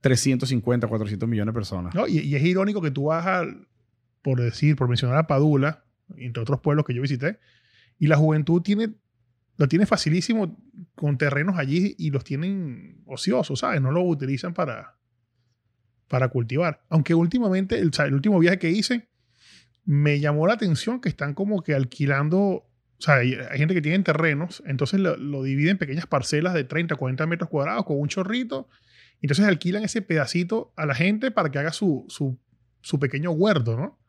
350, 0.00 0.86
400 0.86 1.28
millones 1.28 1.52
de 1.52 1.56
personas. 1.58 1.94
No, 1.94 2.06
y, 2.06 2.18
y 2.20 2.34
es 2.36 2.42
irónico 2.44 2.80
que 2.80 2.90
tú 2.92 3.04
vas 3.06 3.26
al, 3.26 3.66
por 4.22 4.40
decir, 4.40 4.76
por 4.76 4.88
mencionar 4.88 5.16
a 5.18 5.26
Padula, 5.26 5.84
entre 6.16 6.42
otros 6.42 6.60
pueblos 6.60 6.84
que 6.84 6.94
yo 6.94 7.02
visité, 7.02 7.38
y 7.98 8.06
la 8.06 8.16
juventud 8.16 8.62
tiene, 8.62 8.90
lo 9.56 9.68
tiene 9.68 9.86
facilísimo 9.86 10.58
con 10.94 11.18
terrenos 11.18 11.58
allí 11.58 11.94
y 11.98 12.10
los 12.10 12.24
tienen 12.24 13.02
ociosos, 13.06 13.60
¿sabes? 13.60 13.80
No 13.80 13.90
los 13.90 14.04
utilizan 14.06 14.54
para, 14.54 14.98
para 16.08 16.28
cultivar. 16.28 16.84
Aunque 16.88 17.14
últimamente, 17.14 17.78
el, 17.78 18.14
último 18.14 18.38
viaje 18.38 18.58
que 18.58 18.70
hice, 18.70 19.08
me 19.84 20.20
llamó 20.20 20.46
la 20.46 20.54
atención 20.54 21.00
que 21.00 21.08
están 21.08 21.34
como 21.34 21.62
que 21.62 21.74
alquilando, 21.74 22.38
o 22.38 22.68
sea, 22.98 23.16
hay, 23.16 23.36
gente 23.54 23.74
que 23.74 23.82
tiene 23.82 24.02
terrenos, 24.04 24.62
entonces 24.66 25.00
lo, 25.00 25.16
lo 25.16 25.42
divide 25.42 25.70
en 25.70 25.78
pequeñas 25.78 26.06
parcelas 26.06 26.54
de 26.54 26.64
30, 26.64 26.96
40 26.96 27.26
metros 27.26 27.50
cuadrados 27.50 27.84
con 27.84 28.00
un 28.00 28.08
chorrito, 28.08 28.68
entonces 29.20 29.46
alquilan 29.46 29.84
ese 29.84 30.02
pedacito 30.02 30.72
a 30.76 30.86
la 30.86 30.94
gente 30.94 31.30
para 31.30 31.50
que 31.50 31.58
haga 31.58 31.72
su, 31.72 32.04
su, 32.08 32.38
su 32.80 32.98
pequeño 32.98 33.30
huerto, 33.30 33.76
¿no? 33.76 34.01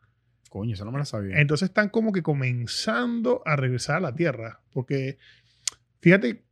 Coño, 0.54 0.72
eso 0.74 0.84
no 0.84 0.92
me 0.92 0.98
lo 0.98 1.04
sabía. 1.04 1.40
Entonces 1.40 1.68
están 1.70 1.88
como 1.88 2.12
que 2.12 2.22
comenzando 2.22 3.42
a 3.44 3.56
regresar 3.56 3.96
a 3.96 4.00
la 4.00 4.14
tierra. 4.14 4.60
Porque, 4.72 5.18
fíjate, 6.00 6.44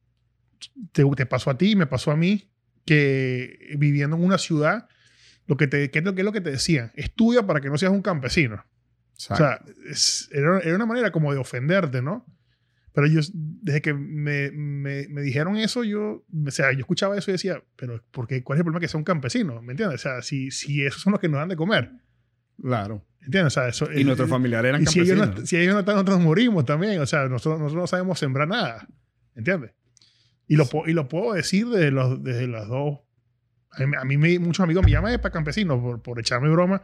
te, 0.91 1.05
te 1.05 1.27
pasó 1.27 1.51
a 1.51 1.57
ti, 1.57 1.77
me 1.77 1.87
pasó 1.87 2.11
a 2.11 2.17
mí, 2.17 2.51
que 2.85 3.77
viviendo 3.79 4.17
en 4.17 4.25
una 4.25 4.39
ciudad, 4.39 4.89
lo 5.47 5.57
que 5.57 5.69
te, 5.69 5.93
¿qué, 5.93 6.01
es 6.01 6.05
lo, 6.05 6.17
qué 6.17 6.23
es 6.23 6.25
lo 6.25 6.33
que 6.33 6.41
te 6.41 6.51
decían? 6.51 6.91
Estudia 6.97 7.47
para 7.47 7.61
que 7.61 7.71
no 7.71 7.79
seas 7.79 7.93
un 7.93 8.03
campesino. 8.03 8.57
O 8.57 9.37
sea, 9.37 9.61
es- 9.89 10.29
era, 10.33 10.59
era 10.59 10.75
una 10.75 10.87
manera 10.87 11.13
como 11.13 11.33
de 11.33 11.39
ofenderte, 11.39 12.03
¿no? 12.03 12.27
Pero 12.93 13.07
yo, 13.07 13.21
desde 13.33 13.83
que 13.83 13.95
me, 13.95 14.51
me, 14.51 15.07
me 15.09 15.23
dijeron 15.23 15.57
eso, 15.59 15.85
yo, 15.85 16.25
o 16.45 16.51
sea, 16.51 16.73
yo 16.73 16.81
escuchaba 16.81 17.17
eso 17.17 17.31
y 17.31 17.35
decía, 17.35 17.63
pero 17.77 18.03
¿por 18.11 18.27
qué? 18.27 18.43
¿cuál 18.43 18.57
es 18.57 18.61
el 18.63 18.65
problema 18.65 18.81
que 18.81 18.89
sea 18.89 18.99
un 18.99 19.05
campesino? 19.05 19.63
¿Me 19.63 19.75
entiendes? 19.75 20.01
O 20.01 20.03
sea, 20.03 20.23
si, 20.23 20.51
si 20.51 20.85
esos 20.85 21.01
son 21.03 21.13
los 21.13 21.21
que 21.21 21.29
nos 21.29 21.39
dan 21.39 21.51
de 21.51 21.57
comer, 21.57 21.93
claro. 22.61 23.05
¿entiendes? 23.25 23.57
O 23.57 23.61
sea, 23.61 23.69
eso, 23.69 23.89
Y 23.93 24.03
nuestros 24.05 24.29
familiares 24.29 24.71
eran 24.71 24.83
y 24.83 24.87
si 24.87 25.01
ellos, 25.01 25.11
campesinos. 25.19 25.41
no, 25.43 25.47
si 25.47 25.57
ellos 25.57 25.75
no 25.75 25.81
están, 25.81 25.95
nosotros 25.95 26.21
morimos 26.21 26.65
también. 26.65 27.01
O 27.01 27.07
sea, 27.07 27.29
nosotros, 27.29 27.61
nosotros 27.61 27.83
no 27.83 27.87
sabemos 27.87 28.19
sembrar 28.19 28.49
nada. 28.49 28.89
¿Entiendes? 29.37 29.71
Y 30.49 30.57
lo, 30.57 30.69
y 30.87 30.93
lo 30.93 31.09
puedo 31.09 31.33
decir 31.35 31.69
desde, 31.69 31.91
los, 31.93 32.23
desde 32.23 32.49
las 32.49 32.67
dos. 32.69 32.99
A 33.71 33.87
mí, 33.87 33.97
a 33.99 34.05
mí 34.05 34.17
me- 34.19 34.39
muchos 34.39 34.63
amigos 34.65 34.85
me 34.85 34.91
llaman 34.91 35.19
para 35.21 35.33
campesino 35.33 35.81
por, 35.81 36.03
por 36.03 36.19
echarme 36.19 36.51
broma. 36.51 36.83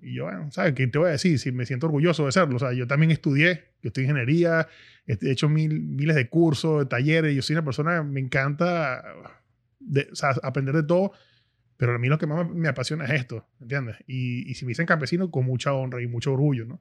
Y 0.00 0.14
yo, 0.14 0.24
bueno, 0.24 0.50
¿sabes 0.52 0.72
qué 0.74 0.86
te 0.86 0.98
voy 0.98 1.08
a 1.08 1.12
decir? 1.12 1.38
Si 1.38 1.50
me 1.52 1.66
siento 1.66 1.86
orgulloso 1.86 2.24
de 2.26 2.32
serlo. 2.32 2.56
O 2.56 2.58
sea, 2.58 2.72
yo 2.72 2.86
también 2.86 3.10
estudié, 3.10 3.64
yo 3.82 3.88
estoy 3.88 4.04
en 4.04 4.10
ingeniería, 4.10 4.68
he 5.06 5.18
hecho 5.30 5.48
mil, 5.48 5.80
miles 5.80 6.14
de 6.16 6.28
cursos, 6.28 6.80
de 6.80 6.86
talleres. 6.86 7.34
Yo 7.34 7.42
soy 7.42 7.54
una 7.54 7.64
persona, 7.64 8.02
me 8.04 8.20
encanta 8.20 9.02
de- 9.80 10.08
o 10.12 10.14
sea, 10.14 10.30
aprender 10.42 10.74
de 10.76 10.84
todo. 10.84 11.12
Pero 11.76 11.94
a 11.94 11.98
mí 11.98 12.08
lo 12.08 12.18
que 12.18 12.26
más 12.26 12.48
me, 12.48 12.68
apasiona 12.68 13.04
es 13.04 13.12
esto, 13.12 13.46
¿entiendes? 13.60 13.96
Y, 14.06 14.50
y 14.50 14.54
si 14.54 14.64
me 14.64 14.70
dicen 14.70 14.86
campesino, 14.86 15.30
con 15.30 15.44
mucha 15.44 15.72
honra 15.74 16.02
y 16.02 16.06
mucho 16.06 16.32
orgullo, 16.32 16.64
¿no? 16.64 16.80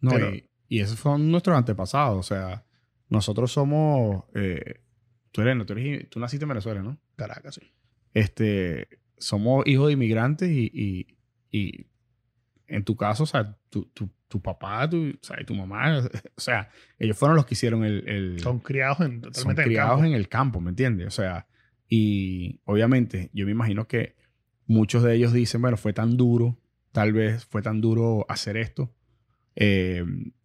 No, 0.00 0.10
Pero- 0.12 0.34
y, 0.34 0.48
y 0.68 0.80
esos 0.80 0.98
son 0.98 1.30
nuestros 1.30 1.56
antepasados. 1.56 2.18
O 2.18 2.22
sea, 2.22 2.64
nosotros 3.08 3.50
somos. 3.52 4.24
eh, 4.34 4.80
tú, 5.32 5.42
eres, 5.42 5.66
tú, 5.66 5.72
eres- 5.74 6.08
tú 6.08 6.20
naciste 6.20 6.44
en 6.44 6.48
Venezuela, 6.50 6.82
¿no? 6.82 6.98
Caracas, 7.16 7.56
sí. 7.56 7.72
Este, 8.14 8.88
somos 9.18 9.66
hijos 9.66 9.88
de 9.88 9.92
inmigrantes 9.94 10.48
y, 10.50 10.70
y, 10.72 11.16
y 11.50 11.86
en 12.68 12.84
tu 12.84 12.96
caso, 12.96 13.24
o 13.24 13.26
sea, 13.26 13.56
tu, 13.70 13.86
tu, 13.86 14.08
tu 14.28 14.40
papá 14.40 14.88
tu, 14.88 15.10
o 15.10 15.24
sea, 15.24 15.36
tu 15.44 15.54
mamá, 15.54 15.98
o 16.36 16.40
sea, 16.40 16.70
ellos 16.98 17.18
fueron 17.18 17.36
los 17.36 17.44
que 17.46 17.54
hicieron 17.54 17.84
el. 17.84 18.08
el 18.08 18.40
Son 18.40 18.60
criados 18.60 19.00
en, 19.00 19.22
son 19.34 19.50
en 19.52 19.58
el 19.58 19.64
criados 19.64 19.92
campo. 19.92 20.04
en 20.06 20.12
el 20.12 20.28
campo, 20.28 20.60
¿me 20.60 20.70
entiendes? 20.70 21.06
O 21.08 21.10
sea, 21.10 21.46
y 21.94 22.58
obviamente 22.64 23.28
yo 23.34 23.44
me 23.44 23.52
imagino 23.52 23.86
que 23.86 24.14
muchos 24.66 25.02
de 25.02 25.14
ellos 25.14 25.34
dicen, 25.34 25.60
bueno, 25.60 25.76
fue 25.76 25.92
tan 25.92 26.16
duro, 26.16 26.56
tal 26.90 27.12
vez 27.12 27.44
fue 27.44 27.60
tan 27.60 27.82
duro 27.82 28.24
hacer 28.30 28.56
esto, 28.56 28.90
eh, 29.56 30.02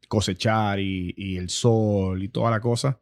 cosechar 0.10 0.82
y, 0.82 1.14
y 1.16 1.38
el 1.38 1.50
sol 1.50 2.22
y 2.22 2.28
toda 2.28 2.52
la 2.52 2.60
cosa, 2.60 3.00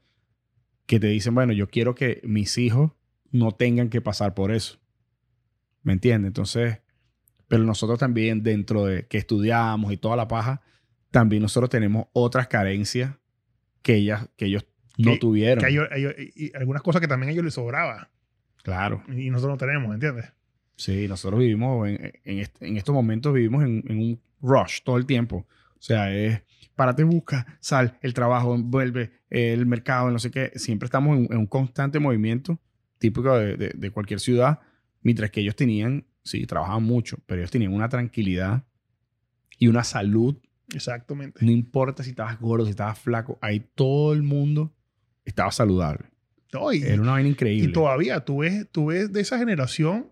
que 0.85 0.99
te 0.99 1.07
dicen, 1.07 1.33
bueno, 1.33 1.53
yo 1.53 1.67
quiero 1.69 1.95
que 1.95 2.21
mis 2.23 2.59
hijos 2.59 2.91
no 3.31 3.51
tengan 3.51 3.89
que 3.89 3.99
pasar 4.01 4.35
por 4.35 4.51
eso. 4.51 4.77
¿Me 5.81 5.93
entiendes? 5.93 6.29
Entonces, 6.29 6.81
pero 7.47 7.63
nosotros 7.63 7.97
también 7.97 8.43
dentro 8.43 8.85
de 8.85 9.07
que 9.07 9.17
estudiamos 9.17 9.91
y 9.91 9.97
toda 9.97 10.15
la 10.15 10.27
paja, 10.27 10.61
también 11.09 11.41
nosotros 11.41 11.71
tenemos 11.71 12.05
otras 12.13 12.47
carencias 12.47 13.15
que, 13.81 13.95
ellas, 13.95 14.29
que 14.37 14.45
ellos 14.45 14.67
no 14.99 15.13
Que- 15.13 15.17
tuvieron. 15.17 15.63
Que 15.63 15.71
ellos- 15.71 15.87
ellos- 15.95 16.13
y 16.35 16.55
algunas 16.55 16.83
cosas 16.83 17.01
que 17.01 17.07
también 17.07 17.29
a 17.29 17.31
ellos 17.33 17.43
les 17.45 17.55
sobraba. 17.55 18.11
Claro. 18.65 19.03
Y 19.07 19.29
nosotros 19.29 19.53
no 19.53 19.57
tenemos, 19.67 19.93
¿entiendes? 19.93 20.33
Sí, 20.75 21.07
nosotros 21.07 21.39
vivimos 21.39 21.87
en, 21.87 22.11
en, 22.23 22.47
en 22.59 22.77
estos 22.77 22.93
momentos 22.95 23.31
vivimos 23.31 23.63
en, 23.63 23.83
en 23.87 23.97
un 23.99 24.21
rush 24.41 24.79
todo 24.83 24.97
el 24.97 25.05
tiempo. 25.05 25.45
O 25.77 25.81
sea, 25.81 26.11
es 26.11 26.41
párate, 26.73 27.03
busca, 27.03 27.45
sal, 27.59 27.99
el 28.01 28.15
trabajo, 28.15 28.57
vuelve, 28.57 29.11
el 29.29 29.67
mercado, 29.67 30.09
no 30.09 30.17
sé 30.17 30.31
qué. 30.31 30.51
Siempre 30.55 30.85
estamos 30.87 31.15
en, 31.15 31.27
en 31.31 31.37
un 31.37 31.45
constante 31.45 31.99
movimiento 31.99 32.59
típico 32.97 33.37
de, 33.37 33.55
de- 33.55 33.73
de 33.75 33.91
cualquier 33.91 34.19
ciudad, 34.19 34.59
mientras 35.03 35.29
que 35.29 35.41
ellos 35.41 35.55
tenían, 35.55 36.07
sí, 36.23 36.47
trabajaban 36.47 36.83
mucho, 36.83 37.19
pero 37.27 37.41
ellos 37.41 37.51
tenían 37.51 37.71
una 37.71 37.87
tranquilidad 37.87 38.63
y 39.59 39.67
una 39.67 39.83
salud. 39.83 40.37
Exactamente. 40.73 41.45
No 41.45 41.51
importa 41.51 42.01
si 42.01 42.09
estabas 42.09 42.39
gordo, 42.39 42.65
si 42.65 42.71
estabas 42.71 42.97
flaco, 42.97 43.37
ahí 43.41 43.59
todo 43.75 44.11
el 44.13 44.23
mundo 44.23 44.73
estaba 45.23 45.51
saludable. 45.51 46.07
No, 46.55 46.71
y, 46.71 46.81
Era 46.83 47.01
una 47.01 47.11
vaina 47.11 47.29
increíble. 47.29 47.69
y 47.69 47.71
todavía 47.73 48.21
tú 48.21 48.39
ves, 48.39 48.67
tú 48.71 48.87
ves 48.87 49.11
de 49.11 49.21
esa 49.21 49.37
generación 49.37 50.11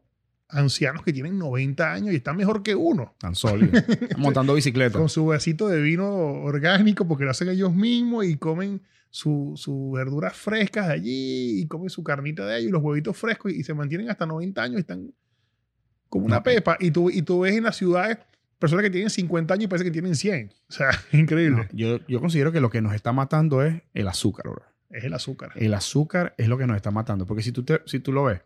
ancianos 0.49 1.03
que 1.03 1.13
tienen 1.13 1.37
90 1.39 1.93
años 1.93 2.13
y 2.13 2.17
están 2.17 2.37
mejor 2.37 2.63
que 2.63 2.75
uno. 2.75 3.15
Tan 3.17 3.35
sólido. 3.35 3.71
Montando 4.17 4.53
bicicleta. 4.53 4.97
Con 4.97 5.09
su 5.09 5.25
vasito 5.25 5.67
de 5.67 5.81
vino 5.81 6.07
orgánico 6.07 7.07
porque 7.07 7.23
lo 7.25 7.31
hacen 7.31 7.49
ellos 7.49 7.73
mismos 7.73 8.25
y 8.25 8.37
comen 8.37 8.81
sus 9.09 9.61
su 9.61 9.91
verduras 9.91 10.35
frescas 10.35 10.87
de 10.87 10.93
allí 10.93 11.61
y 11.61 11.67
comen 11.67 11.89
su 11.89 12.03
carnita 12.03 12.45
de 12.45 12.55
allí 12.55 12.65
y 12.67 12.69
los 12.69 12.81
huevitos 12.81 13.15
frescos 13.15 13.51
y, 13.51 13.63
se 13.63 13.73
mantienen 13.73 14.09
hasta 14.09 14.25
90 14.25 14.61
años 14.61 14.77
y 14.77 14.79
están 14.79 15.13
como 16.09 16.25
una 16.25 16.43
pepa. 16.43 16.77
Y 16.79 16.91
tú, 16.91 17.09
y 17.09 17.21
tú 17.21 17.41
ves 17.41 17.55
en 17.55 17.63
las 17.63 17.75
ciudades 17.75 18.17
personas 18.59 18.83
que 18.83 18.89
tienen 18.91 19.09
50 19.09 19.53
años 19.53 19.65
y 19.65 19.67
parece 19.67 19.85
que 19.85 19.91
tienen 19.91 20.15
100. 20.15 20.51
O 20.69 20.71
sea, 20.71 20.89
increíble. 21.11 21.67
No, 21.71 21.77
yo, 21.77 21.99
yo 22.07 22.19
considero 22.19 22.51
que 22.51 22.59
lo 22.59 22.69
que 22.69 22.81
nos 22.81 22.93
está 22.93 23.11
matando 23.11 23.63
es 23.63 23.81
el 23.93 24.07
azúcar, 24.07 24.45
bro. 24.49 24.72
Es 24.93 25.03
el 25.03 25.13
azúcar. 25.13 25.51
El 25.55 25.73
azúcar 25.73 26.33
es 26.37 26.47
lo 26.47 26.57
que 26.57 26.65
nos 26.67 26.75
está 26.77 26.91
matando. 26.91 27.25
Porque 27.25 27.43
si 27.43 27.51
tú, 27.51 27.63
te- 27.63 27.81
si 27.85 27.99
tú 27.99 28.11
lo 28.13 28.23
ves, 28.25 28.41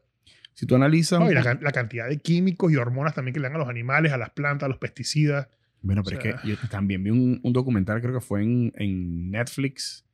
si 0.53 0.65
tú 0.65 0.75
analizas... 0.75 1.19
No, 1.19 1.25
un 1.25 1.31
y 1.31 1.35
la, 1.35 1.71
cantidad 1.71 2.07
de 2.09 2.17
químicos 2.19 2.71
y 2.71 2.77
hormonas 2.77 3.13
también 3.13 3.33
que 3.33 3.39
le 3.39 3.47
dan 3.47 3.55
a 3.55 3.59
los 3.59 3.69
animales, 3.69 4.11
a 4.13 4.17
las 4.17 4.31
plantas, 4.31 4.65
a 4.65 4.69
los 4.69 4.77
pesticidas. 4.79 5.47
bueno, 5.81 6.01
o 6.01 6.03
pero 6.03 6.21
sea- 6.21 6.31
es 6.31 6.41
que 6.41 6.47
yo 6.47 6.55
también 6.69 7.03
vi 7.03 7.11
un, 7.11 7.39
un 7.43 7.53
documental, 7.53 8.01
creo 8.01 8.13
que 8.13 8.21
fue 8.21 8.41
en, 8.43 8.71
en 8.75 9.29
Netflix 9.29 10.05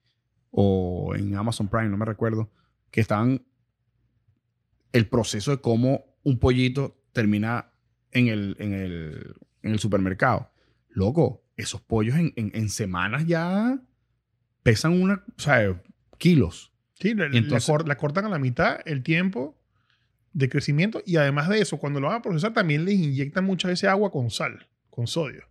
o 0.51 1.13
en 1.15 1.35
Amazon 1.35 1.67
Prime, 1.69 1.89
no 1.89 1.97
me 1.97 2.05
recuerdo, 2.05 2.51
que 2.91 2.99
estaban... 3.01 3.43
El 4.91 5.07
proceso 5.07 5.51
de 5.51 5.57
cómo 5.61 6.05
un 6.23 6.37
pollito 6.39 7.01
termina 7.13 7.71
en 8.11 8.27
el, 8.27 8.55
en 8.59 8.73
el, 8.73 9.35
en 9.63 9.71
el 9.71 9.79
supermercado. 9.79 10.51
Loco, 10.89 11.43
esos 11.57 11.81
pollos 11.81 12.15
en, 12.15 12.31
en- 12.35 12.51
en 12.53 12.69
semanas 12.69 13.25
ya 13.25 13.79
pesan 14.61 15.01
una... 15.01 15.23
O 15.35 15.41
sea, 15.41 15.81
kilos. 16.23 16.71
Sí, 16.99 17.13
le- 17.13 17.25
entonces- 17.37 17.65
cor- 17.67 17.87
la 17.87 17.95
cortan 17.97 18.25
a 18.25 18.29
la 18.29 18.39
mitad 18.39 18.79
el 18.85 19.03
tiempo 19.03 19.57
de 20.31 20.47
crecimiento 20.49 21.01
y 21.05 21.17
además 21.17 21.49
de 21.49 21.59
eso, 21.59 21.77
cuando 21.77 21.99
lo 21.99 22.07
van 22.07 22.17
a 22.17 22.21
procesar 22.21 22.53
también 22.53 22.85
les 22.85 22.95
inyectan 22.95 23.43
muchas 23.43 23.69
veces 23.71 23.89
agua 23.89 24.09
con 24.11 24.29
sal, 24.31 24.67
con 24.89 25.05
sodio, 25.07 25.47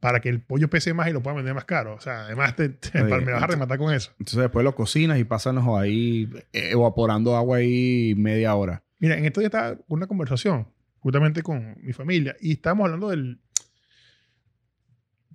para 0.00 0.20
que 0.20 0.28
el 0.28 0.40
pollo 0.40 0.68
pese 0.70 0.94
más 0.94 1.08
y 1.08 1.12
lo 1.12 1.22
puedan 1.22 1.36
vender 1.36 1.54
más 1.54 1.66
caro. 1.66 1.94
O 1.94 2.00
sea, 2.00 2.24
además 2.24 2.56
te, 2.56 2.70
te- 2.70 3.02
Oye, 3.02 3.20
me 3.24 3.32
vas 3.32 3.42
a 3.42 3.46
rematar 3.48 3.76
con 3.78 3.92
eso. 3.94 4.10
Entonces 4.18 4.38
después 4.40 4.64
lo 4.64 4.74
cocinas 4.74 5.18
y 5.18 5.24
pásanos 5.24 5.68
ahí 5.78 6.28
eh, 6.52 6.70
evaporando 6.72 7.36
agua 7.36 7.58
ahí 7.58 8.14
media 8.16 8.54
hora. 8.54 8.82
Mira, 8.98 9.16
en 9.18 9.24
esto 9.26 9.40
ya 9.40 9.46
estaba 9.48 9.78
una 9.88 10.06
conversación 10.06 10.68
justamente 11.00 11.42
con 11.42 11.76
mi 11.82 11.92
familia 11.92 12.34
y 12.40 12.52
estábamos 12.52 12.86
hablando 12.86 13.10
del 13.10 13.38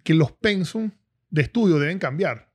que 0.03 0.13
los 0.13 0.31
pensum 0.33 0.91
de 1.29 1.41
estudio 1.43 1.79
deben 1.79 1.99
cambiar. 1.99 2.51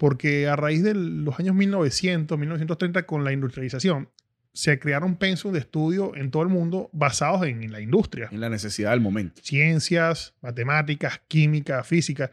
Porque 0.00 0.48
a 0.48 0.56
raíz 0.56 0.82
de 0.82 0.94
los 0.94 1.38
años 1.38 1.54
1900, 1.54 2.38
1930, 2.38 3.02
con 3.04 3.22
la 3.22 3.32
industrialización, 3.32 4.08
se 4.54 4.78
crearon 4.78 5.16
pensum 5.16 5.52
de 5.52 5.58
estudio 5.58 6.16
en 6.16 6.30
todo 6.30 6.42
el 6.42 6.48
mundo 6.48 6.88
basados 6.94 7.46
en, 7.46 7.62
en 7.62 7.70
la 7.70 7.82
industria. 7.82 8.30
En 8.32 8.40
la 8.40 8.48
necesidad 8.48 8.92
del 8.92 9.02
momento. 9.02 9.42
Ciencias, 9.44 10.32
matemáticas, 10.40 11.20
química, 11.28 11.84
física. 11.84 12.30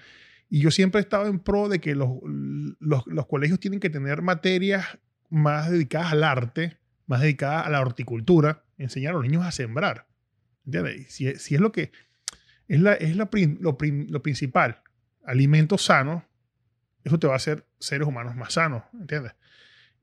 Y 0.49 0.61
yo 0.61 0.71
siempre 0.71 0.99
he 0.99 1.03
estado 1.03 1.27
en 1.27 1.39
pro 1.39 1.67
de 1.67 1.81
que 1.81 1.93
los, 1.93 2.07
los, 2.79 3.05
los 3.05 3.27
colegios 3.27 3.59
tienen 3.59 3.81
que 3.81 3.89
tener 3.89 4.21
materias 4.21 4.85
más 5.29 5.69
dedicadas 5.69 6.13
al 6.13 6.23
arte, 6.23 6.77
más 7.05 7.19
dedicadas 7.19 7.67
a 7.67 7.69
la 7.69 7.81
horticultura, 7.81 8.63
enseñar 8.77 9.11
a 9.11 9.15
los 9.17 9.23
niños 9.25 9.45
a 9.45 9.51
sembrar. 9.51 10.07
¿Entiendes? 10.65 11.11
Si, 11.11 11.35
si 11.35 11.55
es 11.55 11.59
lo 11.59 11.73
que 11.73 11.91
es, 12.69 12.79
la, 12.79 12.93
es 12.93 13.17
la 13.17 13.29
prin- 13.29 13.57
lo, 13.59 13.77
prin- 13.77 14.07
lo 14.09 14.23
principal, 14.23 14.79
alimentos 15.25 15.81
sanos, 15.83 16.23
eso 17.03 17.19
te 17.19 17.27
va 17.27 17.33
a 17.33 17.37
hacer 17.37 17.65
seres 17.79 18.07
humanos 18.07 18.35
más 18.35 18.53
sanos, 18.53 18.83
¿entiendes? 18.99 19.33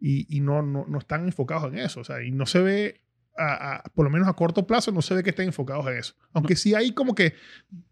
Y, 0.01 0.27
y 0.37 0.41
no, 0.41 0.63
no, 0.63 0.85
no 0.89 0.99
están 0.99 1.25
enfocados 1.27 1.73
en 1.73 1.79
eso, 1.79 2.01
o 2.01 2.05
sea, 2.05 2.23
y 2.23 2.31
no 2.31 2.47
se 2.47 2.61
ve, 2.61 3.01
a- 3.37 3.77
a- 3.77 3.83
por 3.95 4.05
lo 4.05 4.11
menos 4.11 4.29
a 4.29 4.33
corto 4.35 4.67
plazo, 4.67 4.93
no 4.93 5.03
se 5.03 5.15
ve 5.15 5.23
que 5.23 5.31
estén 5.31 5.47
enfocados 5.47 5.87
en 5.89 5.97
eso. 5.97 6.15
Aunque 6.33 6.57
sí 6.57 6.75
hay 6.75 6.93
como 6.93 7.15
que 7.15 7.35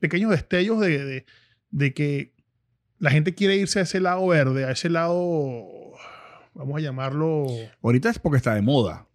pequeños 0.01 0.31
destellos 0.31 0.81
de, 0.81 1.05
de, 1.05 1.27
de 1.71 1.95
que 1.95 2.33
la 2.99 3.11
gente 3.11 3.35
quiere 3.35 3.57
irse 3.57 3.79
a 3.81 3.83
ese 3.83 4.01
lado 4.01 4.27
verde, 4.27 4.65
a 4.65 4.71
ese 4.73 4.89
lado, 4.91 5.67
vamos 6.55 6.77
a 6.77 6.81
llamarlo... 6.81 7.47
Ahorita 7.83 8.11
es 8.11 8.19
porque 8.19 8.37
está 8.37 8.55
de 8.55 8.63
moda. 8.63 9.09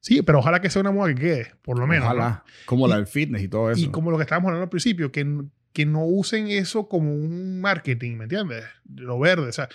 Sí, 0.00 0.22
pero 0.22 0.38
ojalá 0.38 0.60
que 0.60 0.70
sea 0.70 0.80
una 0.80 0.92
moda 0.92 1.12
que 1.14 1.20
quede, 1.20 1.52
por 1.62 1.78
lo 1.78 1.86
menos. 1.86 2.04
¿no? 2.06 2.10
Ojalá. 2.14 2.44
Como 2.66 2.86
Y- 2.86 2.90
la 2.90 2.96
del 2.96 3.06
fitness 3.06 3.42
y 3.42 3.48
todo 3.48 3.70
eso. 3.70 3.80
Y 3.80 3.88
como 3.88 4.10
lo 4.10 4.16
que 4.16 4.22
estábamos 4.22 4.48
hablando 4.48 4.64
al 4.64 4.70
principio, 4.70 5.10
que, 5.12 5.24
que 5.72 5.86
no 5.86 6.04
usen 6.04 6.48
eso 6.48 6.88
como 6.88 7.12
un 7.12 7.60
marketing, 7.60 8.16
¿me 8.16 8.24
entiendes? 8.24 8.64
De 8.84 9.02
Lo 9.02 9.18
verde, 9.18 9.48
o 9.48 9.52
sea, 9.52 9.68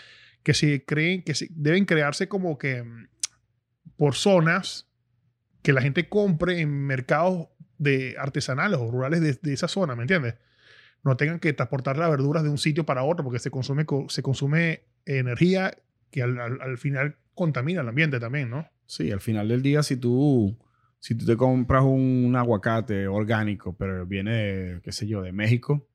que 0.43 0.53
se 0.53 0.83
creen, 0.85 1.23
que 1.23 1.33
se- 1.35 1.47
deben 1.51 1.85
crearse 1.85 2.27
como 2.27 2.57
que 2.57 2.83
mm, 2.83 3.07
por 3.97 4.15
zonas 4.15 4.87
que 5.61 5.71
la 5.73 5.81
gente 5.81 6.09
compre 6.09 6.59
en 6.59 6.69
mercados 6.85 7.47
de 7.77 8.15
artesanales 8.17 8.79
o 8.79 8.91
rurales 8.91 9.21
de, 9.21 9.37
de 9.41 9.53
esa 9.53 9.67
zona, 9.67 9.95
¿me 9.95 10.03
entiendes? 10.03 10.35
No 11.03 11.15
tengan 11.17 11.39
que 11.39 11.53
transportar 11.53 11.97
las 11.97 12.09
verduras 12.09 12.43
de 12.43 12.49
un 12.49 12.57
sitio 12.57 12.85
para 12.85 13.03
otro 13.03 13.23
porque 13.23 13.39
se 13.39 13.51
consume, 13.51 13.85
co- 13.85 14.07
se 14.09 14.21
consume 14.23 14.83
energía 15.05 15.77
que 16.11 16.21
al, 16.21 16.39
al- 16.39 16.61
al 16.61 16.77
final 16.77 17.15
contamina 17.35 17.81
el 17.81 17.87
ambiente 17.89 18.19
también, 18.19 18.49
¿no? 18.49 18.67
Sí, 18.85 19.11
al 19.11 19.21
final 19.21 19.47
del 19.47 19.61
día, 19.61 19.83
si 19.83 19.95
tú, 19.97 20.57
si 21.03 21.15
tú 21.15 21.25
te 21.25 21.35
compras 21.35 21.83
un, 21.83 22.33
aguacate 22.37 23.09
orgánico, 23.09 23.75
pero 23.75 24.05
viene, 24.05 24.79
qué 24.83 24.93
sé 24.93 25.05
yo, 25.05 25.21
de 25.21 25.33
México, 25.33 25.85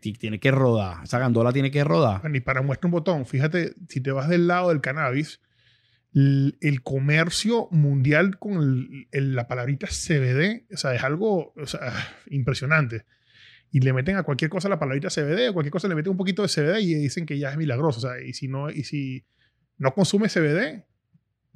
ti- 0.00 0.14
tiene 0.14 0.40
que 0.40 0.50
rodar. 0.50 1.04
Esa 1.04 1.20
gandola 1.20 1.52
tiene 1.52 1.70
que 1.70 1.84
rodar. 1.84 2.20
Y 2.34 2.40
para 2.40 2.60
muestra 2.60 2.88
un 2.88 2.90
botón, 2.90 3.24
fíjate, 3.24 3.76
si 3.88 4.00
te 4.00 4.10
vas 4.10 4.28
del 4.28 4.48
lado 4.48 4.70
del 4.70 4.80
cannabis, 4.80 5.40
el 6.12 6.82
comercio 6.82 7.68
mundial 7.70 8.40
con 8.40 8.88
la 9.12 9.46
palabrita 9.46 9.86
CBD, 9.86 10.64
o 10.74 10.76
sea, 10.76 10.92
es 10.92 11.04
algo 11.04 11.52
o 11.56 11.66
sea, 11.66 11.92
impresionante. 12.28 13.06
Y 13.70 13.78
le 13.78 13.92
meten 13.92 14.16
a 14.16 14.24
cualquier 14.24 14.50
cosa 14.50 14.68
la 14.68 14.80
palabrita 14.80 15.08
CBD, 15.08 15.50
a 15.50 15.52
cualquier 15.52 15.70
cosa 15.70 15.86
le 15.86 15.94
meten 15.94 16.10
un 16.10 16.16
poquito 16.16 16.42
de 16.42 16.48
CBD 16.48 16.80
y 16.80 16.94
dicen 16.94 17.26
que 17.26 17.38
ya 17.38 17.52
es 17.52 17.56
milagroso. 17.56 18.00
O 18.00 18.02
sea, 18.10 18.20
y 18.20 18.32
si 18.32 18.48
no, 18.48 18.70
y 18.70 18.82
si 18.82 19.24
no 19.78 19.94
consume 19.94 20.28
CBD, 20.28 20.84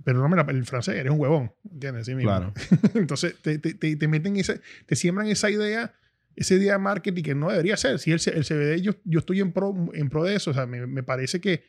perdóname 0.04 0.36
la- 0.36 0.42
el 0.50 0.64
francés, 0.64 0.94
eres 0.96 1.12
un 1.12 1.20
huevón, 1.20 1.52
¿entiendes? 1.70 2.06
Sí 2.06 2.14
mismo. 2.14 2.30
Claro. 2.30 2.52
Entonces 2.94 3.36
te, 3.42 3.58
te, 3.58 3.74
te, 3.74 3.96
te 3.96 4.08
meten 4.08 4.36
esa, 4.36 4.54
te 4.86 4.96
siembran 4.96 5.26
esa 5.28 5.50
idea, 5.50 5.94
esa 6.36 6.54
idea 6.54 6.74
de 6.74 6.78
marketing 6.78 7.22
que 7.22 7.34
no 7.34 7.50
debería 7.50 7.76
ser. 7.76 7.98
Si 7.98 8.12
el, 8.12 8.20
el 8.34 8.44
CBD, 8.44 8.80
yo, 8.82 8.92
yo 9.04 9.18
estoy 9.20 9.40
en 9.40 9.52
pro, 9.52 9.74
en 9.94 10.08
pro 10.08 10.24
de 10.24 10.36
eso, 10.36 10.50
o 10.50 10.54
sea, 10.54 10.66
me, 10.66 10.86
me 10.86 11.02
parece 11.02 11.40
que 11.40 11.64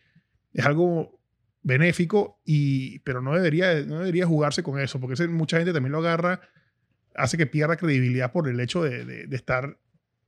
es 0.53 0.65
algo 0.65 1.19
benéfico, 1.63 2.39
y, 2.45 2.99
pero 2.99 3.21
no 3.21 3.33
debería, 3.35 3.73
no 3.85 3.99
debería 3.99 4.25
jugarse 4.25 4.63
con 4.63 4.79
eso, 4.79 4.99
porque 4.99 5.15
ese- 5.15 5.27
mucha 5.27 5.57
gente 5.57 5.73
también 5.73 5.91
lo 5.91 5.99
agarra, 5.99 6.41
hace 7.15 7.37
que 7.37 7.45
pierda 7.47 7.75
credibilidad 7.77 8.31
por 8.31 8.47
el 8.47 8.59
hecho 8.59 8.83
de, 8.83 9.03
de- 9.05 9.27
de 9.27 9.35
estar, 9.35 9.77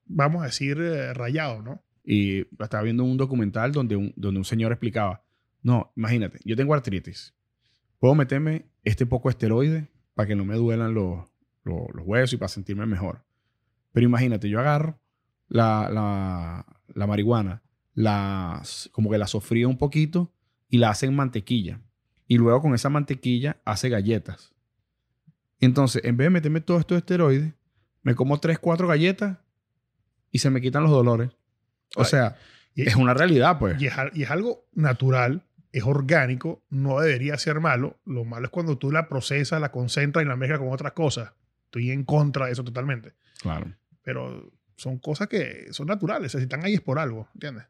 vamos 0.06 0.42
a 0.42 0.46
decir, 0.48 0.78
eh, 0.80 1.14
rayado, 1.14 1.62
¿no? 1.62 1.84
Y 2.04 2.42
estaba 2.62 2.84
viendo 2.84 3.04
un 3.04 3.18
documental 3.18 3.72
donde 3.72 3.96
un, 3.96 4.14
donde 4.16 4.40
un 4.40 4.46
señor 4.46 4.72
explicaba, 4.72 5.24
no, 5.62 5.94
imagínate, 5.96 6.40
yo 6.44 6.56
tengo 6.56 6.74
artritis. 6.74 7.34
Puedo 8.00 8.16
meterme 8.16 8.66
este 8.84 9.06
poco 9.06 9.30
de 9.30 9.32
esteroide 9.32 9.88
para 10.14 10.28
que 10.28 10.36
no 10.36 10.46
me 10.46 10.56
duelan 10.56 10.94
los, 10.94 11.28
los, 11.64 11.82
los 11.94 12.06
huesos 12.06 12.34
y 12.34 12.38
para 12.38 12.50
sentirme 12.50 12.86
mejor. 12.86 13.24
Pero 13.92 14.06
imagínate, 14.06 14.50
yo 14.50 14.60
agarro 14.60 15.00
la, 15.48 15.90
la, 15.92 16.66
la 16.94 17.08
marihuana, 17.08 17.62
la, 17.94 18.62
como 18.92 19.10
que 19.10 19.18
la 19.18 19.28
sofrío 19.28 19.68
un 19.70 19.78
poquito 19.78 20.32
y 20.70 20.78
la 20.78 20.90
hace 20.92 21.06
en 21.08 21.16
mantequilla. 21.16 21.82
Y 22.28 22.38
luego 22.38 22.62
con 22.62 22.74
esa 22.76 22.90
mantequilla 22.90 23.58
hace 23.66 23.90
galletas. 23.90 24.54
Entonces, 25.60 26.04
en 26.06 26.16
vez 26.16 26.26
de 26.26 26.30
meterme 26.30 26.62
todo 26.62 26.80
esto 26.80 26.94
de 26.94 27.00
esteroides, 27.00 27.54
me 28.04 28.16
como 28.16 28.40
3, 28.40 28.60
4 28.60 28.88
galletas 28.88 29.38
y 30.32 30.40
se 30.40 30.50
me 30.50 30.62
quitan 30.62 30.84
los 30.84 30.92
dolores. 30.92 31.32
O 31.96 32.02
Ay, 32.02 32.06
sea, 32.06 32.38
y- 32.76 32.84
es 32.88 32.96
una 32.96 33.14
realidad, 33.14 33.58
pues. 33.60 33.82
Y 33.82 33.88
es, 33.88 33.98
al- 33.98 34.12
y 34.14 34.24
es 34.24 34.32
algo 34.32 34.66
natural 34.74 35.44
es 35.72 35.84
orgánico, 35.84 36.64
no 36.70 37.00
debería 37.00 37.38
ser 37.38 37.60
malo. 37.60 38.00
Lo 38.06 38.26
malo 38.26 38.46
es 38.46 38.52
cuando 38.52 38.78
tú 38.78 38.92
la 38.92 39.08
procesas, 39.08 39.62
la 39.62 39.72
concentras 39.72 40.26
y 40.26 40.28
la 40.28 40.36
mezclas 40.36 40.60
con 40.60 40.72
otras 40.72 40.94
cosas. 40.94 41.34
Estoy 41.66 41.92
en 41.92 42.04
contra 42.04 42.48
de 42.48 42.54
eso 42.54 42.64
totalmente. 42.64 43.14
Claro. 43.42 43.74
Pero 44.02 44.52
son 44.76 44.98
cosas 44.98 45.28
que 45.28 45.68
son 45.72 45.88
naturales, 45.88 46.28
o 46.28 46.32
sea, 46.32 46.40
si 46.40 46.44
están 46.44 46.64
ahí 46.64 46.74
es 46.74 46.82
por 46.82 47.00
algo, 47.00 47.28
¿entiendes? 47.34 47.66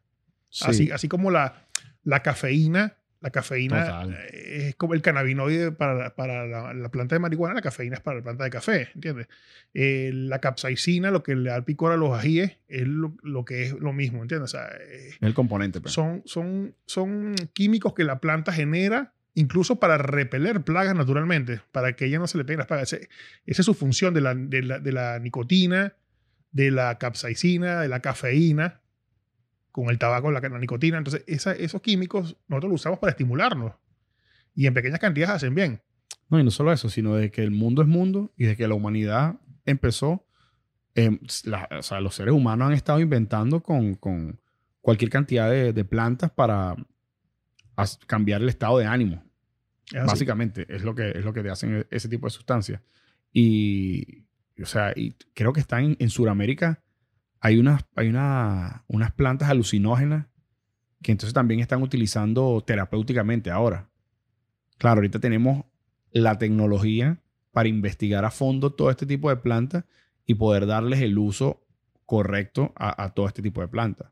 Sí. 0.48 0.64
Así, 0.66 0.90
así 0.90 1.08
como 1.08 1.30
la, 1.30 1.66
la 2.02 2.22
cafeína, 2.22 2.96
la 3.20 3.30
cafeína 3.30 3.84
Total. 3.84 4.12
eh, 4.32 4.68
es 4.68 4.74
como 4.76 4.94
el 4.94 5.02
cannabinoide 5.02 5.72
para, 5.72 6.14
para 6.14 6.46
la, 6.46 6.72
la 6.72 6.88
planta 6.90 7.14
de 7.14 7.18
marihuana, 7.20 7.54
la 7.54 7.60
cafeína 7.62 7.96
es 7.96 8.00
para 8.00 8.18
la 8.18 8.22
planta 8.22 8.44
de 8.44 8.50
café, 8.50 8.88
¿entiendes? 8.94 9.28
Eh, 9.74 10.10
la 10.14 10.38
capsaicina, 10.40 11.10
lo 11.10 11.22
que 11.22 11.36
le 11.36 11.50
da 11.50 11.62
picor 11.64 11.92
a 11.92 11.96
los 11.96 12.16
ajíes, 12.18 12.56
es 12.68 12.86
lo, 12.86 13.14
lo 13.22 13.44
que 13.44 13.64
es 13.64 13.72
lo 13.74 13.92
mismo, 13.92 14.22
¿entiendes? 14.22 14.54
O 14.54 14.56
sea, 14.58 14.68
eh, 14.68 15.10
el 15.20 15.34
componente. 15.34 15.80
pues. 15.80 15.92
son, 15.92 16.22
son, 16.24 16.74
son 16.86 17.34
químicos 17.52 17.92
que 17.94 18.04
la 18.04 18.20
planta 18.20 18.52
genera 18.52 19.12
incluso 19.34 19.78
para 19.78 19.96
repeler 19.98 20.62
plagas 20.62 20.94
naturalmente, 20.96 21.60
para 21.72 21.92
que 21.94 22.06
ella 22.06 22.18
no 22.18 22.26
se 22.26 22.36
le 22.38 22.44
peguen 22.44 22.58
las 22.58 22.66
plagas. 22.66 22.92
Ese- 22.92 23.08
esa 23.46 23.62
es 23.62 23.66
su 23.66 23.74
función 23.74 24.12
de 24.14 24.20
la, 24.22 24.34
de 24.34 24.62
la, 24.62 24.78
de 24.80 24.92
la 24.92 25.18
nicotina, 25.20 25.94
de 26.52 26.70
la 26.72 26.98
capsaicina, 26.98 27.80
de 27.82 27.88
la 27.88 28.00
cafeína, 28.00 28.79
con 29.72 29.88
el 29.90 29.98
tabaco, 29.98 30.30
la, 30.30 30.40
la 30.40 30.58
nicotina. 30.58 30.98
Entonces, 30.98 31.24
esa- 31.26 31.52
esos 31.52 31.80
químicos 31.82 32.36
nosotros 32.48 32.70
los 32.72 32.80
usamos 32.80 32.98
para 32.98 33.10
estimularnos. 33.12 33.72
Y 34.54 34.66
en 34.66 34.74
pequeñas 34.74 34.98
cantidades 35.00 35.36
hacen 35.36 35.54
bien. 35.54 35.80
No, 36.28 36.38
y 36.40 36.44
no 36.44 36.50
solo 36.50 36.72
eso, 36.72 36.88
sino 36.88 37.14
de 37.16 37.30
que 37.30 37.42
el 37.42 37.50
mundo 37.50 37.82
es 37.82 37.88
mundo 37.88 38.32
y 38.36 38.44
de 38.46 38.56
que 38.56 38.68
la 38.68 38.74
humanidad 38.74 39.36
empezó, 39.66 40.26
em, 40.94 41.18
la- 41.44 41.68
o 41.78 41.82
sea, 41.82 42.00
los 42.00 42.14
seres 42.14 42.34
humanos 42.34 42.68
han 42.68 42.74
estado 42.74 43.00
inventando 43.00 43.62
con, 43.62 43.94
con 43.94 44.40
cualquier 44.80 45.10
cantidad 45.10 45.50
de, 45.50 45.72
de 45.72 45.84
plantas 45.84 46.30
para 46.30 46.76
cambiar 48.06 48.42
el 48.42 48.48
estado 48.48 48.78
de 48.78 48.86
ánimo. 48.86 49.24
Es. 49.92 50.04
Básicamente, 50.04 50.66
es 50.68 50.82
lo, 50.84 50.94
que, 50.94 51.10
es 51.10 51.24
lo 51.24 51.32
que 51.32 51.42
te 51.42 51.50
hacen 51.50 51.86
ese 51.90 52.08
tipo 52.08 52.26
de 52.26 52.30
sustancias. 52.30 52.80
Y, 53.32 54.24
o 54.62 54.66
sea, 54.66 54.92
y 54.94 55.14
creo 55.34 55.52
que 55.52 55.60
están 55.60 55.84
en, 55.84 55.96
en 55.98 56.10
Sudamérica, 56.10 56.82
hay, 57.40 57.58
unas, 57.58 57.84
hay 57.96 58.08
una- 58.08 58.84
unas 58.88 59.12
plantas 59.12 59.48
alucinógenas 59.48 60.26
que 61.02 61.12
entonces 61.12 61.32
también 61.32 61.60
están 61.60 61.82
utilizando 61.82 62.62
terapéuticamente 62.66 63.50
ahora. 63.50 63.88
Claro, 64.78 64.98
ahorita 64.98 65.18
tenemos 65.18 65.64
la 66.12 66.38
tecnología 66.38 67.18
para 67.52 67.68
investigar 67.68 68.24
a 68.24 68.30
fondo 68.30 68.70
todo 68.72 68.90
este 68.90 69.06
tipo 69.06 69.30
de 69.30 69.36
plantas 69.36 69.84
y 70.26 70.34
poder 70.34 70.66
darles 70.66 71.00
el 71.00 71.16
uso 71.18 71.62
correcto 72.06 72.72
a, 72.76 73.02
a 73.04 73.14
todo 73.14 73.26
este 73.28 73.42
tipo 73.42 73.60
de 73.60 73.68
plantas. 73.68 74.10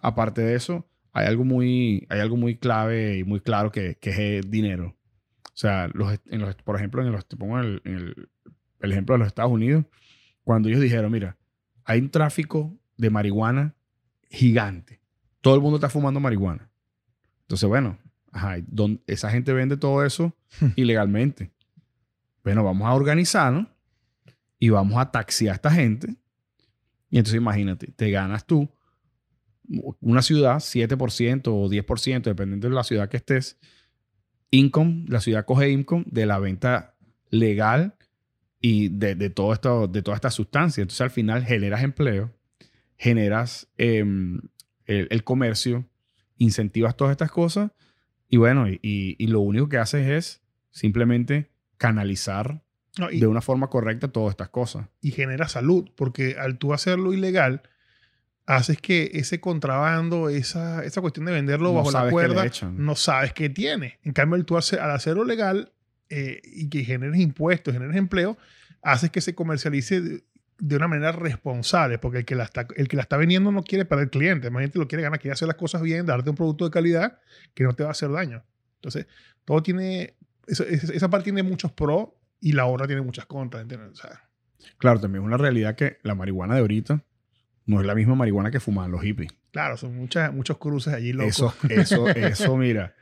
Aparte 0.00 0.40
de 0.42 0.54
eso, 0.54 0.86
hay 1.12 1.26
algo 1.26 1.44
muy, 1.44 2.06
hay 2.08 2.20
algo 2.20 2.36
muy 2.36 2.56
clave 2.56 3.18
y 3.18 3.24
muy 3.24 3.40
claro 3.40 3.70
que, 3.70 3.96
que 4.00 4.10
es 4.10 4.18
el 4.18 4.50
dinero. 4.50 4.96
O 5.44 5.50
sea, 5.56 5.88
los, 5.92 6.18
en 6.26 6.40
los, 6.40 6.54
por 6.56 6.76
ejemplo, 6.76 7.02
en 7.04 7.12
los, 7.12 7.26
te 7.26 7.36
pongo 7.36 7.58
el, 7.60 7.82
en 7.84 7.94
el, 7.96 8.28
el 8.80 8.92
ejemplo 8.92 9.14
de 9.14 9.18
los 9.18 9.28
Estados 9.28 9.52
Unidos, 9.52 9.84
cuando 10.44 10.68
ellos 10.68 10.80
dijeron, 10.80 11.12
mira, 11.12 11.36
hay 11.84 12.00
un 12.00 12.10
tráfico 12.10 12.74
de 12.96 13.10
marihuana 13.10 13.74
gigante. 14.30 15.00
Todo 15.40 15.54
el 15.56 15.60
mundo 15.60 15.76
está 15.76 15.88
fumando 15.88 16.20
marihuana. 16.20 16.70
Entonces, 17.42 17.68
bueno, 17.68 17.98
ajá, 18.30 18.56
don- 18.66 19.00
esa 19.06 19.30
gente 19.30 19.52
vende 19.52 19.76
todo 19.76 20.04
eso 20.04 20.34
ilegalmente. 20.76 21.50
Bueno, 22.44 22.64
vamos 22.64 22.86
a 22.88 22.94
organizarnos 22.94 23.66
y 24.58 24.68
vamos 24.70 24.98
a 24.98 25.10
taxiar 25.10 25.52
a 25.52 25.54
esta 25.56 25.70
gente. 25.70 26.16
Y 27.10 27.18
entonces 27.18 27.36
imagínate, 27.38 27.88
te 27.88 28.10
ganas 28.10 28.46
tú 28.46 28.68
una 30.00 30.22
ciudad, 30.22 30.56
7% 30.56 31.48
o 31.48 31.68
10%, 31.68 32.22
dependiendo 32.22 32.68
de 32.68 32.74
la 32.74 32.84
ciudad 32.84 33.08
que 33.08 33.16
estés, 33.18 33.58
income, 34.50 35.04
la 35.08 35.20
ciudad 35.20 35.44
coge 35.44 35.70
income 35.70 36.04
de 36.08 36.26
la 36.26 36.38
venta 36.38 36.94
legal 37.30 37.94
y 38.62 38.88
de, 38.88 39.14
de, 39.16 39.28
todo 39.28 39.52
esto, 39.52 39.86
de 39.88 40.00
toda 40.02 40.14
esta 40.14 40.30
sustancia. 40.30 40.80
Entonces 40.80 41.00
al 41.02 41.10
final 41.10 41.44
generas 41.44 41.82
empleo, 41.82 42.32
generas 42.96 43.68
em, 43.76 44.40
el, 44.86 45.08
el 45.10 45.24
comercio, 45.24 45.84
incentivas 46.38 46.96
todas 46.96 47.10
estas 47.12 47.30
cosas 47.30 47.72
y 48.28 48.36
bueno, 48.38 48.68
y, 48.68 48.78
y- 48.82 49.16
y 49.18 49.26
lo 49.26 49.40
único 49.40 49.68
que 49.68 49.78
haces 49.78 50.08
es 50.08 50.42
simplemente 50.70 51.50
canalizar 51.76 52.62
No, 52.98 53.10
y, 53.10 53.20
de 53.20 53.26
una 53.26 53.40
forma 53.42 53.68
correcta 53.68 54.08
todas 54.08 54.30
estas 54.30 54.48
cosas. 54.48 54.86
y 55.00 55.10
genera 55.10 55.48
salud, 55.48 55.90
porque 55.96 56.36
al 56.38 56.58
tú 56.58 56.72
hacerlo 56.72 57.12
ilegal, 57.12 57.62
haces 58.46 58.78
que 58.80 59.10
ese 59.14 59.40
contrabando, 59.40 60.28
esa, 60.28 60.84
esa 60.84 61.00
cuestión 61.00 61.26
de 61.26 61.32
venderlo 61.32 61.68
No 61.70 61.74
bajo 61.74 61.90
la 61.90 62.10
cuerda, 62.10 62.44
no 62.72 62.94
sabes 62.96 63.32
qué 63.32 63.48
tiene. 63.50 63.98
En 64.02 64.12
cambio, 64.12 64.36
el 64.36 64.44
tú 64.44 64.56
hace- 64.56 64.78
al 64.80 64.90
hacerlo 64.92 65.24
legal 65.24 65.72
eh, 66.14 66.40
y 66.44 66.68
que 66.68 66.84
generes 66.84 67.18
impuestos, 67.20 67.72
generes 67.72 67.96
empleo, 67.96 68.36
haces 68.82 69.10
que 69.10 69.20
se 69.20 69.34
comercialice 69.34 70.00
de, 70.00 70.24
de 70.58 70.76
una 70.76 70.86
manera 70.86 71.12
responsable, 71.12 71.98
porque 71.98 72.18
el 72.18 72.24
que, 72.24 72.34
la 72.34 72.44
está, 72.44 72.66
el 72.76 72.86
que 72.86 72.96
la 72.96 73.02
está 73.02 73.16
vendiendo 73.16 73.50
no 73.50 73.62
quiere 73.62 73.84
perder 73.84 74.10
cliente, 74.10 74.50
más 74.50 74.60
gente 74.60 74.78
lo 74.78 74.86
quiere 74.88 75.02
ganar, 75.02 75.18
quiere 75.18 75.32
hacer 75.32 75.48
las 75.48 75.56
cosas 75.56 75.80
bien, 75.80 76.04
darte 76.04 76.28
un 76.28 76.36
producto 76.36 76.66
de 76.66 76.70
calidad 76.70 77.18
que 77.54 77.64
no 77.64 77.72
te 77.72 77.82
va 77.82 77.88
a 77.88 77.92
hacer 77.92 78.10
daño. 78.10 78.44
Entonces, 78.74 79.06
todo 79.46 79.62
tiene, 79.62 80.14
esa 80.46 80.64
esa 80.64 81.08
parte 81.08 81.24
tiene 81.24 81.42
muchos 81.42 81.72
pros 81.72 82.08
y 82.40 82.52
la 82.52 82.66
otra 82.66 82.86
tiene 82.86 83.00
muchas 83.00 83.26
contras, 83.26 83.62
¿entiendes? 83.62 83.92
O 83.92 83.96
sea, 83.96 84.28
Claro, 84.78 85.00
también 85.00 85.22
es 85.22 85.26
una 85.26 85.36
realidad 85.36 85.74
que 85.74 85.98
la 86.02 86.14
marihuana 86.14 86.54
de 86.54 86.60
ahorita 86.60 87.02
no 87.66 87.80
es 87.80 87.86
la 87.86 87.94
misma 87.94 88.14
marihuana 88.14 88.50
que 88.50 88.60
fumaban 88.60 88.90
los 88.90 89.02
hippies. 89.02 89.32
claro, 89.50 89.76
son 89.76 89.96
muchas, 89.96 90.32
muchos 90.32 90.58
cruces 90.58 90.92
allí 90.92 91.12
locos. 91.12 91.30
Eso, 91.30 91.54
eso, 91.68 92.08
eso, 92.14 92.56
mira, 92.56 92.94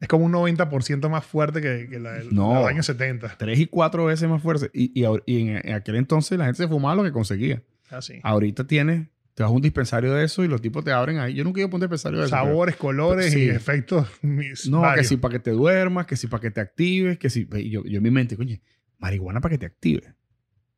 Es 0.00 0.08
como 0.08 0.24
un 0.24 0.32
90% 0.32 1.08
más 1.10 1.24
fuerte 1.26 1.60
que, 1.60 1.86
que 1.90 2.00
la 2.00 2.12
del 2.12 2.34
No. 2.34 2.66
año 2.66 2.82
70. 2.82 3.36
tres 3.38 3.58
y 3.60 3.66
cuatro 3.66 4.06
veces 4.06 4.28
más 4.28 4.42
fuerte. 4.42 4.70
Y, 4.72 4.92
y, 4.98 5.04
en, 5.04 5.60
en 5.62 5.74
aquel 5.74 5.96
entonces 5.96 6.38
la 6.38 6.46
gente 6.46 6.62
se 6.62 6.68
fumaba 6.68 6.94
lo 6.94 7.02
que 7.04 7.12
conseguía. 7.12 7.62
Así. 7.90 8.18
Ahorita 8.22 8.66
tienes, 8.66 9.08
te 9.34 9.42
vas 9.42 9.50
a 9.50 9.54
un 9.54 9.60
dispensario 9.60 10.14
de 10.14 10.24
eso 10.24 10.42
y 10.42 10.48
los 10.48 10.62
tipos 10.62 10.84
te 10.84 10.92
abren 10.92 11.18
ahí. 11.18 11.34
Yo 11.34 11.44
nunca 11.44 11.60
iba 11.60 11.68
a 11.70 11.74
un 11.74 11.80
dispensario 11.80 12.18
de 12.20 12.26
eso. 12.26 12.34
pero- 12.34 12.46
Sabores, 12.46 12.76
colores 12.76 13.32
Sí. 13.32 13.40
y 13.44 13.48
efectos. 13.50 14.08
mis- 14.22 14.68
No, 14.70 14.80
que 14.80 14.86
varios. 14.86 15.06
si 15.08 15.16
para 15.18 15.32
que 15.32 15.38
te 15.40 15.50
duermas, 15.50 16.06
que 16.06 16.16
si 16.16 16.28
para 16.28 16.40
que 16.40 16.50
te 16.50 16.60
actives, 16.60 17.18
que 17.18 17.28
si... 17.28 17.46
Yo, 17.68 17.84
yo 17.84 17.98
en 17.98 18.02
mi 18.02 18.10
mente, 18.10 18.36
coño, 18.38 18.56
marihuana 18.98 19.40
para 19.42 19.52
que 19.52 19.58
te 19.58 19.66
active. 19.66 20.14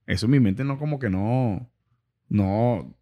Eso 0.06 0.26
en 0.26 0.32
mi 0.32 0.40
mente 0.40 0.64
no 0.64 0.78
como 0.78 0.98
que 0.98 1.10
no... 1.10 1.70
No... 2.28 2.96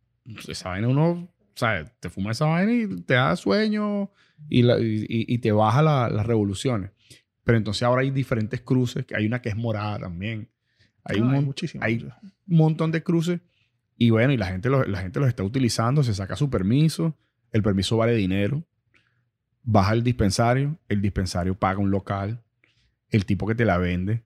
Esa 0.48 0.68
vaina 0.70 0.88
uno... 0.88 1.32
O 1.62 1.66
sea, 1.66 1.84
te 2.00 2.08
fuma 2.08 2.30
esa 2.30 2.46
vaina 2.46 2.72
y 2.72 3.02
te 3.02 3.14
da 3.14 3.36
sueño 3.36 4.10
y, 4.48 4.62
la- 4.62 4.80
y- 4.80 5.04
y- 5.08 5.34
y 5.34 5.38
te 5.38 5.52
baja 5.52 5.82
la- 5.82 6.08
las 6.08 6.24
revoluciones. 6.26 6.90
Pero 7.44 7.58
entonces 7.58 7.82
ahora 7.82 8.00
hay 8.02 8.10
diferentes 8.10 8.60
cruces. 8.62 9.04
que 9.04 9.14
Hay 9.16 9.26
una 9.26 9.42
que 9.42 9.50
es 9.50 9.56
morada 9.56 9.98
también. 9.98 10.48
Hay 11.04 11.18
Ah, 11.18 11.22
un, 11.24 11.44
muchísimo. 11.44 11.84
hay- 11.84 12.02
un 12.48 12.56
montón 12.56 12.90
de 12.92 13.02
cruces. 13.02 13.40
Y 13.98 14.08
bueno, 14.10 14.32
y 14.32 14.38
la 14.38 14.46
gente, 14.46 14.70
lo- 14.70 14.84
la 14.84 15.00
gente 15.02 15.20
los 15.20 15.28
está 15.28 15.42
utilizando, 15.42 16.02
se 16.02 16.14
saca 16.14 16.34
su 16.36 16.48
permiso, 16.48 17.16
el 17.52 17.62
permiso 17.62 17.96
vale 17.98 18.14
dinero, 18.14 18.64
baja 19.62 19.92
el 19.92 20.02
dispensario, 20.02 20.78
el 20.88 21.02
dispensario 21.02 21.54
paga 21.58 21.78
un 21.80 21.90
local, 21.90 22.42
el 23.10 23.26
tipo 23.26 23.46
que 23.46 23.54
te 23.54 23.64
la 23.66 23.76
vende 23.78 24.22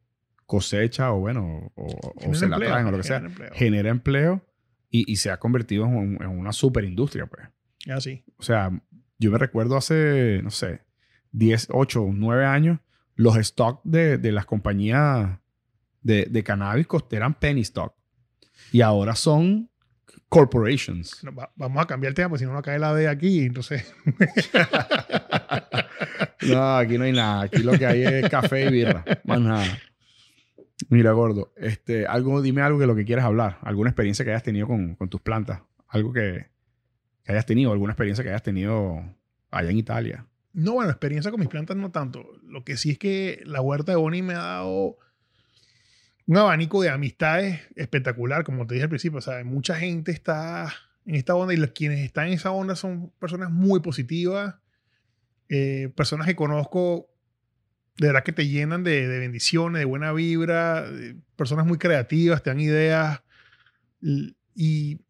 cosecha 0.47 1.11
o 1.13 1.21
bueno, 1.21 1.73
o, 1.75 2.35
se 2.35 2.47
la 2.49 2.57
empleo, 2.57 2.71
traen 2.71 2.87
o 2.87 2.91
lo 2.93 2.99
que 2.99 3.03
sea, 3.03 3.17
empleo. 3.17 3.51
genera 3.55 3.89
empleo 3.91 4.45
y, 4.97 5.11
y 5.13 5.17
se 5.17 5.31
ha 5.31 5.39
convertido 5.39 5.87
en, 5.87 5.97
un- 5.97 6.23
en 6.23 6.29
una 6.29 6.53
super 6.53 6.85
industria, 6.85 7.27
pues. 7.27 7.43
Así. 7.91 8.23
O 8.37 8.43
sea, 8.43 8.71
yo 9.19 9.31
me 9.33 9.39
recuerdo 9.39 9.77
hace, 9.77 10.41
no 10.45 10.51
sé, 10.51 10.83
10, 11.33 11.69
8, 11.73 12.07
9 12.13 12.45
años, 12.47 12.79
los 13.17 13.35
stocks 13.37 13.81
de, 13.85 14.19
de 14.19 14.31
las 14.33 14.47
compañías 14.47 15.39
de, 16.01 16.27
de 16.31 16.45
cannabis 16.45 16.87
eran 17.11 17.35
penny 17.35 17.63
stock. 17.63 17.93
Y 18.71 18.83
ahora 18.83 19.15
son 19.17 19.69
corporations. 20.29 21.23
No, 21.25 21.35
va- 21.35 21.53
vamos 21.57 21.83
a 21.83 21.87
cambiar 21.87 22.11
el 22.11 22.15
tema, 22.15 22.29
porque 22.29 22.41
si 22.41 22.47
no, 22.47 22.53
no 22.53 22.63
cae 22.63 22.79
la 22.79 22.95
D 22.95 23.09
aquí. 23.09 23.41
Entonces, 23.45 23.93
No, 26.47 26.77
aquí 26.77 26.99
no 26.99 27.05
hay 27.05 27.13
nada. 27.13 27.43
Aquí 27.43 27.63
lo 27.63 27.73
que 27.79 27.87
hay 27.87 28.03
es 28.05 28.29
café 28.29 28.67
y 28.67 28.71
birra. 28.73 29.05
Más 29.25 29.41
nada. 29.41 29.65
Mira, 30.89 31.13
gordo, 31.13 31.53
este, 31.57 32.07
algo, 32.07 32.43
dime 32.43 32.63
algo 32.63 32.79
de 32.79 32.87
lo 32.87 32.97
que 32.97 33.05
quieras 33.05 33.25
hablar. 33.25 33.59
Alguna 33.63 33.91
experiencia 33.91 34.25
que 34.25 34.33
hayas 34.33 34.43
tenido 34.43 34.67
con, 34.67 34.97
tus 35.09 35.21
plantas. 35.21 35.63
Algo 35.89 36.13
que, 36.13 36.47
hayas 37.27 37.47
tenido, 37.47 37.73
alguna 37.73 37.93
experiencia 37.93 38.25
que 38.25 38.31
hayas 38.31 38.43
tenido 38.43 39.03
allá 39.51 39.71
en 39.71 39.79
Italia. 39.79 40.27
no, 40.53 40.75
bueno, 40.75 40.91
experiencia 40.91 41.31
con 41.31 41.41
mis 41.41 41.49
plantas 41.49 41.77
no 41.77 41.91
tanto. 41.91 42.27
Lo 42.43 42.65
que 42.65 42.77
sí 42.77 42.91
es 42.91 42.99
que 42.99 43.41
la 43.45 43.61
huerta 43.61 43.93
de 43.93 43.97
Bonnie 43.97 44.23
me 44.23 44.35
ha 44.35 44.39
dado 44.39 44.99
un 46.27 46.37
abanico 46.37 46.83
de 46.83 46.89
amistades 46.89 47.61
espectacular, 47.77 48.45
como 48.45 48.67
te 48.67 48.75
dije 48.75 48.85
al 48.85 48.91
principio. 48.91 49.19
O 49.19 49.23
sea, 49.23 49.43
mucha 49.45 49.77
gente 49.77 50.11
está 50.11 50.73
en 51.07 51.15
esta 51.15 51.35
onda 51.35 51.55
y 51.55 51.57
los, 51.57 51.71
quienes 51.71 52.01
están 52.01 52.29
en 52.29 52.35
esa 52.35 52.51
onda 52.51 52.77
son 52.77 53.11
personas 53.19 53.51
muy 53.51 53.81
positivas, 53.81 54.57
eh, 55.49 55.93
personas 55.95 56.27
que 56.27 56.35
conozco 56.35 57.09
de 57.97 58.09
verdad 58.09 58.25
que 58.25 58.33
te 58.33 58.49
llenan 58.49 58.83
de, 58.83 59.07
de 59.07 59.19
bendiciones, 59.19 59.79
de 59.79 59.85
buena 59.85 60.13
vibra, 60.13 60.91
de 60.91 61.17
personas 61.37 61.67
muy 61.67 61.79
creativas, 61.79 62.43
te 62.43 62.51
dan 62.51 62.61
ideas. 62.61 63.23
Y 64.55 65.01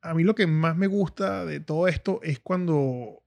a 0.00 0.14
mí 0.14 0.24
lo 0.24 0.34
que 0.34 0.46
más 0.46 0.76
me 0.76 0.86
gusta 0.86 1.44
de 1.44 1.60
todo 1.60 1.88
esto 1.88 2.20
es 2.22 2.38
cuando 2.38 3.22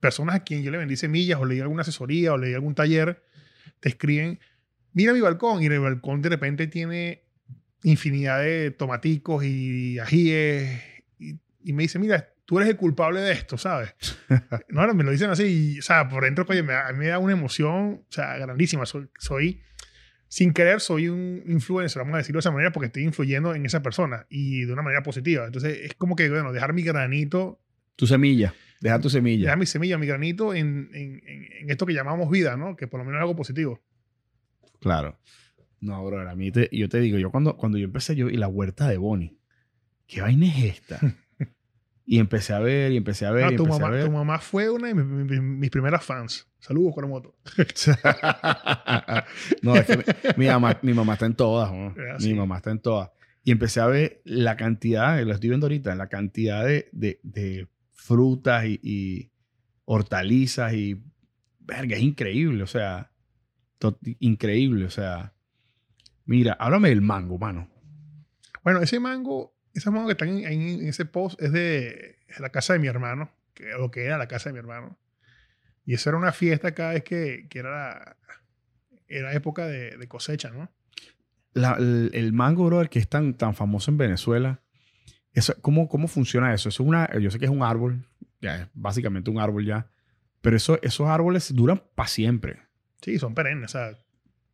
personas 0.00 0.36
a 0.36 0.44
quien 0.44 0.62
yo 0.62 0.70
le 0.70 0.78
vendí 0.78 0.96
semillas 0.96 1.38
o 1.40 1.44
le 1.44 1.54
di 1.54 1.60
alguna 1.60 1.82
asesoría 1.82 2.32
o 2.32 2.38
le 2.38 2.48
di 2.48 2.54
algún 2.54 2.74
taller, 2.74 3.22
te 3.80 3.90
escriben, 3.90 4.40
mira 4.92 5.12
mi 5.12 5.20
balcón 5.20 5.62
y 5.62 5.66
el 5.66 5.80
balcón 5.80 6.22
de 6.22 6.30
repente 6.30 6.66
tiene 6.68 7.24
infinidad 7.82 8.40
de 8.40 8.70
tomaticos 8.70 9.44
y 9.44 9.98
ajíes 9.98 10.80
y, 11.18 11.38
y 11.62 11.72
me 11.74 11.82
dice, 11.82 11.98
mira, 11.98 12.32
tú 12.50 12.58
eres 12.58 12.68
el 12.68 12.76
culpable 12.76 13.20
de 13.20 13.30
esto, 13.30 13.56
¿sabes? 13.56 13.94
no, 14.70 14.84
no, 14.84 14.92
me 14.92 15.04
lo 15.04 15.12
dicen 15.12 15.30
así, 15.30 15.44
y, 15.44 15.78
o 15.78 15.82
sea, 15.82 16.08
por 16.08 16.24
dentro, 16.24 16.44
oye, 16.48 16.64
me, 16.64 16.74
a 16.74 16.90
mí 16.90 16.98
me 16.98 17.06
da 17.06 17.20
una 17.20 17.32
emoción, 17.32 18.02
o 18.08 18.12
sea, 18.12 18.38
grandísima. 18.38 18.86
Soy, 18.86 19.08
soy, 19.20 19.62
sin 20.26 20.52
querer, 20.52 20.80
soy 20.80 21.08
un 21.08 21.44
influencer, 21.46 22.00
vamos 22.00 22.14
a 22.14 22.16
decirlo 22.16 22.38
de 22.38 22.40
esa 22.40 22.50
manera, 22.50 22.72
porque 22.72 22.86
estoy 22.88 23.04
influyendo 23.04 23.54
en 23.54 23.66
esa 23.66 23.84
persona 23.84 24.26
y 24.28 24.64
de 24.64 24.72
una 24.72 24.82
manera 24.82 25.04
positiva. 25.04 25.46
Entonces, 25.46 25.78
es 25.80 25.94
como 25.94 26.16
que, 26.16 26.28
bueno, 26.28 26.52
dejar 26.52 26.72
mi 26.72 26.82
granito. 26.82 27.60
Tu 27.94 28.08
semilla, 28.08 28.52
dejar 28.80 29.00
tu 29.00 29.10
semilla. 29.10 29.44
Dejar 29.44 29.58
mi 29.58 29.66
semilla, 29.66 29.96
mi 29.96 30.08
granito 30.08 30.52
en, 30.52 30.90
en, 30.92 31.22
en, 31.24 31.70
esto 31.70 31.86
que 31.86 31.94
llamamos 31.94 32.28
vida, 32.30 32.56
¿no? 32.56 32.74
Que 32.74 32.88
por 32.88 32.98
lo 32.98 33.04
menos 33.04 33.20
es 33.20 33.22
algo 33.22 33.36
positivo. 33.36 33.80
Claro. 34.80 35.20
No, 35.78 36.04
bro, 36.04 36.28
a 36.28 36.34
mí 36.34 36.50
te, 36.50 36.68
yo 36.72 36.88
te 36.88 36.98
digo, 36.98 37.16
yo 37.16 37.30
cuando, 37.30 37.56
cuando 37.56 37.78
yo 37.78 37.84
empecé 37.84 38.16
yo 38.16 38.28
y 38.28 38.36
la 38.36 38.48
huerta 38.48 38.88
de 38.88 38.98
Bonnie, 38.98 39.38
¿qué 40.08 40.20
vaina 40.20 40.46
es 40.48 40.64
esta? 40.64 40.98
Y 42.12 42.18
empecé 42.18 42.52
a 42.52 42.58
ver, 42.58 42.90
y 42.90 42.96
empecé 42.96 43.24
a 43.24 43.30
ver. 43.30 43.52
Y 43.52 43.56
tu, 43.56 43.62
empecé 43.62 43.80
mamá, 43.80 43.86
a 43.86 43.96
ver. 43.96 44.06
tu 44.06 44.10
mamá 44.10 44.40
fue 44.40 44.68
una 44.68 44.88
de 44.88 44.94
mis, 44.94 45.04
mis, 45.04 45.40
mis 45.40 45.70
primeras 45.70 46.04
fans. 46.04 46.48
Saludos, 46.58 46.92
Coromoto. 46.92 47.36
no, 49.62 49.76
es 49.76 49.86
que 49.86 49.96
mi, 49.96 50.02
mi, 50.36 50.46
mamá, 50.48 50.76
mi 50.82 50.92
mamá 50.92 51.12
está 51.12 51.26
en 51.26 51.36
todas. 51.36 51.72
¿no? 51.72 51.94
Ah, 51.96 52.16
Mi 52.18 52.34
mamá 52.34 52.56
está 52.56 52.72
en 52.72 52.80
todas. 52.80 53.10
Y 53.44 53.52
empecé 53.52 53.78
a 53.78 53.86
ver 53.86 54.22
la 54.24 54.56
cantidad, 54.56 55.22
lo 55.22 55.32
estoy 55.32 55.50
viendo 55.50 55.66
ahorita, 55.66 55.94
la 55.94 56.08
cantidad 56.08 56.66
de, 56.66 56.88
de, 56.90 57.20
de 57.22 57.68
frutas 57.92 58.64
y, 58.64 58.80
y 58.82 59.30
hortalizas 59.84 60.74
y. 60.74 61.00
Verga, 61.60 61.96
es 61.96 62.02
increíble. 62.02 62.64
O 62.64 62.66
sea, 62.66 63.12
increíble. 64.18 64.84
O 64.84 64.90
sea, 64.90 65.32
mira, 66.24 66.54
háblame 66.54 66.88
del 66.88 67.02
mango, 67.02 67.38
mano. 67.38 67.70
Bueno, 68.64 68.80
ese 68.80 68.98
mango, 68.98 69.54
esos 69.74 69.92
mangos 69.92 70.08
que 70.08 70.12
están 70.12 70.28
en, 70.28 70.44
en- 70.44 70.80
en 70.80 70.88
ese 70.88 71.04
post 71.04 71.40
es 71.42 71.52
de 71.52 72.16
la 72.38 72.50
casa 72.50 72.72
de 72.74 72.78
mi 72.78 72.86
hermano, 72.88 73.30
que, 73.54 73.74
o 73.74 73.90
que 73.90 74.04
era 74.04 74.18
la 74.18 74.28
casa 74.28 74.48
de 74.50 74.54
mi 74.54 74.58
hermano. 74.58 74.98
Y 75.86 75.94
eso 75.94 76.10
era 76.10 76.18
una 76.18 76.32
fiesta 76.32 76.72
cada 76.72 76.92
vez 76.92 77.04
que, 77.04 77.46
que 77.48 77.58
era, 77.58 77.70
la- 77.70 78.16
era 79.08 79.32
época 79.32 79.66
de, 79.66 79.96
de 79.96 80.08
cosecha, 80.08 80.50
¿no? 80.50 80.70
La- 81.52 81.76
el, 81.78 82.10
el 82.14 82.32
mango, 82.32 82.66
brother, 82.66 82.88
que 82.88 82.98
es 82.98 83.08
tan, 83.08 83.34
tan 83.34 83.54
famoso 83.54 83.90
en 83.90 83.96
Venezuela, 83.98 84.60
eso, 85.32 85.54
¿cómo, 85.60 85.88
¿cómo 85.88 86.08
funciona 86.08 86.52
eso? 86.54 86.68
Eso 86.68 86.82
es 86.82 86.88
una, 86.88 87.08
yo 87.18 87.30
sé 87.30 87.38
que 87.38 87.44
es 87.44 87.50
un 87.50 87.62
árbol, 87.62 88.04
ya 88.40 88.62
es 88.62 88.68
básicamente 88.74 89.30
un 89.30 89.38
árbol 89.38 89.64
ya, 89.64 89.88
pero 90.40 90.56
eso, 90.56 90.78
esos 90.82 91.06
árboles 91.08 91.54
duran 91.54 91.82
para 91.94 92.08
siempre. 92.08 92.60
Sí, 93.00 93.18
son 93.18 93.34
perennes, 93.34 93.74
o 93.74 93.78
sea, 93.78 93.98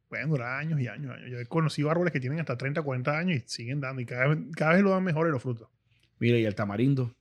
pueden 0.08 0.28
durar 0.28 0.58
años 0.58 0.80
y 0.80 0.88
años, 0.88 1.14
años. 1.14 1.30
Yo 1.30 1.38
he 1.38 1.46
conocido 1.46 1.90
árboles 1.90 2.12
que 2.12 2.20
tienen 2.20 2.40
hasta 2.40 2.56
30, 2.56 2.82
40 2.82 3.18
años 3.18 3.36
y 3.38 3.42
siguen 3.46 3.80
dando, 3.80 4.00
y 4.00 4.06
cada 4.06 4.26
vez, 4.28 4.38
cada 4.54 4.74
vez 4.74 4.82
lo 4.82 4.90
dan 4.90 5.04
mejores 5.04 5.32
los 5.32 5.42
frutos. 5.42 5.68
Mira, 6.18 6.38
y 6.38 6.44
el 6.44 6.54
tamarindo. 6.54 7.14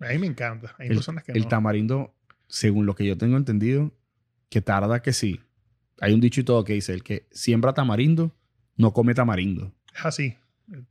A 0.00 0.08
mí 0.08 0.18
me 0.18 0.26
encanta. 0.26 0.74
Hay 0.78 0.88
El, 0.88 0.96
personas 0.96 1.24
que 1.24 1.32
el 1.32 1.42
no. 1.42 1.48
tamarindo, 1.48 2.14
según 2.48 2.86
lo 2.86 2.94
que 2.94 3.06
yo 3.06 3.16
tengo 3.16 3.36
entendido, 3.36 3.92
que 4.48 4.60
tarda 4.60 5.00
que 5.02 5.12
sí. 5.12 5.40
Hay 6.00 6.12
un 6.12 6.20
dicho 6.20 6.40
y 6.40 6.44
todo 6.44 6.64
que 6.64 6.72
dice, 6.74 6.92
el 6.92 7.02
que 7.02 7.26
siembra 7.30 7.72
tamarindo, 7.72 8.32
no 8.76 8.92
come 8.92 9.14
tamarindo. 9.14 9.72
Es 9.94 10.04
así. 10.04 10.36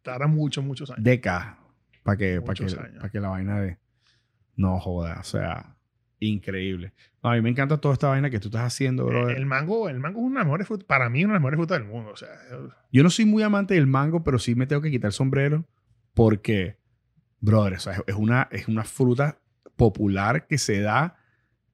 Tarda 0.02 0.28
muchos, 0.28 0.64
muchos 0.64 0.90
años. 0.92 1.04
Décadas 1.04 1.58
para 2.04 2.18
que, 2.18 2.42
para 2.42 2.54
que, 2.54 2.76
para 2.76 3.10
que 3.10 3.20
la 3.20 3.30
vaina 3.30 3.60
de... 3.62 3.78
No 4.56 4.80
joda, 4.80 5.18
o 5.20 5.24
sea, 5.24 5.76
increíble. 6.28 6.94
No, 7.22 7.32
a 7.32 7.36
mí 7.36 7.42
me 7.42 7.50
encanta 7.50 7.78
toda 7.78 7.94
esta 7.94 8.10
vaina 8.10 8.30
que 8.30 8.40
tú 8.40 8.50
estás 8.50 8.64
haciendo, 8.64 9.08
El, 9.08 9.14
brother. 9.16 9.38
el 9.38 9.46
mango, 9.46 9.90
el 9.90 10.00
mango 10.00 10.20
es 10.20 10.26
una 10.26 10.40
de 10.40 10.40
las 10.40 10.46
mejores 10.48 10.68
frutas, 10.68 10.86
para 10.86 11.10
mí, 11.10 11.24
una 11.24 11.34
de 11.34 11.36
las 11.36 11.42
mejores 11.42 11.58
frutas 11.58 11.80
del 11.80 11.88
mundo. 11.88 12.12
O 12.12 12.18
sea, 12.18 12.30
Yo 12.92 13.04
no 13.04 13.10
soy 13.10 13.26
muy 13.26 13.44
amante 13.44 13.74
del 13.76 13.88
mango, 13.88 14.24
pero 14.24 14.40
sí 14.40 14.56
me 14.56 14.68
tengo 14.68 14.82
que 14.82 14.92
quitar 14.92 15.10
el 15.10 15.14
sombrero 15.14 15.66
porque, 16.14 16.78
brother, 17.40 17.74
o 17.74 17.80
sea, 17.80 18.04
es, 18.06 18.16
una, 18.16 18.48
es 18.52 18.68
una 18.68 18.84
fruta 18.84 19.40
popular 19.76 20.48
que 20.48 20.58
se 20.58 20.82
da 20.82 21.18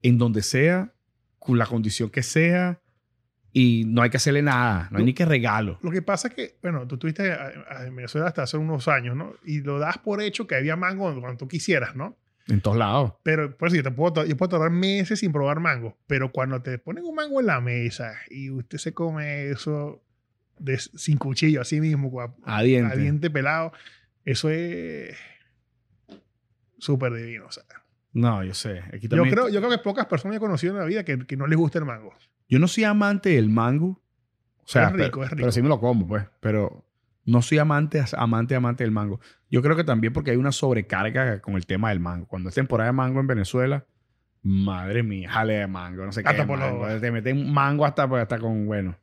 en 0.01 0.17
donde 0.17 0.43
sea, 0.43 0.93
con 1.39 1.57
la 1.57 1.65
condición 1.65 2.09
que 2.09 2.23
sea, 2.23 2.79
y 3.51 3.83
no 3.87 4.01
hay 4.03 4.09
que 4.09 4.17
hacerle 4.17 4.41
nada, 4.41 4.87
no 4.91 4.99
hay 4.99 5.05
ni 5.05 5.13
que 5.13 5.25
regalo. 5.25 5.79
Lo 5.81 5.91
que 5.91 6.01
pasa 6.01 6.27
es 6.27 6.33
que, 6.35 6.57
bueno, 6.61 6.87
tú 6.87 6.95
estuviste 6.95 7.35
en 7.85 7.95
Venezuela 7.95 8.27
hasta 8.27 8.43
hace 8.43 8.57
unos 8.57 8.87
años, 8.87 9.15
¿no? 9.15 9.33
Y 9.43 9.61
lo 9.61 9.79
das 9.79 9.97
por 9.97 10.21
hecho 10.21 10.45
que 10.45 10.55
había 10.55 10.75
mango 10.75 11.19
cuando 11.19 11.37
tú 11.37 11.47
quisieras, 11.47 11.95
¿no? 11.95 12.15
En 12.49 12.61
todos 12.61 12.77
lados. 12.77 13.13
Pero 13.23 13.55
por 13.55 13.67
eso 13.67 13.77
yo, 13.77 13.83
te 13.83 13.91
puedo, 13.91 14.25
yo 14.25 14.35
puedo 14.35 14.49
tardar 14.49 14.71
meses 14.71 15.19
sin 15.19 15.31
probar 15.31 15.59
mango. 15.59 15.97
Pero 16.07 16.31
cuando 16.31 16.61
te 16.61 16.77
ponen 16.79 17.05
un 17.05 17.15
mango 17.15 17.39
en 17.39 17.45
la 17.45 17.61
mesa 17.61 18.13
y 18.29 18.49
usted 18.49 18.77
se 18.79 18.93
come 18.93 19.49
eso 19.49 20.01
de- 20.57 20.77
sin 20.79 21.17
cuchillo, 21.17 21.61
así 21.61 21.79
mismo, 21.79 22.11
A 22.43 22.61
diente. 22.63 22.93
a 22.93 22.97
diente 22.97 23.29
pelado, 23.29 23.71
eso 24.25 24.49
es 24.49 25.15
súper 26.77 27.13
divino. 27.13 27.45
O 27.47 27.51
sea, 27.51 27.63
No, 28.13 28.43
yo 28.43 28.53
sé. 28.53 28.79
Aquí 28.93 29.07
yo, 29.07 29.23
creo, 29.23 29.49
yo 29.49 29.59
creo 29.59 29.69
que 29.69 29.77
pocas 29.77 30.05
personas 30.07 30.37
he 30.37 30.39
conocido 30.39 30.73
en 30.73 30.79
la 30.79 30.85
vida 30.85 31.03
que, 31.03 31.19
que 31.25 31.37
no 31.37 31.47
les 31.47 31.57
gusta 31.57 31.79
el 31.79 31.85
mango. 31.85 32.13
Yo 32.47 32.57
no 32.59 32.67
soy 32.67 32.83
amante 32.83 33.29
del 33.29 33.49
mango. 33.49 34.01
O 34.63 34.67
sea, 34.71 34.87
Es 34.87 34.93
rico, 34.93 35.19
pero, 35.19 35.23
es 35.23 35.29
rico. 35.31 35.39
pero 35.41 35.51
sí 35.51 35.61
me 35.61 35.69
lo 35.69 35.79
como, 35.79 36.07
pues. 36.07 36.25
Pero 36.39 36.85
no 37.29 37.41
soy 37.41 37.57
amante, 37.59 38.03
amante, 38.17 38.55
amante 38.55 38.83
del 38.83 38.91
mango. 38.91 39.19
Yo 39.49 39.61
creo 39.61 39.75
que 39.75 39.83
también 39.83 40.13
porque 40.13 40.31
hay 40.31 40.37
una 40.37 40.51
sobrecarga 40.51 41.39
con 41.41 41.55
el 41.55 41.65
tema 41.65 41.89
del 41.89 41.99
mango. 41.99 42.27
Cuando 42.27 42.49
es 42.49 42.55
temporada 42.55 42.89
de 42.89 42.93
mango 42.93 43.19
en 43.19 43.27
Venezuela, 43.27 43.85
madre 44.41 45.03
mía, 45.03 45.29
jale 45.29 45.53
de 45.53 45.67
mango, 45.67 46.05
no 46.05 46.11
sé 46.11 46.23
qué. 46.23 46.29
Hasta 46.29 46.47
por 46.47 46.59
mango. 46.59 46.87
los- 46.87 47.01
Te 47.01 47.11
meten 47.11 47.51
mango 47.51 47.85
hasta, 47.85 48.07
pues, 48.07 48.21
hasta 48.21 48.39
con, 48.39 48.65
bueno. 48.65 48.95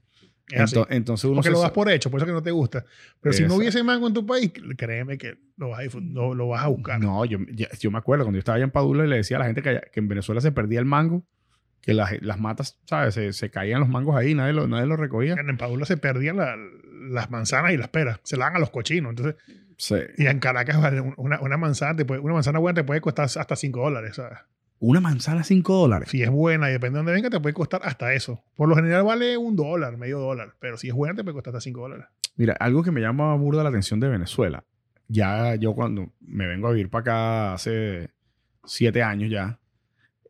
Entonces 0.90 1.24
uno 1.24 1.36
Porque 1.36 1.48
se 1.48 1.52
lo 1.52 1.60
das 1.60 1.70
por 1.72 1.90
hecho, 1.90 2.08
por 2.10 2.18
eso 2.20 2.26
que 2.26 2.32
no 2.32 2.42
te 2.42 2.52
gusta. 2.52 2.84
Pero 3.20 3.32
si 3.32 3.42
no 3.48 3.56
hubiese 3.56 3.82
mango 3.82 4.06
en 4.06 4.14
tu 4.14 4.24
país, 4.24 4.52
créeme 4.78 5.18
que 5.18 5.36
lo 5.56 5.70
vas 5.70 5.80
a, 5.80 5.98
lo, 6.00 6.34
lo 6.34 6.48
vas 6.48 6.62
a 6.62 6.68
buscar. 6.68 7.00
No, 7.00 7.24
yo, 7.24 7.38
yo 7.80 7.90
me 7.90 7.98
acuerdo 7.98 8.24
cuando 8.24 8.36
yo 8.36 8.40
estaba 8.40 8.54
allá 8.56 8.64
en 8.64 8.70
Padula 8.70 9.04
y 9.04 9.08
le 9.08 9.16
decía 9.16 9.38
a 9.38 9.40
la 9.40 9.46
gente 9.46 9.60
que, 9.62 9.70
allá- 9.70 9.82
que 9.92 9.98
en 9.98 10.06
Venezuela 10.06 10.40
se 10.40 10.52
perdía 10.52 10.78
el 10.78 10.84
mango, 10.84 11.24
que 11.86 11.94
las, 11.94 12.20
las 12.20 12.38
matas, 12.38 12.78
¿sabes? 12.84 13.14
Se, 13.14 13.32
se 13.32 13.48
caían 13.48 13.80
los 13.80 13.88
mangos 13.88 14.14
ahí, 14.16 14.34
nadie 14.34 14.52
lo, 14.52 14.66
nadie 14.68 14.84
lo 14.86 14.96
recogía. 14.96 15.34
En 15.38 15.56
Padula 15.56 15.86
se 15.86 15.96
perdían 15.96 16.36
la- 16.36 16.56
las 17.08 17.30
manzanas 17.30 17.72
y 17.72 17.76
las 17.76 17.88
peras. 17.88 18.18
Se 18.24 18.36
las 18.36 18.48
dan 18.48 18.56
a 18.56 18.58
los 18.58 18.70
cochinos. 18.70 19.10
Entonces, 19.10 19.36
Sí. 19.78 19.94
y 20.18 20.26
en 20.26 20.38
Caracas 20.40 20.80
vale, 20.80 21.00
una, 21.16 21.40
una 21.40 21.56
manzana 21.56 21.94
te 21.94 22.04
puede, 22.04 22.20
una 22.20 22.34
manzana 22.34 22.58
buena 22.58 22.74
te 22.74 22.82
puede 22.84 23.00
costar 23.00 23.26
hasta 23.26 23.54
5 23.56 23.80
dólares. 23.80 24.16
¿sabes? 24.16 24.38
Una 24.80 25.00
manzana 25.00 25.44
5 25.44 25.74
dólares. 25.74 26.08
Si 26.10 26.22
es 26.22 26.30
buena 26.30 26.68
y 26.70 26.72
depende 26.72 26.94
de 26.94 26.98
dónde 26.98 27.12
venga, 27.12 27.30
te 27.30 27.38
puede 27.40 27.54
costar 27.54 27.80
hasta 27.84 28.12
eso. 28.14 28.42
Por 28.56 28.68
lo 28.68 28.74
general 28.74 29.04
vale 29.04 29.36
un 29.36 29.54
dólar, 29.54 29.96
medio 29.96 30.18
dólar. 30.18 30.54
Pero 30.58 30.76
si 30.78 30.88
es 30.88 30.94
buena, 30.94 31.14
te 31.14 31.22
puede 31.22 31.34
costar 31.34 31.52
hasta 31.54 31.60
5 31.60 31.82
dólares. 31.82 32.06
Mira, 32.36 32.54
algo 32.58 32.82
que 32.82 32.90
me 32.90 33.00
llama 33.00 33.34
burda 33.36 33.62
la 33.62 33.68
atención 33.68 34.00
de 34.00 34.08
Venezuela. 34.08 34.64
Ya 35.08 35.54
yo 35.54 35.74
cuando 35.74 36.10
me 36.20 36.46
vengo 36.48 36.66
a 36.66 36.72
vivir 36.72 36.90
para 36.90 37.00
acá 37.02 37.54
hace 37.54 38.10
siete 38.64 39.02
años 39.04 39.30
ya, 39.30 39.60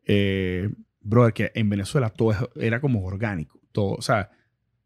eh, 0.05 0.69
brother, 1.07 1.33
que 1.33 1.51
en 1.55 1.69
Venezuela 1.69 2.09
todo 2.09 2.51
era 2.55 2.79
como 2.81 3.03
orgánico. 3.05 3.59
Todo, 3.71 3.93
o 3.95 4.01
sea, 4.01 4.29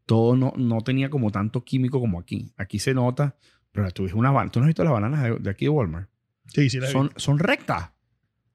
todo 0.05 0.35
no, 0.35 0.53
no 0.57 0.81
tenía 0.81 1.09
como 1.09 1.31
tanto 1.31 1.63
químico 1.63 1.99
como 1.99 2.19
aquí. 2.19 2.51
Aquí 2.57 2.79
se 2.79 2.93
nota, 2.93 3.35
pero 3.71 3.89
tú 3.91 4.03
ves 4.03 4.13
una 4.13 4.31
banana. 4.31 4.51
¿Tú 4.51 4.59
no 4.59 4.65
has 4.65 4.69
visto 4.69 4.83
las 4.83 4.93
bananas 4.93 5.23
de, 5.23 5.35
de 5.39 5.49
aquí 5.49 5.65
de 5.65 5.69
Walmart? 5.69 6.09
Sí, 6.47 6.69
sí, 6.69 6.79
la 6.79 6.87
Son, 6.87 7.11
son 7.15 7.39
rectas. 7.39 7.91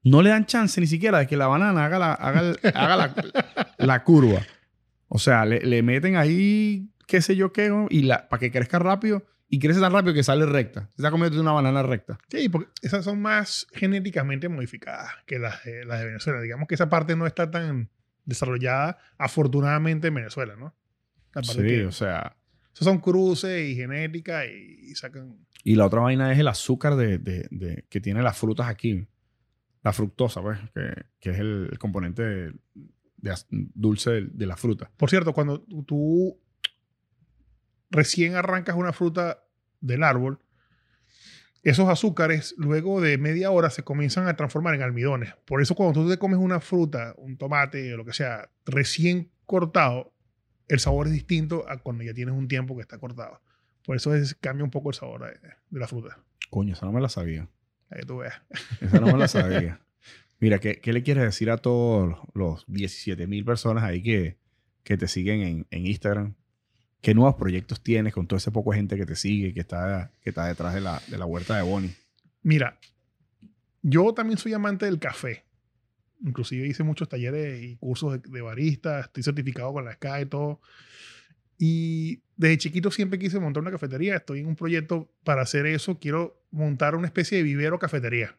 No 0.03 0.21
le 0.21 0.29
dan 0.29 0.45
chance 0.45 0.79
ni 0.79 0.87
siquiera 0.87 1.19
de 1.19 1.27
que 1.27 1.35
la 1.37 1.47
banana 1.47 1.85
haga 1.85 1.99
la, 1.99 2.13
haga 2.13 2.39
el- 2.41 2.59
haga 2.75 2.95
la, 2.95 3.13
la 3.77 4.03
curva. 4.03 4.41
O 5.09 5.19
sea, 5.19 5.45
le, 5.45 5.59
le 5.61 5.81
meten 5.83 6.15
ahí, 6.15 6.89
qué 7.07 7.21
sé 7.21 7.35
yo 7.35 7.51
qué, 7.53 7.71
y 7.89 8.03
la, 8.03 8.27
para 8.29 8.39
que 8.39 8.51
crezca 8.51 8.77
rápido, 8.79 9.25
y 9.49 9.59
crece 9.59 9.79
tan 9.79 9.93
rápido 9.93 10.13
que 10.13 10.23
sale 10.23 10.45
recta. 10.45 10.89
Se 10.95 11.01
está 11.01 11.11
comiendo 11.11 11.39
una 11.39 11.51
banana 11.53 11.83
recta. 11.83 12.17
Sí, 12.29 12.49
porque 12.49 12.69
esas 12.81 13.05
son 13.05 13.21
más 13.21 13.67
genéticamente 13.73 14.49
modificadas 14.49 15.11
que 15.25 15.39
las 15.39 15.63
de, 15.63 15.85
las 15.85 15.99
de 15.99 16.05
Venezuela. 16.07 16.41
Digamos 16.41 16.67
que 16.67 16.75
esa 16.75 16.89
parte 16.89 17.15
no 17.15 17.25
está 17.25 17.49
tan 17.49 17.89
desarrollada, 18.25 18.97
afortunadamente, 19.17 20.07
en 20.09 20.15
Venezuela, 20.15 20.55
¿no? 20.57 20.75
La 21.33 21.41
parte 21.41 21.53
Sí, 21.53 21.61
que- 21.61 21.85
o 21.85 21.91
sea. 21.91 22.35
esos 22.73 22.85
son 22.85 22.99
cruces 22.99 23.69
y 23.69 23.75
genética 23.75 24.45
y, 24.45 24.79
y 24.91 24.95
sacan... 24.95 25.37
Y 25.63 25.75
la 25.75 25.85
otra 25.85 26.01
vaina 26.01 26.31
es 26.33 26.39
el 26.39 26.47
azúcar 26.47 26.95
de, 26.95 27.17
de- 27.17 27.47
de- 27.51 27.85
que 27.89 28.01
tienen 28.01 28.23
las 28.23 28.37
frutas 28.37 28.67
aquí. 28.67 29.07
La 29.83 29.93
fructosa, 29.93 30.41
pues, 30.41 30.59
que, 30.73 30.91
que 31.19 31.29
es 31.29 31.39
el, 31.39 31.77
componente 31.79 32.21
de, 32.21 32.53
dulce 33.73 34.27
de, 34.31 34.45
la 34.45 34.57
fruta. 34.57 34.91
Por 34.97 35.09
cierto, 35.09 35.33
cuando 35.33 35.61
tú 35.85 36.37
recién 37.89 38.35
arrancas 38.35 38.75
una 38.75 38.93
fruta 38.93 39.43
del 39.81 40.03
árbol, 40.03 40.39
esos 41.63 41.89
azúcares 41.89 42.55
luego 42.57 43.01
de 43.01 43.17
media 43.17 43.51
hora 43.51 43.69
se 43.69 43.83
comienzan 43.83 44.27
a 44.27 44.35
transformar 44.35 44.75
en 44.75 44.83
almidones. 44.83 45.33
Por 45.45 45.61
eso 45.61 45.75
cuando 45.75 46.01
tú 46.01 46.09
te 46.09 46.17
comes 46.17 46.39
una 46.39 46.59
fruta, 46.59 47.13
un 47.17 47.37
tomate 47.37 47.93
o 47.93 47.97
lo 47.97 48.05
que 48.05 48.13
sea, 48.13 48.49
recién 48.65 49.31
cortado, 49.45 50.13
el 50.67 50.79
sabor 50.79 51.07
es 51.07 51.13
distinto 51.13 51.65
a 51.67 51.77
cuando 51.77 52.03
ya 52.03 52.13
tienes 52.13 52.35
un 52.35 52.47
tiempo 52.47 52.75
que 52.75 52.81
está 52.81 52.97
cortado. 52.99 53.41
Por 53.83 53.95
eso 53.95 54.13
es, 54.15 54.35
cambia 54.35 54.63
un 54.63 54.71
poco 54.71 54.89
el 54.89 54.95
sabor 54.95 55.25
de, 55.25 55.39
de 55.69 55.79
la 55.79 55.87
fruta. 55.87 56.19
Coño, 56.49 56.73
esa 56.73 56.85
no 56.85 56.91
me 56.91 57.01
la 57.01 57.09
sabía. 57.09 57.49
Ahí 57.89 58.01
tú 58.05 58.17
veas. 58.17 58.41
Esa 58.81 58.99
no 58.99 59.07
me 59.07 59.17
la 59.17 59.27
sabía. 59.27 59.81
Mira, 60.39 60.59
¿qué, 60.59 60.79
qué 60.79 60.93
le 60.93 61.03
quieres 61.03 61.23
decir 61.23 61.49
a 61.49 61.57
todos 61.57 62.17
los 62.33 62.65
17 62.67 63.25
mil 63.27 63.43
personas 63.43 63.83
ahí 63.83 64.03
que, 64.03 64.37
que 64.83 64.97
te 64.97 65.07
siguen 65.07 65.41
en, 65.41 65.67
en 65.71 65.87
Instagram? 65.87 66.35
¿Qué 67.01 67.13
nuevos 67.13 67.35
proyectos 67.35 67.81
tienes 67.81 68.13
con 68.13 68.27
toda 68.27 68.37
esa 68.37 68.51
poca 68.51 68.75
gente 68.75 68.97
que 68.97 69.05
te 69.05 69.15
sigue, 69.15 69.53
que 69.53 69.59
está, 69.59 70.11
que 70.23 70.29
está 70.31 70.45
detrás 70.47 70.73
de 70.73 70.81
la, 70.81 71.01
de 71.07 71.17
la 71.17 71.25
huerta 71.25 71.55
de 71.55 71.63
Bonnie? 71.63 71.95
Mira, 72.43 72.79
yo 73.81 74.13
también 74.13 74.37
soy 74.37 74.53
amante 74.53 74.85
del 74.85 74.99
café. 74.99 75.43
Inclusive 76.25 76.67
hice 76.67 76.83
muchos 76.83 77.07
talleres 77.07 77.61
y 77.63 77.75
cursos 77.77 78.13
de, 78.13 78.29
de 78.29 78.41
barista, 78.41 79.01
estoy 79.01 79.23
certificado 79.23 79.71
con 79.73 79.85
la 79.85 79.93
SCA 79.93 80.21
y 80.21 80.25
todo. 80.25 80.59
Y 81.59 82.21
desde 82.35 82.57
chiquito 82.57 82.91
siempre 82.91 83.19
quise 83.19 83.39
montar 83.39 83.61
una 83.61 83.71
cafetería. 83.71 84.15
Estoy 84.15 84.39
en 84.39 84.47
un 84.47 84.55
proyecto 84.55 85.11
para 85.23 85.41
hacer 85.41 85.65
eso. 85.65 85.99
Quiero 85.99 86.39
montar 86.51 86.95
una 86.95 87.07
especie 87.07 87.37
de 87.37 87.43
vivero 87.43 87.79
cafetería 87.79 88.37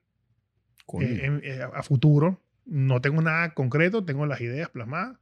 eh, 1.00 1.40
eh, 1.42 1.62
a 1.72 1.82
futuro. 1.82 2.40
No 2.64 3.00
tengo 3.00 3.20
nada 3.22 3.54
concreto, 3.54 4.04
tengo 4.04 4.26
las 4.26 4.40
ideas 4.40 4.68
plasmadas. 4.68 5.18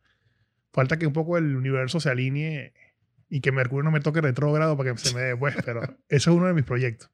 Falta 0.72 0.98
que 0.98 1.06
un 1.06 1.12
poco 1.12 1.38
el 1.38 1.56
universo 1.56 2.00
se 2.00 2.10
alinee 2.10 2.74
y 3.28 3.40
que 3.40 3.52
Mercurio 3.52 3.82
no 3.82 3.90
me 3.90 4.00
toque 4.00 4.20
retrógrado 4.20 4.76
para 4.76 4.92
que 4.92 4.98
se 4.98 5.14
me 5.14 5.20
dé 5.20 5.36
pues, 5.36 5.56
pero 5.64 5.82
eso 6.08 6.30
es 6.30 6.36
uno 6.36 6.46
de 6.46 6.54
mis 6.54 6.64
proyectos. 6.64 7.10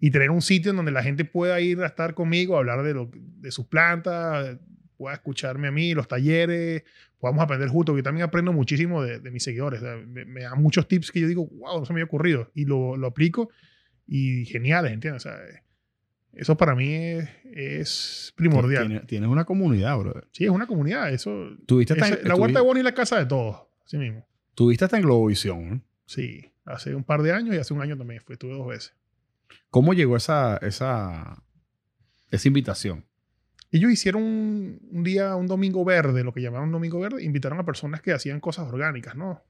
Y 0.00 0.10
tener 0.10 0.30
un 0.30 0.40
sitio 0.40 0.70
en 0.70 0.76
donde 0.76 0.92
la 0.92 1.02
gente 1.02 1.24
pueda 1.24 1.60
ir 1.60 1.80
a 1.82 1.86
estar 1.86 2.14
conmigo, 2.14 2.56
a 2.56 2.60
hablar 2.60 2.82
de, 2.82 2.94
lo, 2.94 3.10
de 3.12 3.50
sus 3.50 3.66
plantas, 3.66 4.58
pueda 4.96 5.14
escucharme 5.14 5.68
a 5.68 5.70
mí, 5.70 5.92
los 5.92 6.08
talleres, 6.08 6.84
podamos 7.18 7.42
aprender 7.42 7.68
juntos. 7.68 7.94
Yo 7.96 8.02
también 8.02 8.24
aprendo 8.24 8.52
muchísimo 8.52 9.02
de, 9.02 9.20
de 9.20 9.30
mis 9.30 9.42
seguidores. 9.42 9.82
O 9.82 9.84
sea, 9.84 9.96
me, 9.96 10.24
me 10.24 10.42
dan 10.42 10.62
muchos 10.62 10.88
tips 10.88 11.12
que 11.12 11.20
yo 11.20 11.28
digo, 11.28 11.46
wow, 11.46 11.80
no 11.80 11.84
se 11.84 11.92
me 11.92 12.00
había 12.00 12.06
ocurrido. 12.06 12.50
Y 12.54 12.64
lo, 12.64 12.96
lo 12.96 13.08
aplico 13.08 13.50
y 14.06 14.46
geniales, 14.46 14.92
¿entiendes? 14.92 15.26
O 15.26 15.28
sea, 15.28 15.38
eso 16.32 16.56
para 16.56 16.74
mí 16.74 16.94
es, 16.94 17.28
es 17.44 18.32
primordial. 18.36 18.86
Tienes, 18.86 19.06
tienes 19.06 19.28
una 19.28 19.44
comunidad, 19.44 19.98
brother. 19.98 20.28
Sí, 20.32 20.44
es 20.44 20.50
una 20.50 20.66
comunidad. 20.66 21.12
Eso, 21.12 21.56
Tuviste 21.66 21.94
la 21.96 22.34
huerta 22.34 22.60
de 22.60 22.64
Bonnie 22.64 22.80
es 22.80 22.84
la 22.84 22.94
casa 22.94 23.18
de 23.18 23.26
todos. 23.26 23.62
Así 23.84 23.98
mismo. 23.98 24.26
Tuviste 24.60 24.84
hasta 24.84 24.98
en 24.98 25.04
Globovisión. 25.04 25.72
¿eh? 25.72 25.80
Sí, 26.04 26.52
hace 26.66 26.94
un 26.94 27.02
par 27.02 27.22
de 27.22 27.32
años 27.32 27.54
y 27.54 27.58
hace 27.58 27.72
un 27.72 27.80
año 27.80 27.96
también 27.96 28.20
fue. 28.20 28.34
Estuve 28.34 28.52
dos 28.52 28.68
veces. 28.68 28.94
¿Cómo 29.70 29.94
llegó 29.94 30.18
esa, 30.18 30.58
esa, 30.58 31.42
esa 32.30 32.48
invitación? 32.48 33.06
Ellos 33.70 33.90
hicieron 33.90 34.22
un, 34.22 34.78
un 34.90 35.02
día, 35.02 35.34
un 35.36 35.46
domingo 35.46 35.82
verde, 35.82 36.24
lo 36.24 36.34
que 36.34 36.42
llamaron 36.42 36.70
domingo 36.70 37.00
verde. 37.00 37.24
Invitaron 37.24 37.58
a 37.58 37.64
personas 37.64 38.02
que 38.02 38.12
hacían 38.12 38.38
cosas 38.38 38.68
orgánicas, 38.68 39.16
¿no? 39.16 39.42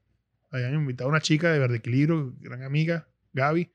Habían 0.49 0.75
invitado 0.75 1.09
a 1.09 1.11
una 1.11 1.19
chica 1.19 1.51
de 1.51 1.59
Verde 1.59 1.79
Equilibrio, 1.79 2.33
gran 2.39 2.63
amiga, 2.63 3.09
Gaby, 3.33 3.69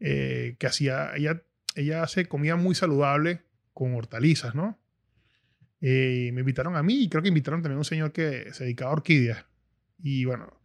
eh, 0.00 0.56
que 0.58 0.66
hacía, 0.66 1.16
ella, 1.16 1.44
ella 1.76 2.02
hace 2.02 2.26
comida 2.26 2.56
muy 2.56 2.74
saludable 2.74 3.40
con 3.72 3.94
hortalizas, 3.94 4.54
¿no? 4.54 4.78
Eh, 5.80 6.30
me 6.34 6.40
invitaron 6.40 6.76
a 6.76 6.82
mí 6.82 7.04
y 7.04 7.08
creo 7.08 7.22
que 7.22 7.28
invitaron 7.28 7.62
también 7.62 7.76
a 7.76 7.80
un 7.80 7.84
señor 7.86 8.12
que 8.12 8.52
se 8.52 8.64
dedicaba 8.64 8.90
a 8.90 8.94
orquídeas. 8.96 9.46
Y 10.00 10.26
bueno, 10.26 10.57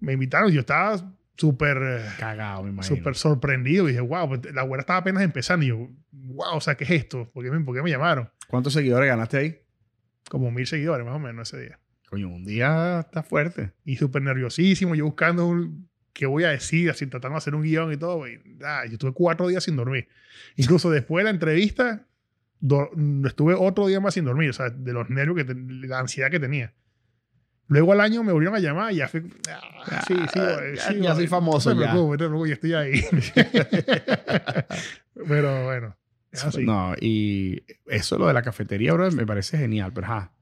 me 0.00 0.12
invitaron 0.14 0.50
y 0.50 0.54
yo 0.54 0.60
estaba 0.60 1.12
súper... 1.36 1.78
eh, 1.82 2.04
Cagado, 2.18 2.62
me 2.64 2.70
imagino. 2.70 2.96
súper 2.96 3.14
sorprendido. 3.14 3.84
Y 3.88 3.92
dije, 3.92 4.00
wow, 4.00 4.28
pues, 4.28 4.54
la 4.54 4.62
güera 4.62 4.80
estaba 4.80 4.98
apenas 5.00 5.22
empezando. 5.22 5.64
Y 5.64 5.68
yo, 5.68 5.88
wow, 6.12 6.56
o 6.56 6.60
sea, 6.60 6.74
¿qué 6.76 6.84
es 6.84 6.90
esto? 6.90 7.30
¿Por 7.32 7.44
qué 7.44 7.50
me, 7.50 7.60
por 7.60 7.74
qué 7.76 7.82
me 7.82 7.90
llamaron? 7.90 8.28
¿Cuántos 8.48 8.72
seguidores 8.72 9.08
ganaste 9.08 9.36
ahí? 9.38 9.58
Como 10.30 10.50
mil 10.50 10.66
seguidores 10.66 11.06
más 11.06 11.16
o 11.16 11.18
menos 11.18 11.52
ese 11.52 11.62
día. 11.62 11.78
Coño, 12.10 12.28
un 12.28 12.44
día 12.44 13.00
está 13.00 13.22
fuerte. 13.22 13.72
Y 13.84 13.96
súper 13.96 14.22
nerviosísimo, 14.22 14.94
yo 14.94 15.04
buscando 15.04 15.46
un- 15.46 15.88
qué 16.12 16.26
voy 16.26 16.44
a 16.44 16.48
decir, 16.48 16.90
así 16.90 17.06
tratando 17.06 17.34
de 17.34 17.38
hacer 17.38 17.54
un 17.54 17.62
guion 17.62 17.92
y 17.92 17.96
todo. 17.96 18.26
Y, 18.26 18.40
ah, 18.64 18.82
yo 18.86 18.94
estuve 18.94 19.12
cuatro 19.12 19.46
días 19.46 19.62
sin 19.64 19.76
dormir. 19.76 20.08
Incluso 20.56 20.90
después 20.90 21.20
de 21.22 21.24
la 21.24 21.30
entrevista, 21.30 22.06
do- 22.60 22.90
estuve 23.26 23.54
otro 23.54 23.86
día 23.86 24.00
más 24.00 24.14
sin 24.14 24.24
dormir, 24.24 24.50
o 24.50 24.52
sea, 24.52 24.70
de 24.70 24.92
los 24.92 25.08
nervios, 25.10 25.46
que 25.46 25.54
la 25.54 25.98
ansiedad 26.00 26.30
que 26.30 26.40
tenía. 26.40 26.72
Luego 27.68 27.92
al 27.92 28.00
año 28.00 28.22
me 28.24 28.32
volvieron 28.32 28.56
a 28.56 28.60
llamar 28.60 28.92
y 28.92 28.96
ya 28.96 29.08
fue. 29.08 29.22
ah, 29.50 30.02
sí, 30.06 30.14
sí, 30.32 30.38
Ah, 30.40 30.56
güey, 30.58 30.76
ya- 30.76 30.82
sí, 30.88 31.00
ya 31.00 31.14
soy 31.14 31.26
famoso, 31.26 31.74
No 31.74 31.80
ya. 31.80 31.92
te 31.92 32.28
preocupes, 32.28 32.48
yo 32.48 32.54
estoy 32.54 32.74
ahí. 32.74 33.02
Pero 35.28 35.64
bueno, 35.64 35.96
es 36.30 36.44
así. 36.44 36.64
No, 36.64 36.94
y 37.00 37.62
eso 37.86 38.18
lo 38.18 38.26
de 38.26 38.34
la 38.34 38.42
cafetería, 38.42 38.92
bro, 38.92 39.10
me 39.12 39.26
parece 39.26 39.58
genial, 39.58 39.92
pero 39.92 40.06
ajá. 40.06 40.32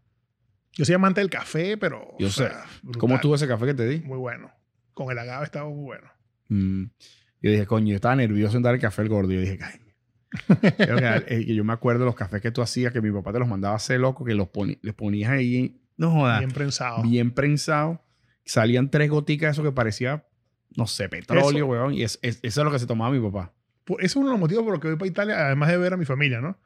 Yo 0.73 0.85
soy 0.85 0.95
amante 0.95 1.21
del 1.21 1.31
café, 1.31 1.79
pero. 1.79 2.15
Yo 2.19 2.29
sé. 2.29 2.49
sea. 2.49 2.65
¿Cómo 2.99 3.15
estuvo 3.15 3.35
ese 3.35 3.49
café 3.49 3.67
que 3.67 3.75
te 3.75 3.87
di? 3.89 4.01
Muy 4.01 4.19
bueno. 4.19 4.51
Con 4.93 5.11
el 5.11 5.19
agave 5.19 5.45
estaba 5.45 5.69
muy 5.71 5.85
bueno. 5.85 6.09
Mm. 6.49 6.85
Yo 7.43 7.51
dije, 7.51 7.67
coño, 7.67 7.89
yo 7.89 7.95
estaba 7.97 8.17
nervioso 8.17 8.57
en 8.59 8.63
dar 8.63 8.75
el 8.75 8.81
café 8.81 9.03
al 9.03 9.09
gordo. 9.09 9.33
Yo 9.33 9.41
dije, 9.41 9.59
"Ay". 9.63 9.81
Eh, 11.29 11.55
yo 11.55 11.65
me 11.65 11.73
acuerdo 11.73 12.01
de 12.01 12.07
los 12.07 12.15
cafés 12.15 12.43
que 12.43 12.51
tú 12.51 12.61
hacías, 12.61 12.93
que 12.93 13.01
mi 13.01 13.11
papá 13.11 13.33
te 13.33 13.39
los 13.39 13.49
mandaba 13.49 13.75
a 13.75 13.77
hacer 13.77 14.01
loco, 14.01 14.25
que 14.25 14.35
los 14.35 14.49
les 14.83 14.95
ponías 14.95 15.31
ahí, 15.31 15.81
no 15.97 16.11
jodas, 16.11 16.39
Bien 16.41 16.49
bien, 16.49 16.55
prensado. 16.55 17.03
prensado. 17.35 18.03
Salían 18.45 18.91
tres 18.91 19.11
goticas 19.11 19.49
de 19.49 19.53
eso 19.53 19.63
que 19.63 19.73
parecía, 19.73 20.25
no 20.77 20.87
sé, 20.87 21.09
petróleo, 21.09 21.49
Eso. 21.51 21.67
weón. 21.67 21.95
Y 21.95 22.03
es, 22.05 22.19
es- 22.23 22.39
eso 22.43 22.61
es 22.61 22.65
lo 22.65 22.71
que 22.71 22.79
se 22.79 22.87
tomaba 22.87 23.11
mi 23.15 23.21
papá. 23.21 23.53
Por- 23.85 24.01
Eso 24.01 24.07
es 24.13 24.17
uno 24.17 24.27
de 24.27 24.33
los 24.33 24.41
motivos 24.41 24.63
por 24.65 24.73
los 24.73 24.81
que 24.81 24.89
voy 24.89 24.97
para 24.97 25.09
Italia, 25.09 25.47
además 25.47 25.69
de 25.71 25.77
ver 25.79 25.93
a 25.93 25.97
mi 25.97 26.05
familia, 26.05 26.41
¿no? 26.41 26.59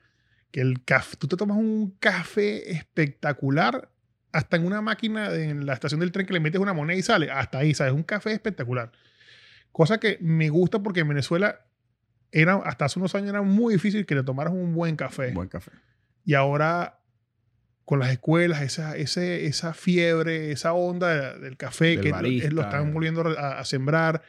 Que 0.51 0.61
el 0.61 0.85
café, 0.85 1.17
tú 1.17 1.27
te 1.29 1.37
tomas 1.37 1.57
un 1.57 1.97
café 2.01 2.71
espectacular 2.73 3.91
hasta 4.33 4.57
en 4.57 4.67
una 4.67 4.81
máquina 4.81 5.29
de- 5.31 5.51
en 5.51 5.67
la 5.67 5.73
estación 5.75 6.01
del 6.01 6.13
tren 6.13 6.27
que 6.27 6.33
le 6.33 6.41
metes 6.41 6.61
una 6.61 6.73
moneda 6.73 6.99
y 6.99 7.03
sale. 7.03 7.31
Hasta 7.31 7.59
ahí, 7.59 7.75
¿sabes? 7.75 7.93
Un 7.93 8.03
café 8.03 8.33
espectacular. 8.33 8.93
Cosa 9.73 9.99
que 9.99 10.19
me 10.21 10.49
gusta 10.49 10.83
porque 10.83 11.01
en 11.01 11.09
Venezuela 11.09 11.61
era, 12.33 12.55
hasta 12.57 12.85
hace 12.85 12.99
unos 12.99 13.15
años 13.15 13.31
era 13.31 13.43
muy 13.43 13.75
difícil 13.75 14.07
que 14.07 14.15
le 14.15 14.23
tomaras 14.23 14.53
un 14.53 14.73
buen 14.75 14.97
café. 14.97 15.29
Un 15.29 15.35
buen 15.35 15.49
café. 15.49 15.73
Y 16.25 16.35
ahora, 16.35 17.00
con 17.91 17.99
las 17.99 18.13
escuelas, 18.13 18.63
esa, 18.63 18.97
ese, 18.97 19.47
esa 19.47 19.75
fiebre, 19.75 20.53
esa 20.53 20.75
onda 20.75 21.37
del 21.37 21.57
café 21.57 21.87
Del 21.97 22.01
que 22.03 22.09
lo- 22.11 22.15
barista. 22.15 22.51
lo, 22.53 22.63
están 22.63 22.95
volviendo 22.95 23.29
a, 23.37 23.59
a 23.59 23.65
sembrar, 23.65 24.23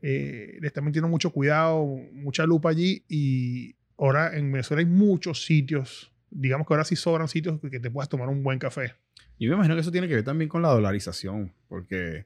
eh, 0.00 0.56
le 0.58 0.66
están 0.66 0.82
metiendo 0.82 1.06
mucho 1.06 1.28
cuidado, 1.30 1.84
mucha 2.14 2.46
lupa 2.46 2.70
allí. 2.70 3.04
Y 3.06 3.76
ahora 3.98 4.34
en 4.34 4.50
Venezuela 4.50 4.80
hay 4.80 4.86
muchos 4.86 5.44
sitios, 5.44 6.10
digamos 6.30 6.66
que 6.66 6.72
ahora 6.72 6.86
sí 6.86 6.96
sobran 6.96 7.28
sitios 7.28 7.60
que, 7.60 7.78
te 7.80 7.90
puedas 7.90 8.08
tomar 8.08 8.30
un 8.30 8.42
buen 8.42 8.58
café. 8.58 8.94
Yo 9.38 9.50
me 9.50 9.56
imagino 9.56 9.74
que 9.74 9.82
eso 9.82 9.92
tiene 9.92 10.08
que 10.08 10.14
ver 10.14 10.24
también 10.24 10.48
con 10.48 10.62
la 10.62 10.68
dolarización, 10.70 11.52
porque 11.68 12.24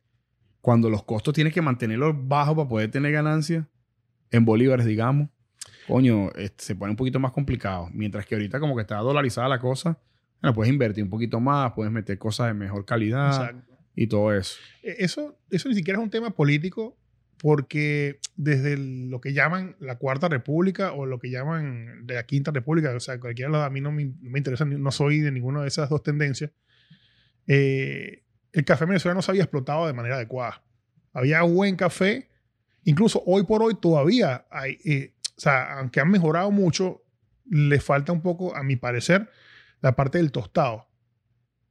cuando 0.60 0.88
los 0.88 1.02
costos 1.02 1.34
tienes 1.34 1.52
que 1.52 1.62
mantenerlos 1.62 2.14
bajos 2.28 2.54
para 2.54 2.68
poder 2.68 2.92
tener 2.92 3.10
ganancias, 3.10 3.66
en 4.30 4.44
bolívares, 4.44 4.86
digamos, 4.86 5.30
coño, 5.88 6.30
este, 6.36 6.62
se 6.62 6.76
pone 6.76 6.92
un 6.92 6.96
poquito 6.96 7.18
más 7.18 7.32
complicado. 7.32 7.88
Mientras 7.92 8.24
que 8.24 8.36
ahorita 8.36 8.60
como 8.60 8.76
que 8.76 8.82
está 8.82 8.98
dolarizada 8.98 9.48
la 9.48 9.58
cosa, 9.58 9.98
bueno, 10.42 10.54
puedes 10.54 10.72
invertir 10.72 11.04
un 11.04 11.10
poquito 11.10 11.40
más, 11.40 11.72
puedes 11.72 11.92
meter 11.92 12.18
cosas 12.18 12.48
de 12.48 12.54
mejor 12.54 12.84
calidad 12.84 13.26
Exacto. 13.28 13.74
y 13.94 14.06
todo 14.06 14.34
eso. 14.34 14.56
Eh, 14.82 14.96
Eso, 15.00 15.38
eso 15.50 15.68
ni 15.68 15.74
siquiera 15.74 15.98
es 15.98 16.02
un 16.04 16.10
tema 16.10 16.30
político 16.30 16.96
porque 17.38 18.18
desde 18.36 18.74
el- 18.74 19.08
lo 19.10 19.20
que 19.20 19.32
llaman 19.32 19.74
la 19.80 19.96
Cuarta 19.96 20.28
República 20.28 20.92
o 20.92 21.06
lo 21.06 21.18
que 21.18 21.30
llaman 21.30 22.04
la 22.06 22.24
Quinta 22.24 22.50
República, 22.50 22.94
o 22.94 23.00
sea, 23.00 23.18
cualquiera 23.18 23.48
de 23.50 23.56
los- 23.56 23.66
a 23.66 23.70
mí 23.70 23.80
no 23.80 23.90
me, 23.92 24.04
no 24.04 24.30
me 24.30 24.38
interesa, 24.38 24.64
no 24.66 24.90
soy 24.90 25.20
de 25.20 25.32
ninguna 25.32 25.62
de 25.62 25.68
esas 25.68 25.88
dos 25.88 26.02
tendencias, 26.02 26.50
eh, 27.46 28.22
el 28.52 28.64
café 28.64 28.84
venezolano 28.84 29.18
no 29.18 29.22
se 29.22 29.30
había 29.30 29.42
explotado 29.44 29.86
de 29.86 29.92
manera 29.92 30.16
adecuada. 30.16 30.62
Había 31.12 31.42
buen 31.42 31.76
café, 31.76 32.28
incluso 32.84 33.22
hoy 33.26 33.44
por 33.44 33.62
hoy 33.62 33.74
todavía 33.80 34.46
hay, 34.50 34.78
eh, 34.84 35.14
o 35.36 35.40
sea, 35.40 35.78
aunque 35.78 36.00
han 36.00 36.10
mejorado 36.10 36.50
mucho, 36.50 37.02
le 37.48 37.80
falta 37.80 38.12
un 38.12 38.22
poco, 38.22 38.54
a 38.54 38.62
mi 38.62 38.76
parecer, 38.76 39.28
la 39.80 39.96
parte 39.96 40.18
del 40.18 40.32
tostado 40.32 40.88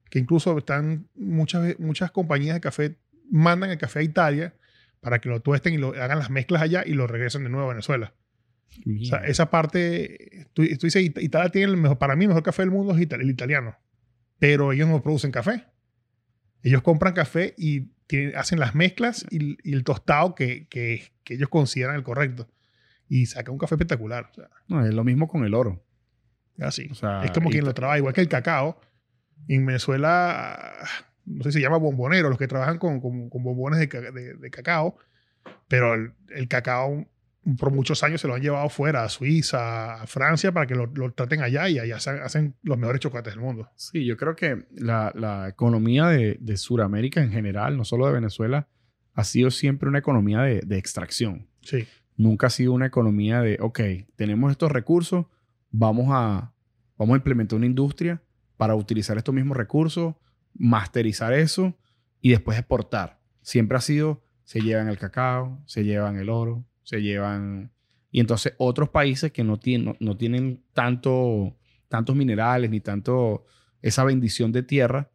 que 0.10 0.20
incluso 0.20 0.58
están 0.58 1.08
muchas, 1.16 1.78
muchas 1.80 2.10
compañías 2.12 2.56
de 2.56 2.62
café 2.62 2.98
mandan 3.30 3.70
el 3.70 3.78
café 3.78 4.00
a 4.00 4.04
Italia 4.04 4.56
para 5.02 5.20
que 5.20 5.30
lo 5.30 5.40
tuesten 5.42 5.74
y 5.76 5.78
lo 5.78 5.90
hagan 5.90 6.18
las 6.20 6.30
mezclas 6.32 6.62
allá 6.64 6.84
y 6.86 6.94
lo 6.94 7.06
regresen 7.08 7.44
de 7.44 7.50
nuevo 7.50 7.68
a 7.68 7.70
Venezuela. 7.74 8.14
O 9.02 9.06
sea, 9.06 9.20
esa 9.26 9.50
parte, 9.52 10.48
tú, 10.54 10.64
tú 10.78 10.88
dices, 10.88 11.04
It- 11.04 11.18
Italia 11.20 11.50
tiene 11.50 11.72
el 11.72 11.78
mejor, 11.78 11.98
para 12.00 12.16
mí 12.16 12.24
el 12.26 12.30
mejor 12.30 12.44
café 12.44 12.64
del 12.64 12.72
mundo 12.72 12.94
es 12.96 13.00
el 13.12 13.30
italiano, 13.30 13.76
pero 14.40 14.72
ellos 14.74 14.88
no 14.90 15.02
producen 15.02 15.32
café. 15.32 15.66
Ellos 16.64 16.82
compran 16.82 17.14
café 17.14 17.54
y 17.58 17.92
tienen- 18.08 18.36
hacen 18.36 18.60
las 18.60 18.76
mezclas 18.76 19.26
y, 19.30 19.58
y 19.64 19.74
el 19.74 19.84
tostado 19.84 20.34
que, 20.36 20.68
que- 20.70 21.12
que 21.24 21.36
ellos 21.36 21.50
consideran 21.50 21.96
el 21.96 22.04
correcto. 22.04 22.50
Y 23.08 23.26
sacan 23.28 23.54
un 23.54 23.60
café 23.60 23.76
espectacular. 23.76 24.28
O 24.32 24.34
sea, 24.34 24.50
No, 24.68 24.86
es 24.86 24.94
lo 24.94 25.04
mismo 25.04 25.28
con 25.28 25.44
el 25.46 25.54
oro. 25.54 25.84
Así. 26.62 26.88
O 26.92 26.96
sea, 26.96 27.24
es 27.24 27.32
como 27.32 27.50
quien 27.50 27.66
lo 27.66 27.74
trabaja, 27.74 27.98
igual 27.98 28.14
que 28.14 28.22
el 28.22 28.30
cacao. 28.30 28.80
En 29.48 29.66
Venezuela, 29.66 30.60
no 31.26 31.44
sé 31.44 31.52
si 31.52 31.58
se 31.58 31.62
llama 31.62 31.78
bombonero, 31.78 32.30
los 32.30 32.38
que 32.38 32.48
trabajan 32.48 32.78
con, 32.78 33.00
con- 33.00 33.30
con 33.30 33.44
bombones 33.44 33.80
de, 33.80 33.88
de- 34.12 34.34
de 34.36 34.52
cacao, 34.52 34.98
pero 35.68 35.94
el, 35.96 36.14
el 36.30 36.48
cacao 36.48 37.08
por 37.58 37.72
muchos 37.72 38.04
años 38.04 38.22
se 38.22 38.28
lo 38.28 38.36
han 38.36 38.42
llevado 38.42 38.70
fuera, 38.70 39.04
a 39.04 39.10
Suiza, 39.10 40.02
a 40.02 40.08
Francia, 40.08 40.52
para 40.52 40.68
que 40.68 40.76
lo, 40.76 40.86
lo 40.88 41.12
traten 41.14 41.42
allá 41.42 41.68
y 41.70 41.80
allá 41.80 42.00
se 42.00 42.12
hacen 42.12 42.54
los 42.64 42.78
mejores 42.78 43.00
chocolates 43.00 43.34
del 43.34 43.42
mundo. 43.42 43.70
Sí, 43.76 44.06
yo 44.06 44.18
creo 44.18 44.36
que 44.36 44.66
la, 44.76 45.12
la 45.16 45.48
economía 45.48 46.08
de, 46.08 46.38
de 46.40 46.58
Sudamérica 46.58 47.22
en 47.24 47.32
general, 47.32 47.78
no 47.78 47.86
solo 47.86 48.06
de 48.08 48.14
Venezuela, 48.14 48.68
ha 49.16 49.24
sido 49.24 49.50
siempre 49.52 49.90
una 49.90 50.00
economía 50.00 50.42
de, 50.42 50.62
de 50.66 50.78
extracción. 50.78 51.48
Sí, 51.62 51.88
Nunca 52.18 52.48
ha 52.48 52.50
sido 52.50 52.74
una 52.74 52.86
economía 52.88 53.42
de, 53.42 53.58
ok, 53.62 53.80
tenemos 54.18 54.52
estos 54.52 54.72
recursos, 54.72 55.26
vamos 55.72 56.08
a 56.10 56.54
vamos 57.00 57.14
a 57.14 57.18
implementar 57.18 57.58
una 57.58 57.66
industria 57.66 58.22
para 58.58 58.76
utilizar 58.76 59.18
estos 59.18 59.34
mismos 59.34 59.56
recursos, 59.56 60.16
masterizar 60.54 61.34
eso 61.34 61.78
y 62.22 62.32
después 62.32 62.60
exportar. 62.60 63.20
Siempre 63.42 63.78
ha 63.78 63.82
sido, 63.82 64.22
se 64.44 64.60
llevan 64.60 64.90
el 64.90 64.98
cacao, 64.98 65.64
se 65.66 65.86
llevan 65.86 66.18
el 66.18 66.30
oro, 66.30 66.66
se 66.84 67.02
llevan... 67.02 67.72
Y 68.12 68.20
entonces 68.20 68.54
otros 68.58 68.90
países 68.90 69.32
que 69.32 69.44
no 69.44 69.60
tienen, 69.60 69.96
no, 70.00 70.18
tienen 70.18 70.64
tanto, 70.74 71.56
tantos 71.88 72.16
minerales 72.16 72.70
ni 72.70 72.82
tanto 72.82 73.46
esa 73.82 74.04
bendición 74.04 74.52
de 74.52 74.64
tierra 74.64 75.10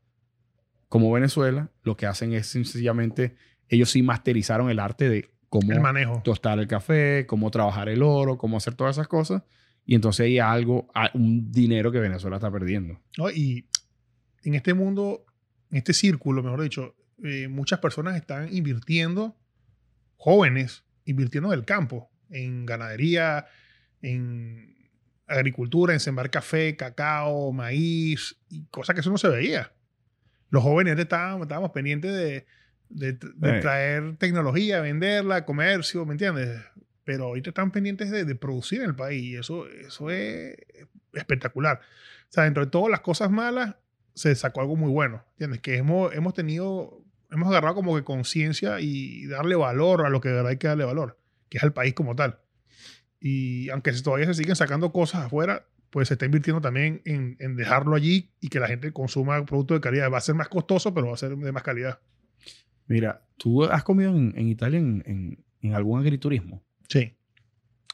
como 0.89 1.11
Venezuela, 1.11 1.71
lo 1.83 1.97
que 1.97 2.07
hacen 2.07 2.33
es 2.33 2.47
sencillamente, 2.47 3.35
ellos 3.69 3.91
sí 3.91 4.03
masterizaron 4.03 4.71
el 4.71 4.79
arte 4.79 5.09
de 5.09 5.29
cómo 5.49 5.73
el 5.73 5.81
manejo. 5.81 6.23
tostar 6.25 6.59
el 6.61 6.69
café, 6.69 7.27
cómo 7.27 7.51
trabajar 7.51 7.89
el 7.89 8.03
oro, 8.03 8.39
cómo 8.39 8.57
hacer 8.57 8.75
todas 8.75 8.97
esas 8.97 9.09
cosas. 9.09 9.43
Y 9.87 9.95
entonces 9.95 10.25
hay 10.25 10.39
algo, 10.39 10.89
un 11.15 11.53
dinero 11.53 11.93
que 11.93 11.99
Venezuela 11.99 12.37
está 12.37 12.51
perdiendo. 12.51 13.01
¿No? 13.19 13.31
Y 13.31 13.67
en 14.43 14.55
este 14.55 14.75
mundo, 14.75 15.25
en 15.71 15.79
este 15.79 15.93
círculo, 15.93 16.43
mejor 16.43 16.63
dicho, 16.63 16.95
eh, 17.23 17.49
muchas 17.49 17.81
personas 17.81 18.17
están 18.17 18.55
invirtiendo, 18.55 19.37
jóvenes, 20.17 20.85
invirtiendo 21.05 21.53
en 21.53 21.59
el 21.59 21.65
campo, 21.65 22.11
en 22.31 22.65
ganadería, 22.65 23.47
en 24.01 24.75
agricultura, 25.27 25.93
en 25.93 26.01
sembrar 26.01 26.31
café, 26.31 26.77
cacao, 26.77 27.53
maíz, 27.53 28.37
y 28.49 28.65
cosas 28.67 28.95
que 28.95 29.01
eso 29.01 29.11
no 29.11 29.19
se 29.19 29.29
veía. 29.29 29.73
Los 30.51 30.63
jóvenes 30.63 30.99
estábamos, 30.99 31.43
estábamos 31.43 31.71
pendientes 31.73 32.13
de, 32.13 32.47
de, 32.89 33.09
Eh. 33.11 33.61
traer 33.61 34.17
tecnología, 34.17 34.81
venderla, 34.81 35.45
comercio, 35.45 36.05
¿me 36.07 36.13
entiendes? 36.13 36.61
Pero 37.05 37.25
ahorita 37.25 37.51
están 37.51 37.71
pendientes 37.71 38.11
de, 38.11 38.25
de 38.25 38.35
producir 38.35 38.81
en 38.81 38.87
el 38.91 38.97
país 38.97 39.23
y 39.23 39.37
eso, 39.37 39.67
eso 39.69 40.11
es 40.11 40.57
espectacular. 41.13 41.81
O 42.29 42.33
sea, 42.33 42.45
dentro 42.45 42.65
de 42.65 42.71
todas 42.71 42.91
las 42.91 43.01
cosas 43.01 43.31
malas, 43.31 43.77
se 44.15 44.35
sacó 44.35 44.61
algo 44.61 44.77
muy 44.77 44.91
bueno, 44.91 45.25
¿entiendes? 45.33 45.61
Que 45.61 45.77
hemos, 45.77 46.15
hemos 46.15 46.35
tenido, 46.35 47.03
hemos 47.31 47.49
agarrado 47.49 47.75
como 47.75 47.97
que 47.97 48.05
conciencia 48.05 48.81
y 48.81 49.27
darle 49.27 49.57
valor 49.57 50.07
a 50.07 50.09
lo 50.09 50.21
que 50.21 50.29
de 50.29 50.37
verdad 50.37 50.51
hay 50.51 50.57
que 50.57 50.69
darle 50.69 50.85
valor, 50.85 51.19
que 51.49 51.59
es 51.59 51.65
al 51.65 51.73
país 51.73 51.95
como 51.95 52.15
tal. 52.17 52.39
Y 53.21 53.69
aunque 53.71 53.93
todavía 53.93 54.27
se 54.27 54.35
siguen 54.35 54.57
sacando 54.57 54.93
cosas 54.93 55.27
afuera, 55.27 55.67
pues 55.91 56.09
se 56.09 56.15
está 56.15 56.27
invirtiendo 56.27 56.61
también 56.61 57.03
en, 57.05 57.37
en 57.41 57.57
dejarlo 57.57 57.95
allí 57.97 58.31
y 58.41 58.49
que 58.49 58.61
la 58.61 58.67
gente 58.69 58.93
consuma 58.93 59.45
productos 59.47 59.77
de 59.77 59.81
calidad. 59.81 60.11
Va 60.13 60.19
a 60.19 60.23
ser 60.23 60.35
más 60.35 60.49
costoso, 60.49 60.93
pero 60.95 61.09
va 61.09 61.15
a 61.15 61.17
ser 61.19 61.37
de 61.37 61.53
más 61.53 61.63
calidad. 61.63 62.01
Mira, 62.87 63.23
¿tú 63.37 63.65
has 63.65 63.83
comido 63.85 64.11
en, 64.11 64.33
en 64.37 64.49
Italia 64.49 64.79
en- 64.79 65.45
en 65.61 65.75
algún 65.75 65.99
agriturismo? 66.01 66.63
Sí. 66.89 67.15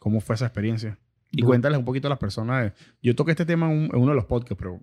¿Cómo 0.00 0.20
fue 0.20 0.34
esa 0.34 0.46
experiencia? 0.46 0.98
Y 1.32 1.42
cuéntales 1.42 1.78
un 1.78 1.84
poquito 1.84 2.08
a 2.08 2.10
las 2.10 2.18
personas. 2.18 2.72
yo 3.02 3.14
toqué 3.14 3.32
este 3.32 3.44
tema 3.46 3.70
en, 3.70 3.78
un- 3.78 3.84
en 3.92 3.96
uno 4.00 4.10
de 4.10 4.16
los 4.16 4.24
podcasts, 4.24 4.56
pero 4.58 4.80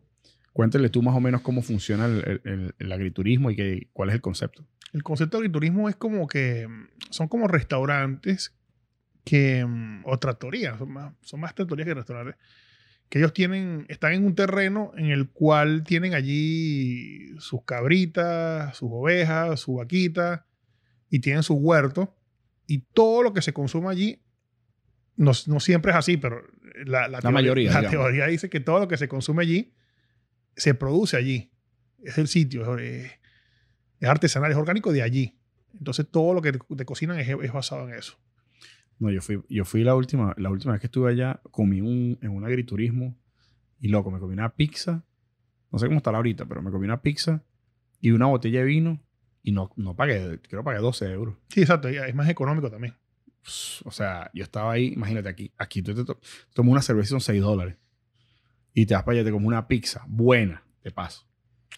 cuéntale 0.53 0.89
tú 0.89 1.01
más 1.03 1.15
o 1.15 1.19
menos 1.19 1.41
cómo 1.41 1.61
funciona 1.61 2.05
el, 2.05 2.23
el- 2.25 2.41
el- 2.51 2.75
el 2.79 2.91
agriturismo 2.91 3.51
y 3.51 3.55
que, 3.55 3.89
cuál 3.93 4.09
es 4.09 4.15
el 4.15 4.21
concepto. 4.21 4.65
El 4.93 5.03
concepto 5.03 5.37
de 5.37 5.41
agriturismo 5.41 5.89
es 5.89 5.95
como 5.95 6.27
que 6.27 6.67
mm, 6.67 6.87
son 7.09 7.27
como 7.27 7.47
restaurantes 7.47 8.55
que, 9.25 9.65
mm, 9.65 10.03
o 10.05 10.17
tractorías, 10.19 10.77
son 10.79 10.91
más, 10.93 11.13
son 11.21 11.41
más 11.41 11.53
tractorías 11.53 11.85
que 11.87 11.93
restaurantes, 11.93 12.35
que 13.09 13.19
ellos 13.19 13.33
tienen, 13.33 13.85
están 13.89 14.13
en 14.13 14.25
un 14.25 14.35
terreno 14.35 14.91
en 14.97 15.07
el 15.07 15.29
cual 15.29 15.83
tienen 15.83 16.13
allí 16.13 17.35
sus 17.39 17.63
cabritas, 17.63 18.75
sus 18.77 18.89
ovejas, 18.91 19.59
su 19.59 19.75
vaquita, 19.75 20.45
y 21.09 21.19
tienen 21.19 21.43
su 21.43 21.55
huerto, 21.55 22.13
y 22.67 22.79
todo 22.79 23.23
lo 23.23 23.33
que 23.33 23.41
se 23.41 23.53
consume 23.53 23.89
allí, 23.89 24.21
no, 25.15 25.31
no 25.47 25.59
siempre 25.59 25.91
es 25.91 25.97
así, 25.97 26.17
pero 26.17 26.43
la, 26.85 27.07
la 27.07 27.19
teoría, 27.19 27.31
mayoría, 27.31 27.71
la 27.71 27.79
digamos. 27.79 28.05
teoría 28.05 28.27
dice 28.27 28.49
que 28.49 28.59
todo 28.59 28.79
lo 28.79 28.87
que 28.87 28.97
se 28.97 29.07
consume 29.07 29.43
allí 29.43 29.73
se 30.55 30.73
produce 30.75 31.17
allí. 31.17 31.51
Es 32.03 32.17
el 32.17 32.27
sitio, 32.27 32.77
es, 32.77 33.11
es 33.99 34.09
artesanal, 34.09 34.51
es 34.51 34.57
orgánico 34.57 34.91
de 34.91 35.01
allí. 35.01 35.39
Entonces 35.73 36.07
todo 36.09 36.33
lo 36.33 36.41
que 36.41 36.51
te, 36.51 36.59
te 36.59 36.85
cocinan 36.85 37.19
es, 37.19 37.27
es 37.29 37.51
basado 37.51 37.87
en 37.87 37.95
eso. 37.95 38.19
No, 38.99 39.09
yo 39.11 39.21
fui, 39.21 39.41
yo 39.49 39.63
fui 39.65 39.83
la 39.83 39.95
última, 39.95 40.33
la 40.37 40.49
última 40.49 40.73
vez 40.73 40.81
que 40.81 40.87
estuve 40.87 41.11
allá, 41.11 41.39
comí 41.51 41.81
un, 41.81 42.17
en 42.21 42.31
un 42.31 42.43
agriturismo 42.45 43.15
y 43.79 43.89
loco, 43.89 44.11
me 44.11 44.19
comí 44.19 44.33
una 44.33 44.55
pizza. 44.55 45.03
No 45.71 45.79
sé 45.79 45.85
cómo 45.87 45.97
estará 45.97 46.17
ahorita, 46.17 46.45
pero 46.45 46.61
me 46.61 46.71
comí 46.71 46.85
una 46.85 47.01
pizza 47.01 47.43
y 48.01 48.11
una 48.11 48.25
botella 48.27 48.59
de 48.59 48.65
vino 48.65 49.03
y 49.47 49.51
no, 49.53 49.71
no 49.77 49.95
pagué, 49.95 50.39
creo 50.41 50.61
que 50.61 50.65
pagué 50.65 50.79
12 50.79 51.05
euros. 51.09 51.35
Sí, 51.47 51.61
exacto, 51.61 51.87
es 51.87 52.13
más 52.13 52.27
económico 52.27 52.69
también. 52.69 52.95
O 53.85 53.91
sea, 53.91 54.29
yo 54.33 54.43
estaba 54.43 54.73
ahí, 54.73 54.87
imagínate 54.87 55.29
aquí, 55.29 55.53
aquí 55.57 55.81
tú 55.81 55.95
te 55.95 56.03
to- 56.03 56.19
tomas 56.53 56.71
una 56.73 56.81
cerveza 56.81 57.07
y 57.07 57.11
son 57.11 57.21
6 57.21 57.41
dólares. 57.41 57.77
Y 58.73 58.85
te 58.85 58.93
vas 58.93 59.03
para 59.03 59.13
allá, 59.19 59.23
te 59.25 59.31
comes 59.31 59.47
una 59.47 59.65
pizza 59.65 60.03
buena, 60.05 60.63
de 60.83 60.91
paso. 60.91 61.25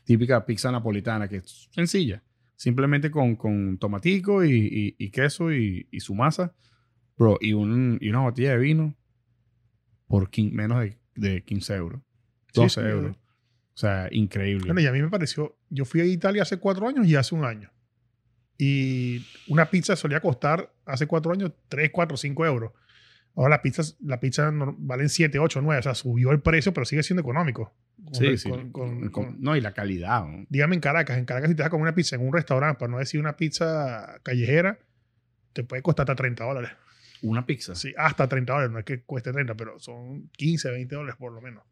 Típica 0.03 0.43
pizza 0.47 0.71
napolitana, 0.71 1.27
que 1.27 1.37
es 1.37 1.69
sencilla. 1.71 2.23
Simplemente 2.55 3.11
con, 3.11 3.35
con 3.35 3.77
tomatico 3.77 4.43
y, 4.43 4.51
y- 4.51 4.95
y 5.05 5.11
queso 5.11 5.53
y, 5.53 5.87
y 5.91 5.99
su 5.99 6.15
masa. 6.15 6.55
Bro, 7.17 7.37
y, 7.39 7.53
un, 7.53 7.99
y 8.01 8.09
una 8.09 8.21
botella 8.21 8.51
de 8.53 8.57
vino 8.57 8.95
por 10.07 10.29
menos 10.51 10.79
de, 10.81 10.97
de 11.15 11.43
15 11.43 11.75
euros. 11.75 12.01
Sí, 12.51 12.61
12 12.61 12.81
sí, 12.81 12.87
euros. 12.87 13.15
O 13.79 13.81
sea, 13.81 14.09
increíble. 14.11 14.65
Bueno, 14.65 14.81
y 14.81 14.87
a 14.87 14.91
mí 14.91 15.01
me 15.01 15.07
pareció, 15.07 15.55
yo 15.69 15.85
fui 15.85 16.01
a 16.01 16.05
Italia 16.05 16.41
hace 16.41 16.57
cuatro 16.57 16.85
años 16.89 17.07
y 17.07 17.15
hace 17.15 17.33
un 17.33 17.45
año. 17.45 17.71
Y 18.57 19.25
una 19.47 19.69
pizza 19.69 19.95
solía 19.95 20.19
costar 20.19 20.69
hace 20.85 21.07
cuatro 21.07 21.31
años 21.31 21.53
3, 21.69 21.89
4, 21.93 22.17
5 22.17 22.45
euros. 22.45 22.73
Ahora 23.35 23.51
las 23.51 23.59
pizzas, 23.59 23.95
la 24.03 24.19
pizza 24.19 24.51
valen 24.53 25.07
7, 25.07 25.39
8, 25.39 25.61
9. 25.61 25.79
O 25.79 25.83
sea, 25.83 25.95
subió 25.95 26.31
el 26.31 26.41
precio, 26.41 26.73
pero 26.73 26.83
sigue 26.85 27.03
siendo 27.03 27.21
económico. 27.21 27.73
Con- 28.03 28.15
sí, 28.15 28.37
sí. 28.37 28.49
con- 28.49 28.69
con- 28.73 28.99
Con- 28.99 29.09
con- 29.11 29.41
no, 29.41 29.55
y 29.55 29.61
la 29.61 29.71
calidad. 29.73 30.25
¿no? 30.25 30.45
dígame 30.49 30.75
en 30.75 30.81
Caracas, 30.81 31.17
en 31.17 31.23
Caracas 31.23 31.49
si 31.49 31.55
te 31.55 31.61
vas 31.61 31.67
a 31.67 31.69
comer 31.69 31.83
una 31.83 31.95
pizza 31.95 32.17
en 32.17 32.27
un 32.27 32.33
restaurante, 32.33 32.79
para 32.79 32.91
no 32.91 32.97
decir 32.97 33.21
una 33.21 33.37
pizza 33.37 34.19
callejera, 34.23 34.77
te 35.53 35.63
puede 35.63 35.81
costar 35.81 36.03
hasta 36.03 36.15
30 36.15 36.43
dólares. 36.43 36.71
Una 37.21 37.45
pizza. 37.45 37.75
Sí, 37.75 37.93
hasta 37.97 38.27
30 38.27 38.51
dólares, 38.51 38.71
no 38.73 38.79
es 38.79 38.85
que 38.85 39.03
cueste 39.03 39.31
30, 39.31 39.55
pero 39.55 39.79
son 39.79 40.27
15, 40.35 40.69
20 40.69 40.95
dólares 40.95 41.15
por 41.17 41.31
lo 41.31 41.39
menos. 41.39 41.63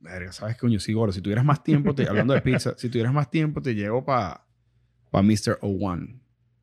Verga, 0.00 0.32
¿sabes, 0.32 0.56
coño? 0.56 0.78
Sí, 0.80 0.92
gordo. 0.92 1.12
Si 1.12 1.20
tuvieras 1.20 1.44
más 1.44 1.62
tiempo, 1.62 1.94
te- 1.94 2.06
hablando 2.08 2.34
de 2.34 2.40
pizza, 2.42 2.74
si 2.76 2.88
tuvieras 2.88 3.12
más 3.12 3.30
tiempo, 3.30 3.60
te 3.62 3.74
llevo 3.74 4.04
para 4.04 4.44
pa 5.10 5.22
Mr. 5.22 5.58
O1. 5.62 6.20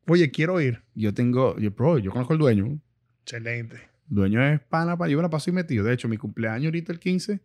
Oye, 0.08 0.30
quiero 0.30 0.60
ir. 0.60 0.82
Yo 0.94 1.14
tengo, 1.14 1.58
yo, 1.58 1.70
bro, 1.70 1.98
yo 1.98 2.10
conozco 2.10 2.32
al 2.32 2.38
dueño. 2.38 2.78
Excelente. 3.24 3.76
El 4.10 4.16
dueño 4.16 4.44
es 4.44 4.60
pana, 4.60 4.96
pa, 4.96 5.08
yo 5.08 5.16
me 5.16 5.22
la 5.22 5.30
paso 5.30 5.50
y 5.50 5.52
metido. 5.52 5.84
De 5.84 5.92
hecho, 5.94 6.08
mi 6.08 6.16
cumpleaños 6.18 6.66
ahorita 6.66 6.92
el 6.92 6.98
15, 6.98 7.40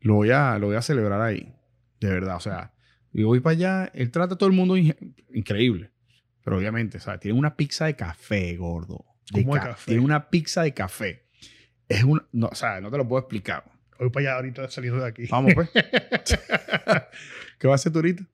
lo 0.00 0.14
voy 0.14 0.30
a, 0.30 0.58
lo 0.58 0.68
voy 0.68 0.76
a 0.76 0.82
celebrar 0.82 1.20
ahí. 1.20 1.52
De 2.00 2.08
verdad, 2.08 2.36
o 2.36 2.40
sea, 2.40 2.72
yo 3.12 3.26
voy 3.26 3.40
para 3.40 3.52
allá, 3.54 3.90
él 3.94 4.10
trata 4.10 4.34
a 4.34 4.38
todo 4.38 4.48
el 4.48 4.54
mundo 4.54 4.76
increíble. 4.76 5.90
Pero 6.44 6.56
obviamente, 6.58 6.98
¿sabes? 7.00 7.20
Tiene 7.20 7.38
una 7.38 7.56
pizza 7.56 7.86
de 7.86 7.96
café, 7.96 8.56
gordo. 8.56 9.04
De 9.32 9.42
¿Cómo 9.42 9.54
de 9.54 9.60
ca- 9.60 9.66
café? 9.70 9.84
Tiene 9.90 10.02
una 10.04 10.30
pizza 10.30 10.62
de 10.62 10.72
café. 10.72 11.26
Es 11.88 12.04
un, 12.04 12.22
no, 12.32 12.46
o 12.48 12.54
sea, 12.54 12.80
no 12.80 12.90
te 12.90 12.96
lo 12.96 13.06
puedo 13.08 13.20
explicar. 13.20 13.64
Voy 13.98 14.10
para 14.10 14.26
allá 14.30 14.36
ahorita 14.36 14.70
saliendo 14.70 15.00
de 15.00 15.08
aquí. 15.08 15.26
Vamos, 15.30 15.52
pues. 15.54 15.70
¿Qué 17.58 17.66
vas 17.66 17.72
a 17.72 17.74
hacer 17.82 17.92
tú 17.92 17.98
ahorita? 17.98 18.24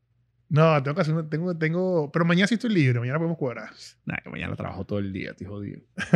no, 0.50 0.80
tengo 0.82 0.94
que 0.94 1.00
hacer 1.00 1.14
una- 1.14 1.28
tengo, 1.28 1.56
tengo, 1.56 2.12
pero 2.12 2.24
mañana 2.24 2.46
sí 2.46 2.54
estoy 2.54 2.70
libre, 2.72 3.00
mañana 3.00 3.18
podemos 3.18 3.38
cuadrar. 3.38 3.70
Nah, 4.04 4.16
que 4.22 4.30
mañana 4.30 4.54
trabajo 4.54 4.84
todo 4.84 4.98
el 5.00 5.12
día, 5.12 5.30
estoy 5.30 5.46
jodido. 5.46 5.80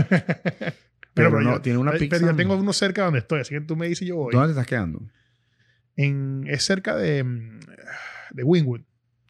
Pero, 1.14 1.30
Pero, 1.30 1.38
pero 1.38 1.40
no, 1.50 1.56
yo- 1.56 1.62
tiene 1.62 1.78
una 1.78 1.90
Pero 1.92 2.00
pizza. 2.00 2.20
yo 2.20 2.36
tengo 2.36 2.54
uno 2.54 2.72
cerca 2.72 3.02
donde 3.04 3.18
estoy, 3.18 3.40
así 3.40 3.52
que 3.52 3.60
tú 3.62 3.74
me 3.74 3.88
dices 3.88 4.06
yo 4.06 4.14
voy. 4.14 4.32
¿Dónde 4.32 4.48
te 4.48 4.52
estás 4.52 4.68
quedando? 4.68 5.02
En, 5.96 6.44
es 6.46 6.62
cerca 6.64 6.94
de, 6.94 7.24
mm, 7.24 7.58
de 8.30 8.42
Wingwood. 8.44 8.82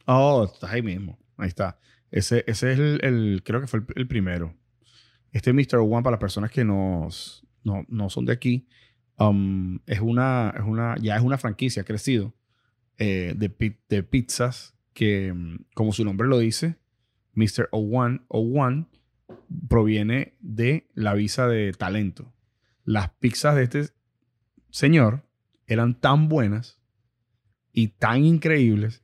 Oh, 0.05 0.47
estás 0.53 0.69
ahí 0.71 0.83
mismo. 0.83 1.17
Ahí 1.37 1.47
está. 1.47 1.79
Ese, 2.11 2.43
ese 2.45 2.73
es 2.73 2.79
el, 2.79 2.99
el- 3.03 3.41
creo 3.43 3.59
que 3.61 3.65
fue 3.65 3.79
el, 3.79 3.85
el 3.95 4.07
primero. 4.07 4.55
Este 5.31 5.51
Mr. 5.51 5.77
One, 5.77 6.03
para 6.03 6.11
las 6.11 6.19
personas 6.19 6.51
que 6.51 6.63
nos, 6.63 7.43
no, 7.63 7.83
no 7.87 8.11
son 8.11 8.25
de 8.25 8.33
aquí, 8.33 8.67
um, 9.19 9.79
es 9.85 9.99
una, 9.99 10.53
es 10.55 10.63
una, 10.63 10.95
ya 10.99 11.15
es 11.15 11.21
una 11.21 11.37
franquicia, 11.37 11.81
ha 11.81 11.85
crecido, 11.85 12.33
eh, 12.97 13.33
de, 13.37 13.77
de 13.87 14.03
pizzas 14.03 14.75
que, 14.93 15.33
mm, 15.33 15.65
como 15.73 15.93
su 15.93 16.03
nombre 16.03 16.27
lo 16.27 16.39
dice, 16.39 16.75
Mr. 17.33 17.69
O1, 17.71 18.25
O1 18.27 18.87
proviene 19.67 20.33
de 20.39 20.87
la 20.93 21.13
visa 21.13 21.47
de 21.47 21.71
talento. 21.73 22.33
Las 22.83 23.09
pizzas 23.11 23.55
de 23.55 23.63
este 23.63 23.89
señor 24.69 25.23
eran 25.67 25.95
tan 25.99 26.27
buenas 26.27 26.79
y 27.71 27.89
tan 27.89 28.25
increíbles 28.25 29.03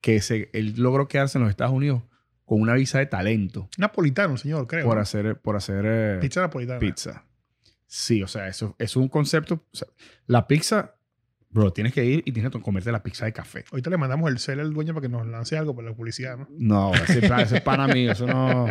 que 0.00 0.20
se, 0.20 0.50
él 0.52 0.74
logró 0.76 1.08
quedarse 1.08 1.38
en 1.38 1.44
los 1.44 1.50
Estados 1.50 1.72
Unidos 1.72 2.02
con 2.44 2.60
una 2.60 2.74
visa 2.74 2.98
de 2.98 3.06
talento 3.06 3.68
Napolitano, 3.78 4.36
señor, 4.36 4.66
creo. 4.66 4.84
por 4.84 4.96
¿no? 4.96 5.02
hacer, 5.02 5.40
por 5.40 5.56
hacer 5.56 5.84
eh, 5.86 6.18
Pizza 6.20 6.40
napolitana. 6.42 6.78
pizza. 6.78 7.24
Sí, 7.94 8.22
o 8.22 8.26
sea, 8.26 8.48
eso, 8.48 8.74
eso 8.78 9.00
es 9.00 9.02
un 9.02 9.08
concepto. 9.08 9.54
o 9.70 9.76
sea, 9.76 9.86
la 10.26 10.46
pizza, 10.46 10.94
bro, 11.50 11.74
tienes 11.74 11.92
que 11.92 12.02
ir 12.02 12.22
y 12.24 12.32
tienes 12.32 12.50
que 12.50 12.58
comerte 12.62 12.90
la 12.90 13.02
pizza 13.02 13.26
de 13.26 13.34
café. 13.34 13.66
Ahorita 13.70 13.90
le 13.90 13.98
mandamos 13.98 14.30
el 14.30 14.38
cel 14.38 14.60
al 14.60 14.72
dueño 14.72 14.94
para 14.94 15.02
que 15.02 15.08
nos 15.10 15.26
lance 15.26 15.58
algo 15.58 15.76
para 15.76 15.90
la 15.90 15.94
publicidad, 15.94 16.38
¿no? 16.38 16.46
No, 16.50 16.94
ese, 16.94 17.18
ese 17.42 17.56
es 17.56 17.60
para 17.60 17.86
mí, 17.88 18.08
eso 18.08 18.26
no. 18.26 18.66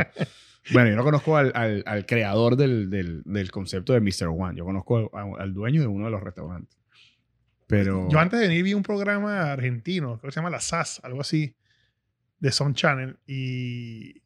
Bueno, 0.74 0.90
yo 0.90 0.96
no 0.96 1.04
conozco 1.04 1.38
al, 1.38 1.52
al- 1.54 1.84
al 1.86 2.06
creador 2.08 2.56
del, 2.56 2.90
del- 2.90 3.22
del 3.24 3.52
concepto 3.52 3.94
de 3.94 4.00
Mr. 4.02 4.28
One. 4.30 4.58
Yo 4.58 4.66
conozco 4.66 5.16
al, 5.16 5.40
al 5.40 5.54
dueño 5.54 5.82
de 5.82 5.88
uno 5.88 6.06
de 6.06 6.12
los 6.12 6.22
restaurantes. 6.24 6.76
Pero. 7.68 8.10
Yo 8.10 8.18
antes 8.20 8.40
de 8.40 8.48
venir 8.48 8.64
vi 8.64 8.74
un 8.74 8.82
programa 8.84 9.52
argentino, 9.52 10.18
creo 10.20 10.30
que 10.30 10.34
se 10.34 10.40
llama 10.40 10.50
La 10.50 10.62
SAS, 10.62 11.00
algo 11.04 11.22
así, 11.22 11.56
de 12.40 12.52
Sun 12.52 12.74
Channel. 12.74 13.18
Y 13.28 14.21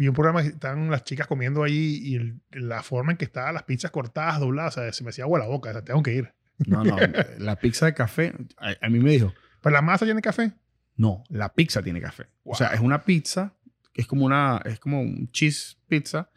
vi 0.00 0.08
un 0.08 0.14
programa 0.14 0.42
que 0.42 0.48
estaban 0.48 0.90
las 0.90 1.04
chicas 1.04 1.26
comiendo 1.26 1.62
ahí 1.62 2.00
y 2.02 2.14
el- 2.16 2.40
la 2.52 2.82
forma 2.82 3.12
en 3.12 3.18
que 3.18 3.24
estaban 3.26 3.54
las 3.54 3.64
pizzas 3.64 3.90
cortadas, 3.90 4.40
dobladas, 4.40 4.76
o 4.78 4.80
sea, 4.80 4.92
se 4.92 5.04
me 5.04 5.10
hacía 5.10 5.24
agua 5.24 5.38
la 5.38 5.46
boca, 5.46 5.70
o 5.70 5.72
sea, 5.72 5.82
tengo 5.84 6.02
que 6.02 6.14
ir. 6.14 6.32
No, 6.66 6.82
no. 6.84 6.96
la 7.38 7.56
pizza 7.56 7.86
de 7.86 7.94
café. 7.94 8.32
A, 8.58 8.74
a 8.80 8.88
mí 8.88 8.98
me 8.98 9.10
dijo, 9.12 9.32
¿Pero 9.62 9.72
la 9.74 9.82
masa 9.82 10.04
tiene 10.06 10.20
café? 10.22 10.52
no, 10.96 11.24
la 11.28 11.52
pizza 11.54 11.82
tiene 11.82 12.00
café. 12.00 12.26
O 12.44 12.54
sea, 12.54 12.68
es 12.68 12.80
una 12.80 13.02
pizza 13.04 13.54
es 13.94 14.06
como 14.06 14.24
una. 14.24 14.62
Es 14.64 14.78
como 14.78 15.00
un 15.02 15.30
cheese 15.32 15.76
pizza. 15.88 16.30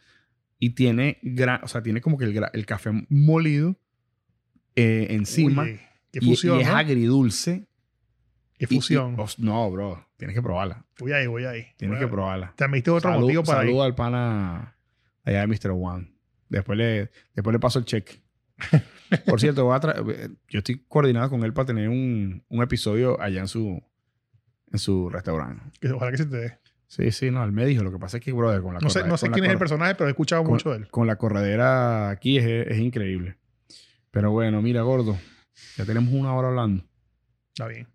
Y 0.60 0.72
tiene. 0.72 1.20
gra- 1.24 1.60
o 1.64 1.68
sea, 1.68 1.82
tiene 1.84 2.02
como 2.02 2.18
que 2.18 2.26
el, 2.26 2.66
café 2.66 2.90
molido 3.10 3.78
eh, 4.76 5.08
encima. 5.12 5.64
Oye, 5.64 5.80
qué 6.12 6.20
y- 6.22 6.26
fusión, 6.26 6.58
y, 6.60 6.62
es 6.64 6.68
¿no? 6.68 6.76
agridulce. 6.76 7.68
Qué 8.68 8.74
Y- 8.74 8.78
y- 8.78 8.80
fusión. 8.82 9.20
os- 9.20 9.40
no, 9.40 9.70
bro. 9.72 10.06
Tienes 10.18 10.36
que 10.36 10.42
probarla. 10.42 10.86
voy 11.00 11.12
ahí, 11.12 11.28
voy 11.28 11.46
ahí. 11.46 11.66
Tienes 11.78 11.98
Voy 12.00 12.06
que 12.08 12.12
probarla. 12.12 12.54
Te 12.56 12.68
diste 12.70 12.92
otro 12.92 13.10
Salud- 13.12 13.22
motivo 13.22 13.44
para 13.44 13.64
ir. 13.64 13.68
Saludo 13.70 13.84
al 13.84 13.96
pana 13.96 14.76
allá 15.24 15.42
de 15.42 15.48
Mr. 15.48 15.72
One. 15.72 16.14
Después 16.50 16.78
le, 16.78 17.10
después 17.34 17.52
le 17.54 17.60
paso 17.60 17.80
el 17.80 17.86
cheque. 17.86 18.22
Por 19.28 19.40
cierto, 19.40 19.66
voy 19.66 19.76
a 19.76 19.80
tra- 19.82 20.38
yo 20.50 20.60
estoy 20.60 20.84
coordinado 20.88 21.30
con 21.30 21.44
él 21.44 21.54
para 21.54 21.66
tener 21.68 21.90
un, 21.90 22.44
un 22.48 22.64
episodio 22.64 23.20
allá 23.22 23.42
en 23.42 23.48
su, 23.48 23.82
en 24.72 24.80
su 24.80 25.10
restaurante. 25.10 25.64
Ojalá 25.94 26.12
que 26.12 26.18
se 26.18 26.26
te 26.26 26.38
dé. 26.38 26.58
Sí, 26.88 27.12
sí, 27.12 27.32
no, 27.32 27.44
él 27.44 27.52
me 27.52 27.66
dijo. 27.66 27.84
Lo 27.84 27.92
que 27.92 27.98
pasa 27.98 28.18
es 28.18 28.24
que, 28.24 28.32
brother, 28.32 28.62
con 28.62 28.76
la 28.76 28.80
No 28.80 28.90
sé, 28.90 29.04
no 29.06 29.18
sé 29.18 29.30
quién 29.32 29.46
es 29.46 29.52
el 29.52 29.58
personaje, 29.58 29.96
pero 29.96 30.08
he 30.08 30.12
escuchado 30.12 30.44
con- 30.44 30.54
mucho 30.54 30.70
de 30.72 30.78
él. 30.78 30.88
Con 30.90 31.08
la 31.08 31.16
corredera 31.16 32.10
aquí 32.10 32.38
es, 32.38 32.46
es 32.46 32.78
increíble. 32.78 33.38
Pero 34.12 34.32
bueno, 34.32 34.62
mira, 34.62 34.84
gordo. 34.84 35.18
Ya 35.78 35.86
tenemos 35.86 36.14
una 36.14 36.34
hora 36.36 36.50
hablando. 36.50 36.84
Está 37.50 37.68
bien. 37.68 37.88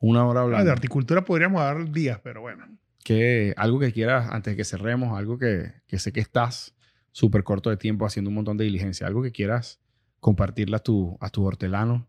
Una 0.00 0.26
hora 0.26 0.40
Ah, 0.40 0.42
de 0.42 0.54
hablando. 0.56 0.72
horticultura 0.72 1.24
podríamos 1.24 1.60
dar 1.62 1.90
días, 1.90 2.20
pero 2.22 2.40
bueno. 2.42 2.66
que 3.04 3.54
algo 3.56 3.78
que 3.78 3.92
quieras 3.92 4.28
antes 4.30 4.52
de 4.52 4.56
que 4.56 4.64
cerremos, 4.64 5.16
algo 5.16 5.38
que, 5.38 5.72
que 5.86 5.98
sé 5.98 6.12
que 6.12 6.20
estás 6.20 6.74
súper 7.12 7.44
corto 7.44 7.70
de 7.70 7.76
tiempo 7.76 8.04
haciendo 8.04 8.28
un 8.30 8.34
montón 8.34 8.56
de 8.56 8.64
diligencia, 8.64 9.06
algo 9.06 9.22
que 9.22 9.32
quieras 9.32 9.80
compartirle 10.20 10.76
a 10.76 10.80
tu, 10.80 11.16
a 11.20 11.30
tu 11.30 11.44
hortelano, 11.44 12.06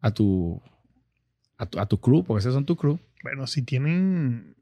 a 0.00 0.12
tu, 0.12 0.60
a 1.58 1.66
tu, 1.66 1.78
a 1.78 1.86
tu 1.86 2.00
crew, 2.00 2.24
porque 2.24 2.40
esos 2.40 2.54
son 2.54 2.64
tu 2.66 2.76
crew. 2.76 2.98
Bueno, 3.22 3.46
si 3.46 3.62
tienen 3.62 4.56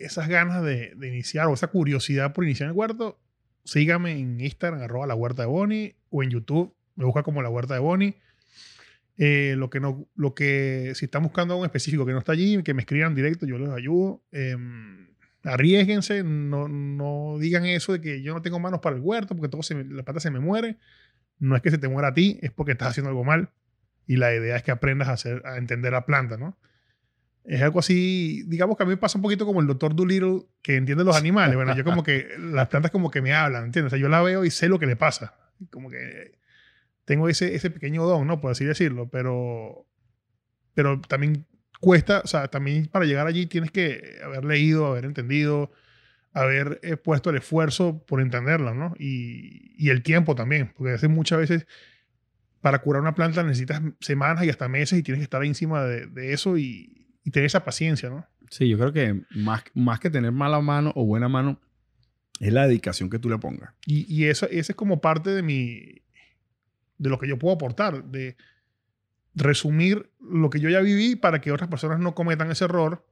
esas 0.00 0.28
ganas 0.28 0.62
de, 0.62 0.94
de 0.96 1.08
iniciar 1.08 1.48
o 1.48 1.54
esa 1.54 1.66
curiosidad 1.66 2.32
por 2.32 2.44
iniciar 2.44 2.68
el 2.70 2.76
huerto, 2.76 3.18
sígame 3.64 4.12
en 4.12 4.40
Instagram, 4.40 4.82
arroba 4.82 5.06
la 5.06 5.14
huerta 5.14 5.42
de 5.42 5.48
Bonnie, 5.48 5.96
o 6.10 6.22
en 6.22 6.30
YouTube, 6.30 6.74
me 6.94 7.04
busca 7.04 7.22
como 7.22 7.42
la 7.42 7.48
huerta 7.50 7.74
de 7.74 7.80
Bonnie. 7.80 8.14
Eh, 9.18 9.54
lo 9.58 9.68
que 9.70 9.78
no, 9.80 10.08
lo 10.14 10.34
que, 10.34 10.92
si 10.94 11.04
están 11.04 11.22
buscando 11.22 11.56
en 11.58 11.64
específico 11.64 12.06
que 12.06 12.12
no 12.12 12.18
está 12.18 12.32
allí, 12.32 12.62
que 12.62 12.74
me 12.74 12.80
escriban 12.82 13.14
directo, 13.14 13.46
yo 13.46 13.58
les 13.58 13.68
ayudo. 13.70 14.22
Eh, 14.32 14.56
arriesguense, 15.44 16.22
no, 16.22 16.68
no 16.68 17.36
digan 17.38 17.64
eso 17.66 17.92
de 17.92 18.00
que 18.00 18.22
yo 18.22 18.32
no 18.34 18.42
tengo 18.42 18.58
manos 18.58 18.80
para 18.80 18.96
el 18.96 19.02
huerto 19.02 19.34
porque 19.36 19.48
todo 19.50 19.62
se 19.62 19.74
me- 19.74 19.84
la 19.84 20.02
planta 20.02 20.20
se 20.20 20.30
me 20.30 20.40
muere. 20.40 20.76
No 21.38 21.56
es 21.56 21.62
que 21.62 21.70
se 21.70 21.78
te 21.78 21.88
muera 21.88 22.08
a 22.08 22.14
ti, 22.14 22.38
es 22.42 22.52
porque 22.52 22.72
estás 22.72 22.88
haciendo 22.88 23.08
algo 23.10 23.24
mal. 23.24 23.50
Y 24.06 24.16
la 24.16 24.34
idea 24.34 24.56
es 24.56 24.62
que 24.62 24.70
aprendas 24.70 25.08
a, 25.08 25.12
hacer, 25.12 25.42
a 25.44 25.56
entender 25.58 25.92
la 25.92 26.06
planta, 26.06 26.36
¿no? 26.36 26.56
Es 27.44 27.60
algo 27.60 27.80
así, 27.80 28.44
digamos 28.46 28.76
que 28.76 28.84
a 28.84 28.86
mí 28.86 28.90
me 28.90 28.96
pasa 28.96 29.18
un 29.18 29.22
poquito 29.22 29.44
como 29.44 29.60
el 29.60 29.66
doctor 29.66 29.96
Dolittle 29.96 30.42
que 30.62 30.76
entiende 30.76 31.02
los 31.02 31.16
animales. 31.16 31.56
Bueno, 31.56 31.76
yo 31.76 31.82
como 31.82 32.04
que 32.04 32.28
las 32.38 32.68
plantas 32.68 32.92
como 32.92 33.10
que 33.10 33.20
me 33.20 33.32
hablan, 33.34 33.64
¿entiendes? 33.64 33.92
O 33.92 33.96
sea, 33.96 34.00
yo 34.00 34.08
la 34.08 34.22
veo 34.22 34.44
y 34.44 34.50
sé 34.50 34.68
lo 34.68 34.78
que 34.78 34.86
le 34.86 34.94
pasa. 34.94 35.34
Como 35.70 35.90
que 35.90 36.38
tengo 37.04 37.28
ese, 37.28 37.54
ese 37.54 37.70
pequeño 37.70 38.04
don, 38.04 38.26
¿no? 38.26 38.40
Por 38.40 38.52
así 38.52 38.64
decirlo, 38.64 39.08
pero, 39.08 39.86
pero 40.74 41.00
también 41.00 41.46
cuesta, 41.80 42.22
o 42.24 42.26
sea, 42.26 42.48
también 42.48 42.86
para 42.86 43.04
llegar 43.04 43.26
allí 43.26 43.46
tienes 43.46 43.70
que 43.70 44.20
haber 44.24 44.44
leído, 44.44 44.86
haber 44.86 45.04
entendido, 45.04 45.72
haber 46.32 46.78
eh, 46.82 46.96
puesto 46.96 47.30
el 47.30 47.36
esfuerzo 47.36 48.04
por 48.06 48.20
entenderla, 48.20 48.74
¿no? 48.74 48.94
Y, 48.98 49.74
y 49.76 49.90
el 49.90 50.02
tiempo 50.02 50.34
también, 50.34 50.72
porque 50.76 50.90
a 50.90 50.92
veces 50.94 51.10
muchas 51.10 51.38
veces 51.38 51.66
para 52.60 52.80
curar 52.80 53.02
una 53.02 53.14
planta 53.14 53.42
necesitas 53.42 53.82
semanas 54.00 54.44
y 54.44 54.50
hasta 54.50 54.68
meses 54.68 54.98
y 54.98 55.02
tienes 55.02 55.18
que 55.18 55.24
estar 55.24 55.44
encima 55.44 55.82
de, 55.82 56.06
de 56.06 56.32
eso 56.32 56.56
y, 56.56 57.08
y 57.24 57.30
tener 57.30 57.46
esa 57.46 57.64
paciencia, 57.64 58.08
¿no? 58.08 58.26
Sí, 58.48 58.68
yo 58.68 58.78
creo 58.78 58.92
que 58.92 59.22
más, 59.30 59.64
más 59.74 59.98
que 59.98 60.10
tener 60.10 60.30
mala 60.30 60.60
mano 60.60 60.92
o 60.94 61.04
buena 61.04 61.28
mano, 61.28 61.60
es 62.38 62.52
la 62.52 62.66
dedicación 62.66 63.10
que 63.10 63.18
tú 63.18 63.28
le 63.28 63.38
pongas. 63.38 63.74
Y, 63.86 64.12
y 64.12 64.26
eso, 64.26 64.46
ese 64.46 64.72
es 64.72 64.76
como 64.76 65.00
parte 65.00 65.30
de 65.30 65.42
mi, 65.42 66.02
de 67.02 67.10
lo 67.10 67.18
que 67.18 67.28
yo 67.28 67.38
puedo 67.38 67.54
aportar, 67.54 68.04
de 68.04 68.36
resumir 69.34 70.10
lo 70.20 70.50
que 70.50 70.60
yo 70.60 70.68
ya 70.68 70.80
viví 70.80 71.16
para 71.16 71.40
que 71.40 71.52
otras 71.52 71.68
personas 71.68 71.98
no 71.98 72.14
cometan 72.14 72.50
ese 72.50 72.64
error 72.64 73.06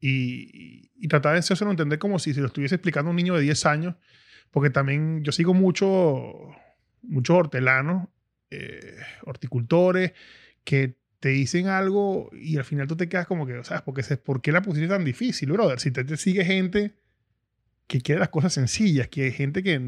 y, 0.00 0.90
y 0.94 1.08
tratar 1.08 1.32
de 1.32 1.40
hacerlo 1.40 1.70
entender 1.70 1.98
como 1.98 2.18
si 2.18 2.32
se 2.32 2.40
lo 2.40 2.46
estuviese 2.46 2.76
explicando 2.76 3.08
a 3.08 3.10
un 3.10 3.16
niño 3.16 3.34
de 3.34 3.42
10 3.42 3.66
años, 3.66 3.96
porque 4.50 4.70
también 4.70 5.24
yo 5.24 5.32
sigo 5.32 5.52
mucho, 5.54 6.32
muchos 7.02 7.36
hortelanos, 7.36 8.08
eh, 8.50 8.96
horticultores, 9.24 10.12
que 10.62 10.96
te 11.18 11.30
dicen 11.30 11.66
algo 11.66 12.30
y 12.32 12.56
al 12.56 12.64
final 12.64 12.86
tú 12.86 12.96
te 12.96 13.08
quedas 13.08 13.26
como 13.26 13.46
que, 13.46 13.64
¿sabes? 13.64 13.82
Porque, 13.82 14.02
¿Por 14.16 14.40
qué 14.40 14.52
la 14.52 14.62
pusiste 14.62 14.88
tan 14.88 15.04
difícil, 15.04 15.50
brother? 15.50 15.80
Si 15.80 15.90
te, 15.90 16.04
te 16.04 16.16
sigue 16.16 16.44
gente 16.44 16.94
que 17.88 18.00
quiere 18.00 18.20
las 18.20 18.28
cosas 18.28 18.52
sencillas, 18.52 19.08
que 19.08 19.24
hay 19.24 19.32
gente 19.32 19.64
que 19.64 19.80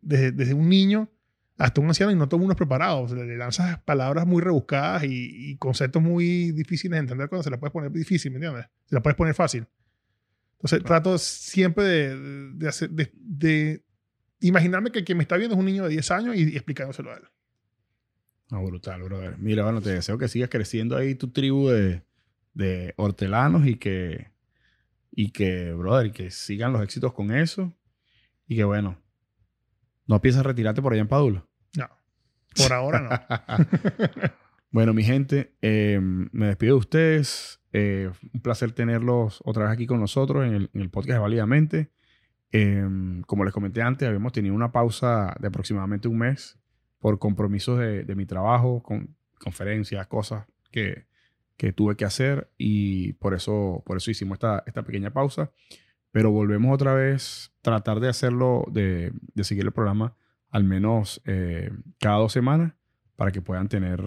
desde, 0.00 0.32
desde 0.32 0.54
un 0.54 0.68
niño 0.68 1.08
hasta 1.62 1.80
un 1.80 1.86
anciano 1.86 2.10
y 2.10 2.16
no 2.16 2.28
todo 2.28 2.38
el 2.38 2.40
mundo 2.40 2.54
es 2.54 2.56
preparado. 2.56 3.02
O 3.02 3.08
sea, 3.08 3.16
le 3.18 3.36
lanzas 3.36 3.80
palabras 3.82 4.26
muy 4.26 4.42
rebuscadas 4.42 5.04
y, 5.04 5.50
y 5.50 5.56
conceptos 5.58 6.02
muy 6.02 6.50
difíciles 6.50 6.96
de 6.96 6.98
entender 6.98 7.28
cuando 7.28 7.44
se 7.44 7.50
la 7.50 7.60
puedes 7.60 7.72
poner 7.72 7.92
difícil, 7.92 8.32
¿me 8.32 8.38
entiendes? 8.38 8.66
Se 8.86 8.96
la 8.96 9.00
puedes 9.00 9.16
poner 9.16 9.32
fácil. 9.34 9.66
Entonces 10.54 10.82
trato 10.82 11.16
siempre 11.18 11.84
de, 11.84 12.52
de, 12.54 12.68
hacer, 12.68 12.90
de, 12.90 13.12
de 13.14 13.84
imaginarme 14.40 14.90
que 14.90 15.04
quien 15.04 15.18
me 15.18 15.22
está 15.22 15.36
viendo 15.36 15.54
es 15.54 15.58
un 15.60 15.66
niño 15.66 15.84
de 15.84 15.90
10 15.90 16.10
años 16.10 16.36
y, 16.36 16.52
y 16.52 16.56
explicándoselo 16.56 17.12
a 17.12 17.16
él. 17.16 17.22
No, 18.50 18.64
brutal, 18.64 19.02
brother. 19.04 19.38
Mira, 19.38 19.62
bueno, 19.62 19.80
te 19.80 19.90
deseo 19.90 20.18
que 20.18 20.26
sigas 20.26 20.50
creciendo 20.50 20.96
ahí 20.96 21.14
tu 21.14 21.30
tribu 21.30 21.68
de, 21.68 22.02
de 22.54 22.92
hortelanos 22.96 23.68
y 23.68 23.76
que, 23.76 24.32
y 25.12 25.30
que, 25.30 25.72
brother, 25.72 26.06
y 26.06 26.12
que 26.12 26.30
sigan 26.32 26.72
los 26.72 26.82
éxitos 26.82 27.12
con 27.12 27.30
eso. 27.30 27.72
Y 28.48 28.56
que, 28.56 28.64
bueno, 28.64 29.00
no 30.08 30.20
piensas 30.20 30.44
retirarte 30.44 30.82
por 30.82 30.92
allá 30.92 31.02
en 31.02 31.08
Padula. 31.08 31.46
Por 32.56 32.72
ahora 32.72 33.00
no. 33.00 33.10
bueno, 34.70 34.94
mi 34.94 35.04
gente, 35.04 35.54
eh, 35.62 35.98
me 36.00 36.46
despido 36.46 36.74
de 36.74 36.78
ustedes. 36.80 37.60
Eh, 37.72 38.10
un 38.34 38.40
placer 38.40 38.72
tenerlos 38.72 39.40
otra 39.44 39.64
vez 39.64 39.72
aquí 39.72 39.86
con 39.86 39.98
nosotros 39.98 40.44
en 40.46 40.68
el, 40.72 40.90
podcast 40.90 41.20
Válidamente. 41.20 41.90
Eh, 42.52 42.86
como 43.26 43.44
les 43.44 43.54
comenté 43.54 43.80
antes, 43.80 44.06
habíamos 44.06 44.32
tenido 44.32 44.54
una 44.54 44.72
pausa 44.72 45.34
de 45.40 45.48
aproximadamente 45.48 46.08
un 46.08 46.18
mes 46.18 46.58
por 46.98 47.18
compromisos 47.18 47.78
de, 47.78 48.04
de 48.04 48.14
mi 48.14 48.26
trabajo, 48.26 48.82
con 48.82 49.16
conferencias, 49.38 50.06
cosas 50.06 50.44
que, 50.70 51.06
que, 51.56 51.72
tuve 51.72 51.96
que 51.96 52.04
hacer 52.04 52.50
y 52.58 53.14
por 53.14 53.34
eso, 53.34 53.82
por 53.86 53.96
eso 53.96 54.10
hicimos 54.10 54.36
esta, 54.36 54.62
esta 54.66 54.82
pequeña 54.82 55.10
pausa. 55.12 55.50
Pero 56.10 56.30
volvemos 56.30 56.74
otra 56.74 56.92
vez, 56.92 57.52
tratar 57.62 57.98
de 57.98 58.08
hacerlo, 58.08 58.66
de, 58.70 59.12
de 59.34 59.44
seguir 59.44 59.64
el 59.64 59.72
programa 59.72 60.14
al 60.52 60.62
menos 60.64 61.20
eh, 61.24 61.70
cada 61.98 62.18
dos 62.18 62.32
semanas 62.32 62.74
para 63.16 63.32
que 63.32 63.42
puedan 63.42 63.68
tener 63.68 64.00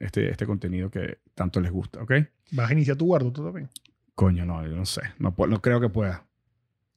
este, 0.00 0.30
este 0.30 0.46
contenido 0.46 0.90
que 0.90 1.18
tanto 1.34 1.60
les 1.60 1.70
gusta, 1.70 2.02
¿ok? 2.02 2.12
¿Vas 2.52 2.70
a 2.70 2.72
iniciar 2.72 2.96
tu 2.96 3.06
guardo 3.06 3.32
tú 3.32 3.44
también? 3.44 3.68
Coño, 4.14 4.44
no, 4.44 4.66
yo 4.66 4.74
no 4.74 4.84
sé. 4.84 5.02
No, 5.18 5.34
no 5.48 5.62
creo 5.62 5.80
que 5.80 5.88
pueda. 5.88 6.26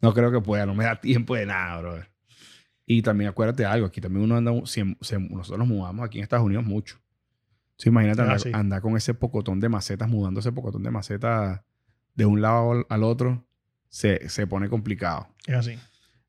No 0.01 0.14
creo 0.14 0.32
que 0.32 0.41
pueda. 0.41 0.66
No 0.66 0.74
me 0.74 0.84
da 0.86 0.95
tiempo 1.01 1.36
de 1.36 1.45
nada, 1.45 1.80
brother. 1.80 2.10
Y 2.86 3.01
también 3.01 3.30
acuérdate 3.30 3.64
de 3.64 3.70
algo. 3.70 3.88
Aquí 3.88 4.01
también 4.01 4.26
uno 4.26 4.36
anda... 4.36 4.51
Si, 4.66 4.82
si, 5.01 5.16
nosotros 5.18 5.60
nos 5.60 5.68
mudamos 5.68 6.06
aquí 6.06 6.18
en 6.18 6.24
Estados 6.24 6.45
Unidos 6.45 6.66
mucho. 6.66 6.99
Sí, 7.78 7.89
imagínate 7.89 8.22
Ah, 8.22 8.26
andar, 8.26 8.39
sí. 8.39 8.51
andar 8.54 8.82
con 8.82 8.97
ese 8.97 9.14
pocotón 9.14 9.60
de 9.60 9.70
macetas, 9.70 10.10
mudando 10.10 10.39
ese 10.41 10.51
pocotón 10.51 10.84
de 10.84 10.91
macetas 10.91 11.62
de 12.16 12.26
un 12.26 12.41
lado 12.41 12.72
al, 12.72 12.86
al 12.89 13.04
otro, 13.04 13.45
se, 13.89 14.28
se 14.30 14.45
pone 14.47 14.70
complicado. 14.70 15.28
Es 15.47 15.56
así. 15.56 15.80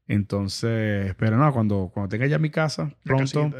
Entonces, 0.06 1.14
pero 1.16 1.36
no, 1.36 1.52
cuando, 1.52 1.90
cuando 1.92 2.08
tenga 2.08 2.26
ya 2.26 2.38
mi 2.38 2.50
casa, 2.50 2.94
pronto, 3.04 3.50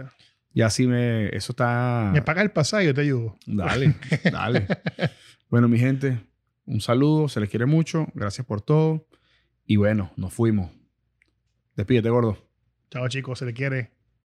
ya 0.53 0.71
sí 0.71 0.87
me... 0.87 1.29
Eso 1.29 1.53
está... 1.53 2.11
Me 2.13 2.23
paga 2.23 2.43
el 2.43 2.51
pasaje 2.51 2.87
yo 2.87 2.95
te 2.95 3.01
ayudo. 3.01 3.37
Dale, 3.47 3.95
dale. 4.31 4.67
bueno, 5.49 5.69
mi 5.69 5.79
gente, 5.79 6.21
un 6.67 6.81
saludo, 6.81 7.29
se 7.29 7.41
les 7.41 7.49
quiere 7.49 7.67
mucho, 7.67 8.07
gracias 8.15 8.47
por 8.47 8.61
todo. 8.61 9.07
Y 9.67 9.77
bueno, 9.77 10.13
nos 10.17 10.33
fuimos. 10.33 10.71
Despídete, 11.77 12.11
gordo. 12.11 12.39
Chao 12.91 13.09
chicos, 13.09 13.39
se 13.39 13.47
le 13.47 13.55
quiere. 13.55 13.91